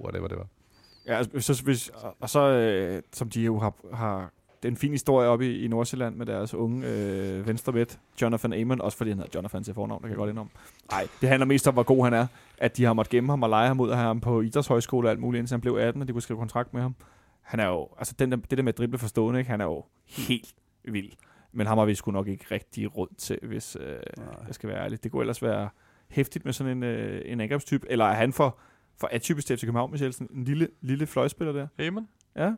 [0.00, 0.46] Whatever det var.
[1.06, 4.30] Ja, altså, så, hvis, og- og så, øh, som de jo har, har
[4.66, 7.98] det er en fin historie oppe i, i Nordsjælland med deres unge øh, venstre midt,
[8.22, 10.50] Jonathan Amon, også fordi han hedder Jonathan til fornavn, der kan jeg godt indom.
[10.90, 12.26] Nej, det handler mest om, hvor god han er,
[12.58, 15.10] at de har måttet gemme ham og lege ham ud af ham på idrætshøjskole og
[15.10, 16.94] alt muligt, indtil han blev 18, og de kunne skrive kontrakt med ham.
[17.42, 19.50] Han er jo, altså den der, det der med at drible forstående, ikke?
[19.50, 20.54] han er jo helt
[20.84, 21.12] vild.
[21.52, 23.96] Men ham har vi sgu nok ikke rigtig råd til, hvis øh,
[24.46, 25.04] jeg skal være ærlig.
[25.04, 25.68] Det kunne ellers være
[26.08, 27.86] hæftigt med sådan en, øh, en angrebstype.
[27.90, 28.58] Eller er han for,
[29.00, 30.12] for atypisk til FC København, Michel?
[30.12, 31.86] Sådan en lille, lille fløjspiller der?
[31.86, 32.08] Amen?
[32.36, 32.52] Ja.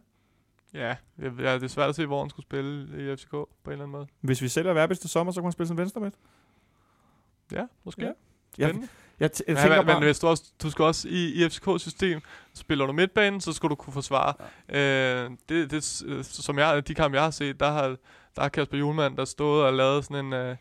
[0.74, 3.46] Ja, jeg, ja, det er svært at se, hvor han skulle spille i FCK på
[3.66, 4.06] en eller anden måde.
[4.20, 6.14] Hvis vi sælger Verbis til sommer, så kunne han spille som venstre midt.
[7.52, 8.02] Ja, måske.
[8.02, 8.12] Ja.
[8.58, 8.88] Jeg, Spændende.
[9.20, 9.94] jeg, jeg Ja, tænker men, bare...
[10.00, 12.20] men hvis du, også, du skal også i, i FCK-system,
[12.54, 14.34] spiller du midtbanen, så skal du kunne forsvare.
[14.68, 15.24] Ja.
[15.24, 17.86] Øh, det, det, øh, som jeg, de kampe, jeg har set, der har,
[18.36, 20.56] der har Kasper Julemand, der stået og lavet sådan en, øh,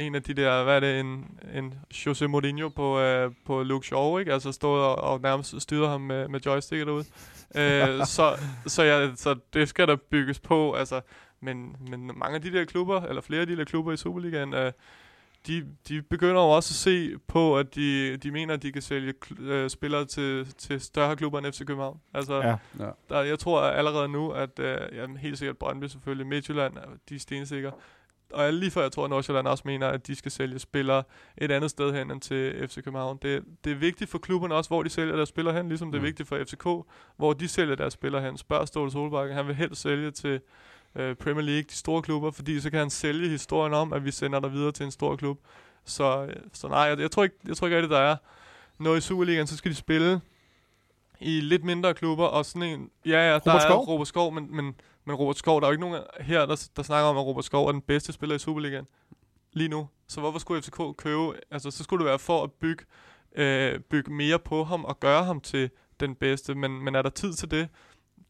[0.00, 1.74] en af de der, hvad er det, en, en
[2.06, 4.32] Jose Mourinho på, øh, på Luke Shaw, ikke?
[4.32, 7.04] Altså stået og, og nærmest styret ham med, med joysticket derude.
[7.54, 11.00] øh, så, så, jeg, så det skal der bygges på, altså,
[11.40, 14.54] men, men mange af de der klubber, eller flere af de der klubber i Superligaen,
[14.54, 14.72] øh,
[15.46, 18.82] de, de begynder jo også at se på, at de, de mener, at de kan
[18.82, 22.00] sælge kl- øh, spillere til, til større klubber end FC København.
[22.14, 22.56] Altså, Ja.
[22.84, 22.90] Ja.
[23.08, 26.74] der, jeg tror allerede nu, at øh, jamen, helt sikkert Brøndby selvfølgelig, Midtjylland,
[27.08, 27.72] de er stensikre.
[28.32, 31.02] Og jeg- lige før jeg tror, at Nordsjælland også mener, at de skal sælge spillere
[31.38, 33.18] et andet sted hen end til FC København.
[33.22, 35.98] Det, det er vigtigt for klubberne også, hvor de sælger deres spillere hen, ligesom det
[35.98, 36.06] er Mm.
[36.06, 36.64] vigtigt for FCK,
[37.16, 38.36] hvor de sælger deres spillere hen.
[38.38, 40.40] Spørg Ståle Solbakken, han vil helst sælge til
[40.96, 44.10] øh, Premier League, de store klubber, fordi så kan han sælge historien om, at vi
[44.10, 45.38] sender dig videre til en stor klub.
[45.84, 48.16] Så, øh, så nej, jeg, jeg, tror ikke, jeg tror ikke rigtig, der er
[48.78, 50.20] noget i Superligaen, så skal de spille
[51.20, 53.84] i lidt mindre klubber, og sådan en, ja, ja, der Robert er Skov?
[53.86, 54.74] Robert Skov, men, men,
[55.10, 57.44] men Robert Skov, der er jo ikke nogen her, der, der snakker om, at Robert
[57.44, 58.86] Skov er den bedste spiller i Superligaen
[59.52, 59.88] lige nu.
[60.08, 62.84] Så hvorfor skulle FCK købe, altså så skulle det være for at bygge,
[63.36, 67.10] øh, bygge mere på ham og gøre ham til den bedste, men, men er der
[67.10, 67.68] tid til det?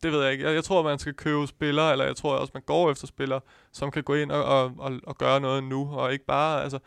[0.03, 0.45] Det ved jeg ikke.
[0.45, 3.41] Jeg, jeg tror, man skal købe spillere, eller jeg tror også, man går efter spillere,
[3.73, 6.79] som kan gå ind og, og, og, og gøre noget nu, og ikke bare, altså,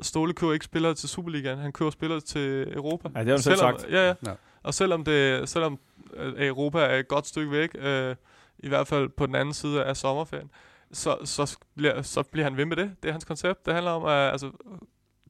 [0.00, 3.08] Ståle køber ikke spillere til Superligaen, han køber spillere til Europa.
[3.14, 3.86] Ja, det har du selv sagt.
[3.90, 4.14] Ja, ja.
[4.26, 4.32] Ja.
[4.62, 5.78] Og selvom, det, selvom
[6.14, 8.16] øh, Europa er et godt stykke væk, øh,
[8.62, 10.50] i hvert fald på den anden side af sommerferien,
[10.92, 12.92] så, så, bliver, så bliver han ved med det.
[13.02, 13.66] Det er hans koncept.
[13.66, 14.50] Det handler om, at altså,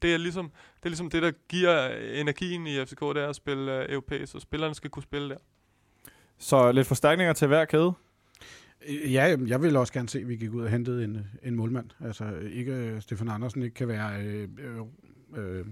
[0.02, 1.88] det er ligesom det, er ligesom det der giver
[2.20, 5.36] energien i FCK, det er at spille øh, europæisk, og spillerne skal kunne spille der.
[6.38, 7.92] Så lidt forstærkninger til hver kæde.
[8.88, 11.54] Øh, Ja, jeg vil også gerne se, at vi gik ud og hentede en, en
[11.54, 11.90] målmand.
[12.00, 14.78] Altså ikke øh, Stefan Andersen ikke kan være øh, øh,
[15.36, 15.66] øh,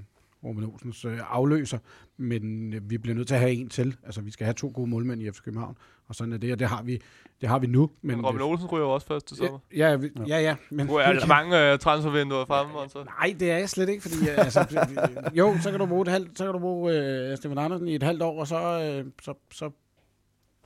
[0.45, 1.79] Roman Olsens øh, afløser,
[2.17, 3.97] men øh, vi bliver nødt til at have en til.
[4.05, 6.59] Altså vi skal have to gode målmænd i FC København, og sådan er det, og
[6.59, 7.01] det har vi,
[7.41, 7.91] det har vi nu.
[8.03, 9.59] Men, men Robin øh, Olsen ryger jo også først til sommer.
[9.77, 10.87] Ja, ja, ja, ja, men...
[10.87, 13.05] Nu er der mange øh, transfervinduer fremme, og så...
[13.05, 14.87] Nej, det er jeg slet ikke, fordi øh, altså,
[15.35, 17.95] jo, så kan du bruge, et halvt, så kan du bruge øh, Stefan Andersen i
[17.95, 19.71] et halvt år, og så, øh, så, så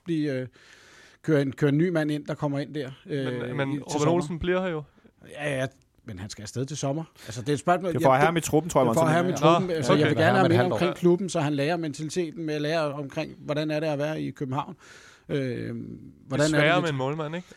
[0.05, 0.47] blive, øh,
[1.22, 2.91] køre, en, køre en ny mand ind, der kommer ind der.
[3.07, 4.12] Øh, Men, i- men til Robin sommer.
[4.14, 4.83] Olsen bliver her jo.
[5.31, 5.66] Ja, ja,
[6.05, 7.05] men han skal afsted til sommer.
[7.27, 7.93] Altså, det er et spørgsmål.
[7.93, 9.68] Det for at have ham i truppen, tror jeg, det have ham i truppen.
[9.68, 10.01] Nå, Altså, okay.
[10.03, 10.72] jeg vil er gerne ham have år.
[10.72, 14.20] omkring klubben, så han lærer mentaliteten med at lære omkring, hvordan er det at være
[14.22, 14.77] i København.
[15.29, 15.75] Øh,
[16.27, 17.49] Hvordan det er sværere er med det, en målmand, ikke?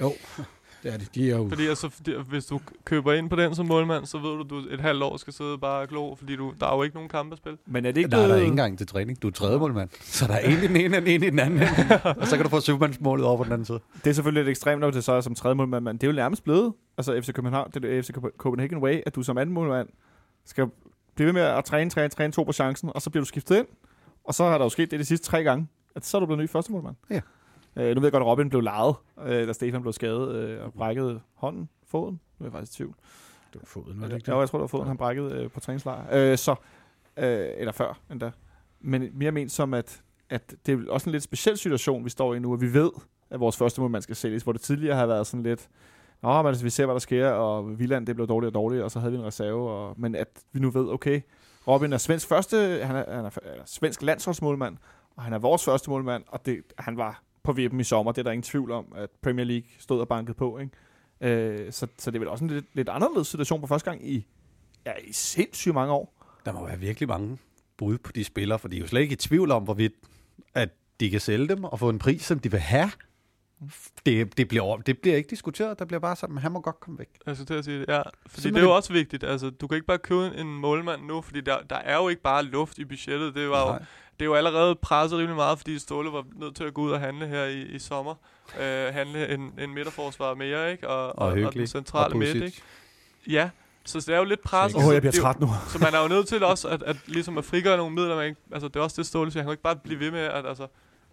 [0.00, 0.12] Jo,
[0.82, 1.14] det er det.
[1.14, 1.48] De er jo...
[1.48, 1.90] Fordi altså,
[2.28, 5.16] hvis du køber ind på den som målmand, så ved du, du et halvt år
[5.16, 7.58] skal sidde bare og glo, fordi du, der er jo ikke nogen kampe at spille.
[7.66, 9.22] Men er det ikke Der er der ikke engang til træning.
[9.22, 9.88] Du er tredje målmand.
[10.00, 11.62] Så der er en i den ene, og en i den anden.
[12.20, 13.80] og så kan du få Supermans-målet over på den anden side.
[14.04, 16.12] Det er selvfølgelig lidt ekstremt nok til så som tredje målmand, men det er jo
[16.16, 19.88] nærmest blevet, altså FC København, det er FC Copenhagen Way, at du som anden målmand
[20.44, 20.66] skal
[21.14, 23.58] blive ved med at træne, træne, træne, to på chancen, og så bliver du skiftet
[23.58, 23.66] ind,
[24.24, 25.66] og så har der jo sket det de sidste tre gange,
[25.96, 26.96] at så er du blevet ny første målmand.
[27.10, 27.20] Ja.
[27.76, 28.94] Øh, nu ved jeg godt, at Robin blev lejet,
[29.24, 32.76] øh, da Stefan blev skadet øh, og brækkede hånden, foden, nu er jeg faktisk i
[32.76, 32.94] tvivl.
[33.52, 34.40] Det var foden, var det ikke Ja, det?
[34.40, 36.04] jeg tror, det var foden, han brækkede øh, på træningslejr.
[36.12, 36.54] Øh, så,
[37.16, 38.30] øh, eller før endda.
[38.80, 42.34] Men mere ment som, at, at det er også en lidt speciel situation, vi står
[42.34, 42.90] i nu, at vi ved,
[43.30, 45.68] at vores første målmand skal sælges, hvor det tidligere har været sådan lidt,
[46.22, 48.84] Nå, men altså, vi ser, hvad der sker, og Villand, det blev dårligere og dårligere,
[48.84, 51.20] og så havde vi en reserve, og, men at vi nu ved, okay,
[51.68, 54.76] Robin er svensk første, han er, han er, er svensk landsholdsmålmand,
[55.16, 58.18] og han er vores første målmand, og det, han var på vippen i sommer, det
[58.18, 60.72] er der ingen tvivl om, at Premier League stod og bankede på, ikke?
[61.20, 64.08] Øh, så, så det er vel også en lidt, lidt anderledes situation på første gang
[64.08, 64.26] i,
[64.86, 66.12] ja, i sindssygt mange år.
[66.44, 67.38] Der må være virkelig mange
[67.76, 69.92] bud på de spillere, for de er jo slet ikke i tvivl om, hvorvidt
[70.54, 70.68] at
[71.00, 72.90] de kan sælge dem og få en pris, som de vil have.
[74.06, 75.78] Det, det, bliver, det bliver ikke diskuteret.
[75.78, 77.08] Der bliver bare sådan, at han må godt komme væk.
[77.20, 78.02] Skulle til at sige det, ja.
[78.26, 79.24] Fordi Så det er jo også vigtigt.
[79.24, 82.22] Altså, du kan ikke bare købe en målmand nu, fordi der, der er jo ikke
[82.22, 83.34] bare luft i budgettet.
[83.34, 83.84] Det var jo, Nej.
[84.18, 86.90] Det er jo allerede presset rimelig meget, fordi Ståle var nødt til at gå ud
[86.90, 88.14] og handle her i, i sommer.
[88.60, 90.88] Øh, handle en, en midterforsvar mere, ikke?
[90.88, 91.68] Og, Og og den Hyggelig.
[91.68, 92.62] centrale Og midt, ikke?
[93.28, 93.50] Ja,
[93.84, 94.76] så det er jo lidt presset.
[94.76, 95.48] Åh, så oh, jeg bliver er træt nu.
[95.72, 98.16] Så man er jo nødt til også at, at, ligesom at frigøre nogle midler.
[98.16, 99.42] Man ikke, altså, det er også det Ståle siger.
[99.42, 100.46] Han kan ikke bare blive ved med at...
[100.46, 100.66] Altså,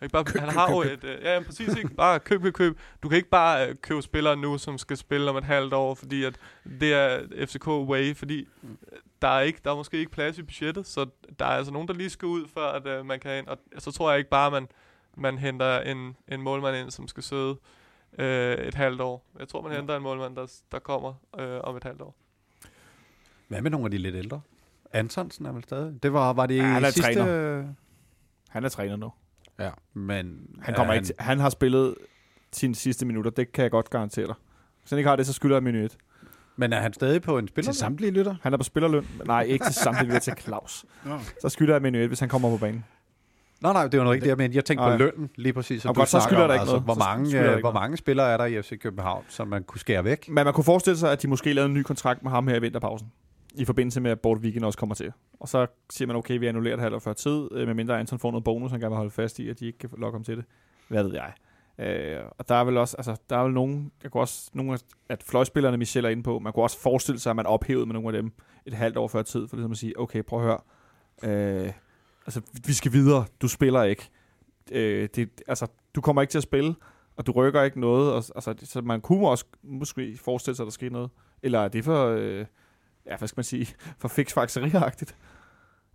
[0.09, 1.03] kan ikke bare, han har jo et...
[1.03, 1.89] Øh, ja, ja, præcis ikke.
[1.95, 2.79] Bare køb, køb, køb.
[3.03, 5.93] Du kan ikke bare øh, købe spillere nu, som skal spille om et halvt år,
[5.93, 6.35] fordi at
[6.79, 8.69] det er FCK way, fordi øh,
[9.21, 11.05] der er, ikke, der er måske ikke plads i budgettet, så
[11.39, 13.47] der er altså nogen, der lige skal ud, før at, øh, man kan ind.
[13.47, 14.67] Og så tror jeg ikke bare, man,
[15.17, 17.55] man henter en, en målmand ind, som skal sidde
[18.19, 19.25] øh, et halvt år.
[19.39, 22.15] Jeg tror, man henter en målmand, der, der kommer øh, om et halvt år.
[23.47, 24.41] Hvad med nogle af de lidt ældre?
[24.93, 26.03] Antonsen er vel stadig?
[26.03, 27.13] Det var, var det Ja, han er sidste...
[27.13, 27.73] træner.
[28.49, 29.11] Han er træner nu.
[29.93, 31.95] Men Han, kommer er ikke til, han har spillet
[32.51, 34.35] sine sidste minutter, det kan jeg godt garantere dig.
[34.81, 35.97] Hvis han ikke har det, så skylder jeg 1.
[36.55, 37.71] Men er han stadig på en spiller?
[37.71, 38.35] Til samtlige lytter.
[38.41, 39.07] Han er på spillerløn.
[39.25, 40.85] Nej, ikke til samtidig ved til Claus.
[41.05, 41.19] Nå.
[41.41, 42.85] Så skylder jeg 1, hvis han kommer på banen.
[43.61, 44.55] Nej, nej, det var nok ikke det, jeg mente.
[44.55, 44.97] Jeg tænkte Nej.
[44.97, 45.81] på lønnen lige præcis.
[45.81, 46.47] som Og du godt, så skylder om.
[46.47, 46.83] der ikke altså, noget.
[46.85, 47.73] Hvor Så mange, øh, ikke hvor noget.
[47.73, 50.29] mange spillere er der i FC København, som man kunne skære væk?
[50.29, 52.55] Men man kunne forestille sig, at de måske lavede en ny kontrakt med ham her
[52.55, 53.11] i vinterpausen.
[53.53, 55.11] I forbindelse med, at Bort Weekend også kommer til.
[55.39, 58.19] Og så siger man, okay, vi annullerer det halvt år før tid, øh, medmindre Anton
[58.19, 60.23] får noget bonus, han gerne vil holde fast i, at de ikke kan lokke ham
[60.23, 60.45] til det.
[60.87, 61.33] Hvad ved jeg.
[61.77, 64.73] Øh, og der er vel også, altså, der er vel nogen, jeg kunne også, nogle
[64.73, 64.77] af,
[65.09, 67.93] at fløjspillerne Michel er inde på, man kunne også forestille sig, at man ophævede med
[67.93, 68.31] nogle af dem
[68.65, 70.59] et halvt år før tid, for ligesom at sige, okay, prøv at høre,
[71.63, 71.73] øh,
[72.25, 74.09] altså, vi skal videre, du spiller ikke.
[74.71, 76.75] Øh, det, altså, du kommer ikke til at spille,
[77.15, 80.67] og du rykker ikke noget, og, altså, så man kunne også måske forestille sig, at
[80.67, 81.09] der sker noget.
[81.43, 82.45] Eller er det for, øh,
[83.05, 83.67] ja, hvad skal man sige,
[84.01, 85.15] for fix agtigt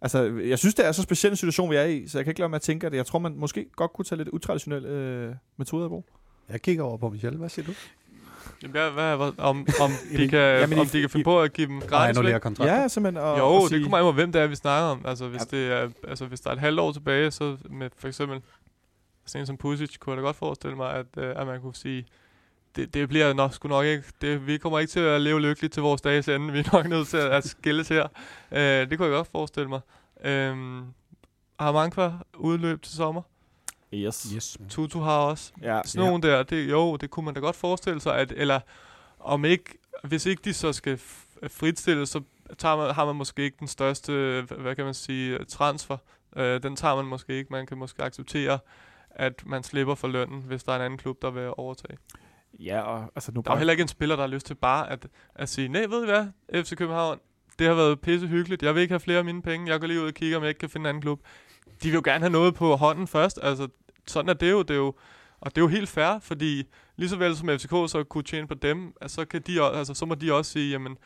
[0.00, 2.30] Altså, jeg synes, det er så speciel en situation, vi er i, så jeg kan
[2.30, 4.88] ikke lade mig at tænke, at jeg tror, man måske godt kunne tage lidt utraditionelle
[4.88, 6.06] øh, metoder i brug.
[6.48, 7.36] Jeg kigger over på Michel.
[7.36, 7.72] Hvad siger du?
[8.62, 11.40] Jamen, hvad, hvad, hvad, om, om, de kan, jamen, om de kan finde i- på
[11.42, 12.74] at give dem gratis annullere kontrakter?
[12.74, 13.22] Ja, simpelthen.
[13.24, 15.00] Og, Jo, og det sige, kommer an på, hvem det er, vi snakker om.
[15.04, 15.56] Altså, hvis, Ja.
[15.56, 18.40] det er, altså, hvis der er et halvt år tilbage, så med for eksempel
[19.26, 21.74] sådan en som Pusic, kunne jeg da godt forestille mig, at, øh, at man kunne
[21.74, 22.06] sige,
[22.76, 25.74] det, det bliver nok, sgu nok ikke, det, vi kommer ikke til at leve lykkeligt
[25.74, 26.52] til vores dages ende.
[26.52, 28.08] Vi er nok nødt til at, at skilles her.
[28.52, 29.80] Øh, det kunne jeg godt forestille mig.
[30.24, 30.84] Øhm,
[31.60, 33.22] har Mankva udløb til sommer?
[33.94, 34.30] Yes.
[34.34, 34.56] Yes.
[34.68, 35.52] Tutu har også.
[35.62, 38.60] Ja, Sådan nogle der, det, jo, det kunne man da godt forestille sig, at, eller
[39.20, 39.64] om ikke,
[40.04, 42.20] hvis ikke de så skal f- fritstille, så
[42.58, 45.96] tager man, har man måske ikke den største, hvad kan man sige, transfer.
[46.36, 47.48] Øh, den tager man måske ikke.
[47.52, 48.58] Man kan måske acceptere,
[49.10, 51.98] at man slipper for lønnen, hvis der er en anden klub, der vil overtage.
[52.60, 54.54] Ja, og altså nu Der er jo heller ikke en spiller, der har lyst til
[54.54, 56.26] bare at, at sige, nej, ved I hvad,
[56.64, 57.18] FC København,
[57.58, 58.62] det har været pisse hyggeligt.
[58.62, 59.70] Jeg vil ikke have flere af mine penge.
[59.72, 61.20] Jeg går lige ud og kigger, om jeg ikke kan finde en anden klub.
[61.82, 63.38] De vil jo gerne have noget på hånden først.
[63.42, 63.68] Altså,
[64.06, 64.62] sådan er det jo.
[64.62, 64.94] Det er jo
[65.40, 68.46] og det er jo helt fair, fordi lige så vel som FCK så kunne tjene
[68.48, 70.96] på dem, altså, så, kan de, også- altså, så må de også sige, jamen,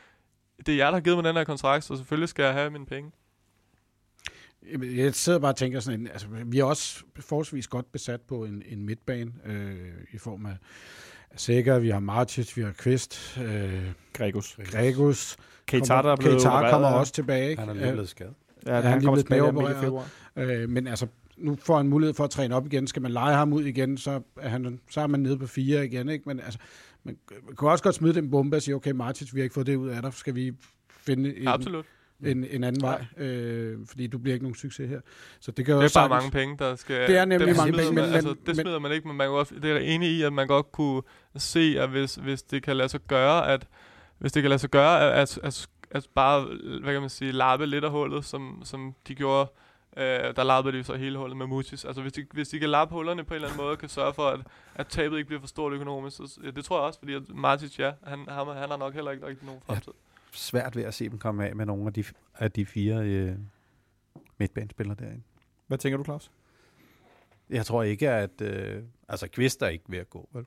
[0.66, 2.70] det er jer, der har givet mig den her kontrakt, så selvfølgelig skal jeg have
[2.70, 3.10] mine penge.
[4.82, 8.62] Jeg sidder bare og tænker sådan, altså, vi er også forholdsvis godt besat på en,
[8.66, 10.56] en midtbane øh, i form af
[11.36, 14.58] Sækker, vi har Martic, vi har Kvist, øh, Gregus.
[14.70, 15.36] Gregus.
[15.66, 17.50] Keita, der er blevet Keita kommer også tilbage.
[17.50, 17.60] Ikke?
[17.60, 18.34] Han er lige blevet skadet.
[18.66, 20.08] Ja, han han, er lige kommer blevet tilbage i midt i februar.
[20.36, 21.06] Øh, men altså,
[21.36, 22.86] nu får han mulighed for at træne op igen.
[22.86, 25.84] Skal man lege ham ud igen, så er, han, så er man nede på fire
[25.84, 26.08] igen.
[26.08, 26.24] Ikke?
[26.26, 26.58] Men altså,
[27.04, 27.16] man,
[27.46, 29.66] man kunne også godt smide den bombe og sige, okay, Martic, vi har ikke fået
[29.66, 30.12] det ud af dig.
[30.12, 30.52] Skal vi
[30.90, 31.84] finde en, Absolut.
[32.24, 33.04] En, en anden vej?
[33.16, 35.00] Øh, fordi du bliver ikke nogen succes her.
[35.40, 37.08] Så det kan jo Det er også bare sagtens- mange penge, der skal...
[37.08, 39.16] Det er nemlig mange penge, man, men- altså, men- det men- smider man ikke, men
[39.16, 41.02] man kan godt, det er enig i, at man godt kunne
[41.36, 43.66] se, at hvis, hvis det kan lade sig gøre, at
[44.18, 46.40] hvis det kan lade sig gøre, at, at, at, at bare,
[46.82, 49.50] hvad kan man sige, lappe lidt af hullet, som, som de gjorde,
[49.96, 50.04] øh,
[50.36, 51.84] der lappede de så hele hullet med Mutis.
[51.84, 54.14] Altså hvis de, hvis de kan lappe hullerne på en eller anden måde, kan sørge
[54.14, 54.40] for, at,
[54.74, 57.22] at tabet ikke bliver for stort økonomisk, så, ja, det tror jeg også, fordi at
[57.34, 59.92] Martic, ja, han, han, han har nok heller ikke rigtig nogen fremtid.
[60.32, 62.04] Svært ved at se dem komme af med nogle af de,
[62.34, 63.36] af de fire øh,
[64.38, 65.22] midtbanespillere derinde.
[65.66, 66.30] Hvad tænker du, Claus?
[67.50, 68.40] Jeg tror ikke, at...
[68.40, 70.46] Øh, altså, Kvist er ikke ved at gå, vel?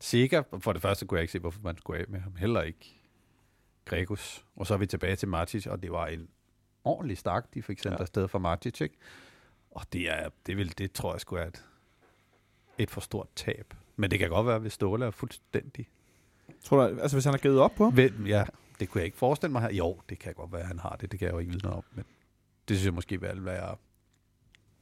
[0.00, 2.36] Sikker, for det første kunne jeg ikke se, hvorfor man skulle af med ham.
[2.36, 3.00] Heller ikke
[3.84, 4.44] Gregus.
[4.56, 6.28] Og så er vi tilbage til Martic, og det var en
[6.84, 8.00] ordentlig stak, de fik sendt Ja.
[8.00, 8.96] afsted fra Martic, ikke?
[9.70, 11.64] Og det, er, det, vil, det tror jeg skulle er et,
[12.78, 13.74] et for stort tab.
[13.96, 15.88] Men det kan godt være, hvis Ståle er fuldstændig...
[16.64, 17.90] Tror du, altså hvis han har givet op på?
[17.94, 18.44] Vel, ja,
[18.80, 19.72] det kunne jeg ikke forestille mig her.
[19.72, 21.12] Jo, det kan godt være, at han har det.
[21.12, 21.84] Det kan jeg jo ikke vide noget om.
[21.92, 22.04] Men
[22.68, 23.76] det synes jeg måske vil være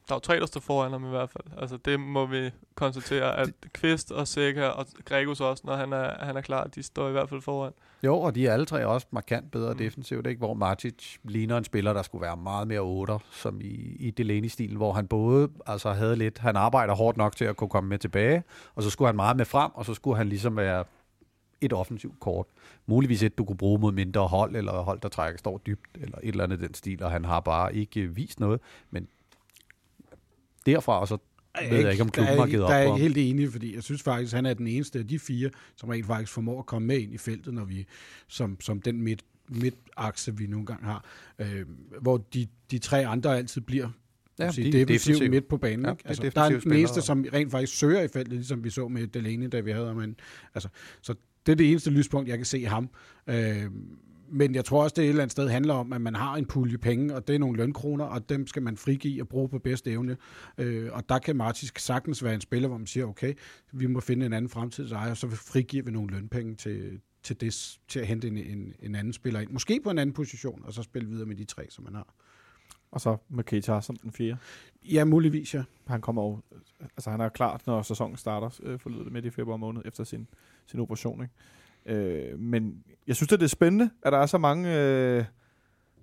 [0.08, 1.44] der er jo tre, der står foran ham i hvert fald.
[1.60, 6.24] Altså, det må vi konstatere, at Kvist og Seca og Gregus også, når han er,
[6.24, 7.72] han er klar, de står i hvert fald foran.
[8.02, 9.78] Jo, og de er alle tre også markant bedre mm.
[9.78, 10.38] defensivt, ikke?
[10.38, 14.76] hvor Martic ligner en spiller, der skulle være meget mere otter, som i, i Delaney-stilen,
[14.76, 17.98] hvor han både altså, havde lidt, han arbejder hårdt nok til at kunne komme med
[17.98, 18.42] tilbage,
[18.74, 20.84] og så skulle han meget med frem, og så skulle han ligesom være
[21.60, 22.47] et offensivt kort.
[22.86, 26.18] Muligvis et, du kunne bruge mod mindre hold, eller hold, der trækker står dybt, eller
[26.22, 28.60] et eller andet den stil, og han har bare ikke vist noget,
[28.90, 29.09] men
[30.66, 31.18] derfra, og så
[31.70, 33.52] ved jeg ikke, om klubben der er, har givet op Der er jeg helt enig,
[33.52, 36.59] fordi jeg synes faktisk, han er den eneste af de fire, som rent faktisk formår
[36.59, 37.86] at komme med ind i feltet, når vi,
[38.28, 41.05] som, som den midt, midtakse, vi nogle gange har.
[41.39, 41.66] Øh,
[42.01, 43.89] hvor de, de tre andre altid bliver
[44.39, 45.86] Ja, de sige, er defensiv midt på banen.
[45.86, 48.89] Ja, Altså, der er den eneste, som rent faktisk søger i feltet, ligesom vi så
[48.89, 50.14] med Delaney, da vi havde ham.
[50.55, 50.68] Altså,
[51.01, 51.14] så
[51.48, 52.90] det er det eneste lyspunkt, jeg kan se i ham.
[53.26, 53.70] Øh,
[54.30, 56.46] men jeg tror også, det et eller andet sted handler om, at man har en
[56.46, 59.58] pulje penge, og det er nogle lønkroner, og dem skal man frigive og bruge på
[59.58, 60.16] bedste evne.
[60.58, 63.34] Øh, og der kan Martis sagtens være en spiller, hvor man siger, okay,
[63.72, 67.78] vi må finde en anden fremtidsejer, og så frigiver vi nogle lønpenge til, til, det,
[67.88, 69.50] til at hente en, en, en anden spiller ind.
[69.50, 72.14] Måske på en anden position, og så spille videre med de tre, som man har.
[72.90, 74.36] Og så med Keita som den fjerde.
[74.85, 75.62] Ja, muligvis, ja.
[75.86, 76.39] Han kommer jo,
[76.81, 80.05] altså han er klar, når sæsonen starter, øh, forlyder det midt i februar måned, efter
[80.05, 80.28] sin,
[80.66, 81.23] sin operation.
[81.23, 81.35] Ikke?
[82.31, 85.24] Øh, men jeg synes, det er spændende, at der er så mange, øh,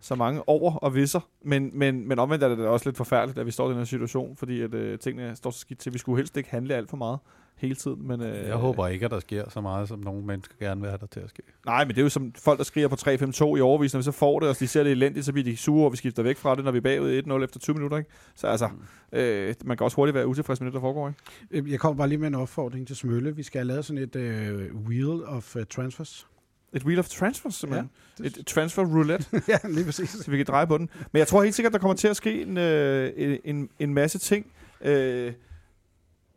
[0.05, 1.19] så mange over og visser.
[1.43, 3.77] Men, men, men omvendt er det da også lidt forfærdeligt, at vi står i den
[3.77, 5.93] her situation, fordi at, øh, tingene står så skidt til.
[5.93, 7.19] Vi skulle helst ikke handle alt for meget
[7.57, 8.07] hele tiden.
[8.07, 10.89] Men, øh, Jeg håber ikke, at der sker så meget, som nogle mennesker gerne vil
[10.89, 11.41] have der til at ske.
[11.65, 14.03] Nej, men det er jo som folk, der skriger på 3-5-2 i overvis, når vi
[14.03, 16.23] så får det, og de ser det elendigt, så bliver de sure, og vi skifter
[16.23, 17.97] væk fra det, når vi er bagud 1-0 efter 20 minutter.
[17.97, 18.09] Ikke?
[18.35, 18.69] Så altså,
[19.11, 21.07] øh, man kan også hurtigt være utilfreds med det, der foregår.
[21.07, 21.19] Ikke?
[21.51, 23.35] Øh, Jeg kommer bare lige med en opfordring til Smølle.
[23.35, 26.27] Vi skal have lavet sådan et uh, wheel of uh, transfers.
[26.73, 27.89] Et wheel of transfers, simpelthen.
[28.19, 30.09] Ja, Et transfer roulette, ja, lige præcis.
[30.09, 30.89] så vi kan dreje på den.
[31.11, 34.19] Men jeg tror helt sikkert, der kommer til at ske en, øh, en, en, masse
[34.19, 34.45] ting.
[34.81, 35.33] Øh,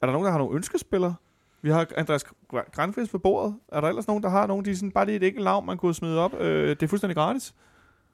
[0.02, 1.14] er der nogen, der har nogle ønskespillere?
[1.62, 2.24] Vi har Andreas
[2.72, 3.56] Granqvist på bordet.
[3.68, 5.66] Er der ellers nogen, der har nogen, de er sådan, bare lige et enkelt navn,
[5.66, 6.34] man kunne smide op?
[6.40, 7.54] Øh, det er fuldstændig gratis.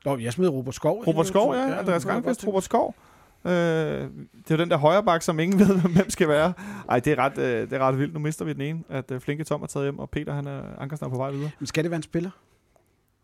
[0.04, 1.04] Nå, jeg smed Robert Skov.
[1.06, 1.78] Robert Skov, ja.
[1.78, 2.50] Andreas det godt Granqvist, tænke.
[2.50, 2.94] Robert Skov.
[3.44, 6.52] Øh, det er jo den der højre bak, som ingen ved, hvem skal være.
[6.88, 8.14] Ej, det er ret, øh, det er ret vildt.
[8.14, 10.46] Nu mister vi den ene, at øh, Flinke Tom er taget hjem, og Peter, han
[10.46, 11.50] er Ankersnap på vej videre.
[11.58, 12.30] Men skal det være en spiller?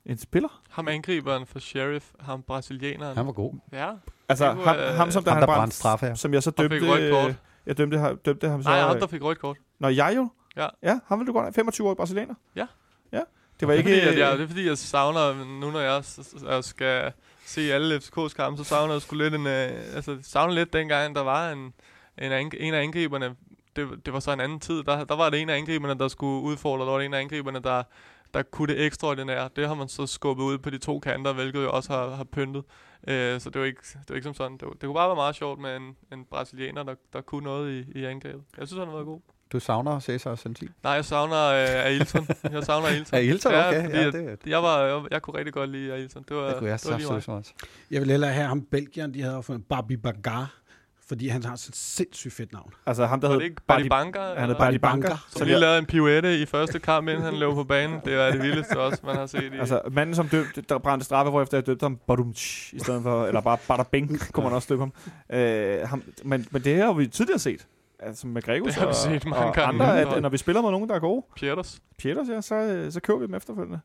[0.06, 0.62] En spiller?
[0.70, 3.16] Ham angriberen for Sheriff, ham brasilianeren.
[3.16, 3.54] Han var god.
[3.72, 3.90] Ja,
[4.28, 6.14] Altså, var, ham, øh, ham, som der ham, der brændte brændte straffe her.
[6.14, 6.76] som jeg så dømte...
[6.90, 7.28] rødt kort.
[7.28, 7.34] øh,
[7.66, 8.68] Jeg dømte, ham- dømte ham så...
[8.68, 9.56] nej, øh, andre fik rødt kort.
[9.80, 10.28] Nå, jeg jo?
[10.56, 10.66] Ja.
[10.82, 11.52] Ja, ham vil du godt have.
[11.52, 12.34] 25 år brasilianer?
[12.56, 12.66] Ja.
[13.12, 13.20] Ja.
[13.60, 14.00] Det var det, ikke...
[14.00, 17.12] er fordi, jeg, det er fordi, jeg savner, nu når jeg skal
[17.50, 21.14] se alle FCK's kampe, så savner jeg sgu lidt en, øh, altså savner lidt dengang,
[21.14, 21.74] der var en,
[22.18, 23.36] en, ang- en af angriberne,
[23.76, 26.08] det, det var så en anden tid, der, der var det en af angriberne, der
[26.08, 27.82] skulle udfordre, der var det en af angriberne, der,
[28.34, 29.48] der kunne det ekstraordinære.
[29.56, 32.24] Det har man så skubbet ud på de to kanter, hvilket jo også har, har
[32.24, 32.64] pyntet.
[33.08, 34.52] Øh, så det var, ikke, det var ikke som sådan.
[34.58, 37.44] Det, var, det kunne bare være meget sjovt med en, en brasilianer, der, der kunne
[37.44, 38.42] noget i, i angrebet.
[38.58, 39.20] Jeg synes, han har været god.
[39.52, 40.68] Du savner Cesar Santin.
[40.82, 42.28] Nej, jeg savner øh, Ailton.
[42.52, 43.18] Jeg savner Ailton.
[43.18, 43.84] Ailton, Ja, okay.
[43.84, 46.24] fordi Ja, det, Jeg, var, jeg, jeg kunne rigtig godt lide Ailton.
[46.28, 47.52] Det var, det kunne jeg det var lige så også.
[47.90, 50.54] Jeg vil hellere have ham Belgien, de havde opfundet Babi Bagar,
[51.08, 52.72] fordi han har sådan et sindssygt fedt navn.
[52.86, 53.50] Altså ham, der Var hed...
[53.68, 54.34] Bardi Banker?
[54.38, 54.56] Han hed?
[54.56, 55.26] Bardi Banker.
[55.30, 58.00] Som lige lavede en pirouette i første kamp, inden han løb på banen.
[58.04, 59.56] Det er det vildeste også, man har set i.
[59.58, 63.02] Altså, manden, som døbte, der brændte straffe, hvor efter jeg døbte ham Badumtsch, i stedet
[63.02, 64.92] for, eller bare Bada Bing, kunne man også døbe ham.
[65.38, 67.66] Øh, ham men, men det her har vi tidligere set,
[68.02, 69.68] altså med vi og, set mange og gange.
[69.68, 71.82] andre, at, at når vi spiller med nogen, der er gode, Pieters.
[71.98, 73.80] Pieters, ja, så, så køber vi dem efterfølgende.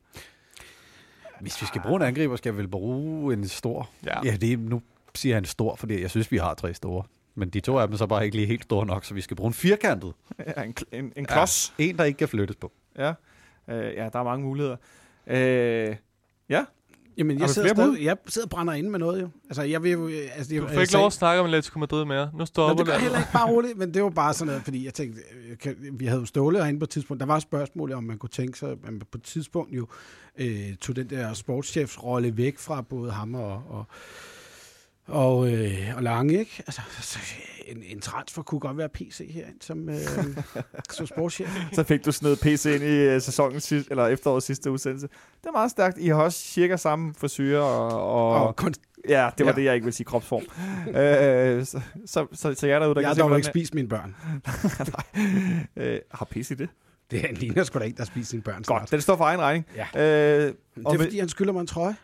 [1.40, 3.90] Hvis vi skal bruge en angriber, skal vi vel bruge en stor.
[4.06, 4.20] Ja.
[4.24, 4.82] Ja, det er, nu
[5.14, 7.04] siger han stor, fordi jeg synes, vi har tre store.
[7.34, 9.20] Men de to af dem er så bare ikke lige helt store nok, så vi
[9.20, 10.12] skal bruge en firkantet.
[10.56, 11.74] Ja, en, en, en klods.
[11.78, 12.72] Ja, en, der ikke kan flyttes på.
[12.98, 13.12] Ja.
[13.68, 14.76] Øh, ja, der er mange muligheder.
[15.26, 15.96] Øh,
[16.48, 16.64] ja,
[17.18, 19.28] Jamen, jeg sidder, stadig, jeg sidder og brænder inde med noget, jo.
[19.48, 20.08] Altså, jeg vil jo...
[20.08, 22.30] Altså, jeg, Du fik ikke lov at snakke om Atletico Madrid mere.
[22.32, 23.02] Nu Nå, stopper det gør det.
[23.02, 25.20] heller ikke bare roligt, men det var bare sådan noget, fordi jeg tænkte,
[25.50, 27.20] øh, kan, vi havde jo Ståle herinde på et tidspunkt.
[27.20, 29.86] Der var et spørgsmål om, man kunne tænke sig, at man på et tidspunkt jo
[30.38, 33.84] øh, tog den der sportschefsrolle væk fra både ham og, og,
[35.06, 36.62] og, øh, og Lange, ikke?
[36.66, 37.18] Altså, så
[37.66, 39.96] en, en transfer kunne godt være PC herinde som, øh,
[40.96, 41.48] som sportschef.
[41.72, 45.06] så fik du snedet PC ind i uh, sæsonens sidste, eller efterårets sidste udsendelse.
[45.40, 45.98] Det er meget stærkt.
[45.98, 48.74] I har også cirka samme frisyrer og, og, Og kun,
[49.08, 49.56] Ja, det var Ja.
[49.56, 50.42] det, jeg ikke vil sige kropsform.
[51.00, 54.14] øh, så, så, så, så jeg derude, der jeg har dog ikke spist mine børn.
[55.76, 56.68] øh, Har PC det?
[57.10, 58.62] Det ligner sgu da ikke, der spist sine børn.
[58.62, 59.66] Godt, den står for egen regning.
[59.76, 59.86] Ja.
[59.94, 60.54] Øh, Det
[60.86, 61.96] er med- fordi, han skylder mig en trøje.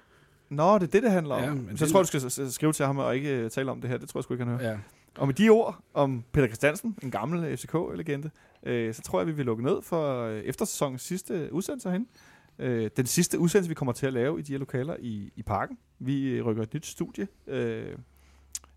[0.56, 1.42] Nå, det er det, det handler om.
[1.42, 3.80] Ja, men så det- tror du skal skrive til ham og ikke uh, tale om
[3.80, 3.96] det her.
[3.96, 4.70] Det tror jeg sgu ikke, han hører.
[4.70, 4.78] Ja.
[5.18, 8.30] Og med de ord om Peter Christiansen, en gammel FCK-legende,
[8.62, 12.08] øh, så tror jeg, vi vil lukke ned for øh, eftersæsonens sidste udsendelse herinde.
[12.58, 15.42] Øh, den sidste udsendelse, vi kommer til at lave i de her lokaler i, i
[15.42, 15.78] parken.
[15.98, 17.96] Vi øh, rykker et nyt studie øh,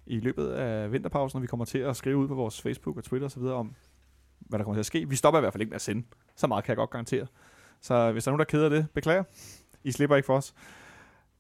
[0.06, 3.04] i løbet af vinterpausen, og vi kommer til at skrive ud på vores Facebook og
[3.04, 3.44] Twitter osv.
[3.44, 3.74] om,
[4.40, 5.10] hvad der kommer til at ske.
[5.10, 6.04] Vi stopper i hvert fald ikke med at sende.
[6.36, 7.28] Så meget kan jeg godt garantere.
[7.82, 9.24] Så hvis der er nogen, der keder det, beklager.
[9.84, 10.54] I slipper ikke for os.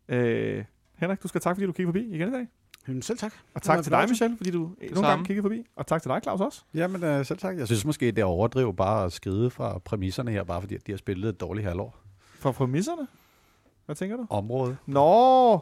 [0.09, 0.63] Øh,
[0.95, 2.47] Henrik, du skal tak, fordi du kiggede forbi igen i dag.
[2.87, 3.33] Jamen, selv tak.
[3.53, 4.09] Og tak til dig.
[4.09, 5.07] Michelle, fordi du nogle samme.
[5.07, 5.65] gange kiggede forbi.
[5.75, 6.61] Og tak til dig, Claus, også.
[6.73, 7.57] Jamen, øh, selv tak.
[7.57, 10.87] Jeg synes måske, det er overdrive bare at skride fra præmisserne her, bare fordi at
[10.87, 11.95] de har spillet et dårligt halvår.
[12.39, 13.07] For præmisserne.
[13.85, 14.25] Hvad tænker du?
[14.29, 14.77] Område.
[14.85, 15.59] Nå,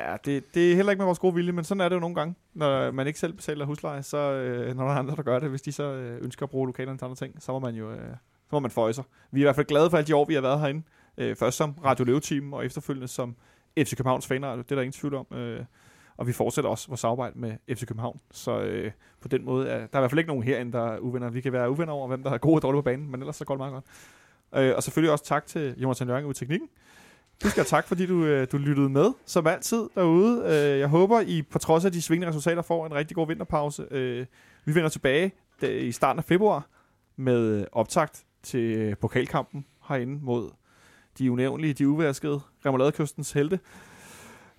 [0.00, 2.00] ja, det, det er heller ikke med vores gode vilje, men sådan er det jo
[2.00, 5.22] nogle gange, når man ikke selv betaler husleje, så øh, når der er andre, der
[5.22, 7.58] gør det, hvis de så øh, ønsker at bruge lokalerne til andre ting, så må
[7.58, 8.10] man jo øh,
[8.44, 9.04] så må man føje sig.
[9.30, 10.82] Vi er i hvert fald glade for alle de år, vi har været herinde.
[11.18, 13.36] Øh, først som Radio Løve-team, og efterfølgende som
[13.78, 14.62] FC Københavns fanradio.
[14.62, 15.26] Det er der ingen tvivl om.
[15.38, 15.64] Øh,
[16.16, 18.20] og vi fortsætter også vores samarbejde med FC København.
[18.30, 20.92] Så øh, på den måde, er, der er i hvert fald ikke nogen herinde, der
[20.92, 21.30] er uvenner.
[21.30, 23.36] Vi kan være uvenner over, hvem der er gode og dårlige på banen, men ellers
[23.36, 23.84] så går det meget godt.
[24.64, 26.68] Øh, og selvfølgelig også tak til Jonathan Jørgen ud i teknikken.
[27.42, 30.42] Du skal have tak, fordi du, øh, du lyttede med, som altid derude.
[30.44, 33.86] Øh, jeg håber, I på trods af de svingende resultater får en rigtig god vinterpause.
[33.90, 34.26] Øh,
[34.64, 35.32] vi vender tilbage
[35.62, 36.66] øh, i starten af februar
[37.16, 40.50] med øh, optakt til øh, pokalkampen herinde mod
[41.18, 43.58] de unævnlige, de uvaskede Remouladekystens helte.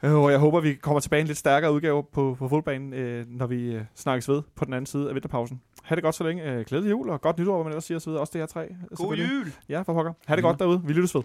[0.03, 3.25] Øh, og jeg håber, vi kommer tilbage en lidt stærkere udgave på, på fodboldbanen, øh,
[3.27, 5.61] når vi øh, snakkes ved på den anden side af vinterpausen.
[5.83, 6.43] Ha' det godt så længe.
[6.43, 8.09] Øh, glædelig jul og godt nytår, hvad man ellers siger osv.
[8.09, 8.67] Også det her tre.
[8.95, 9.53] God jul!
[9.69, 10.13] Ja, for pokker.
[10.25, 10.81] Ha' det godt derude.
[10.85, 11.21] Vi lyttes ved.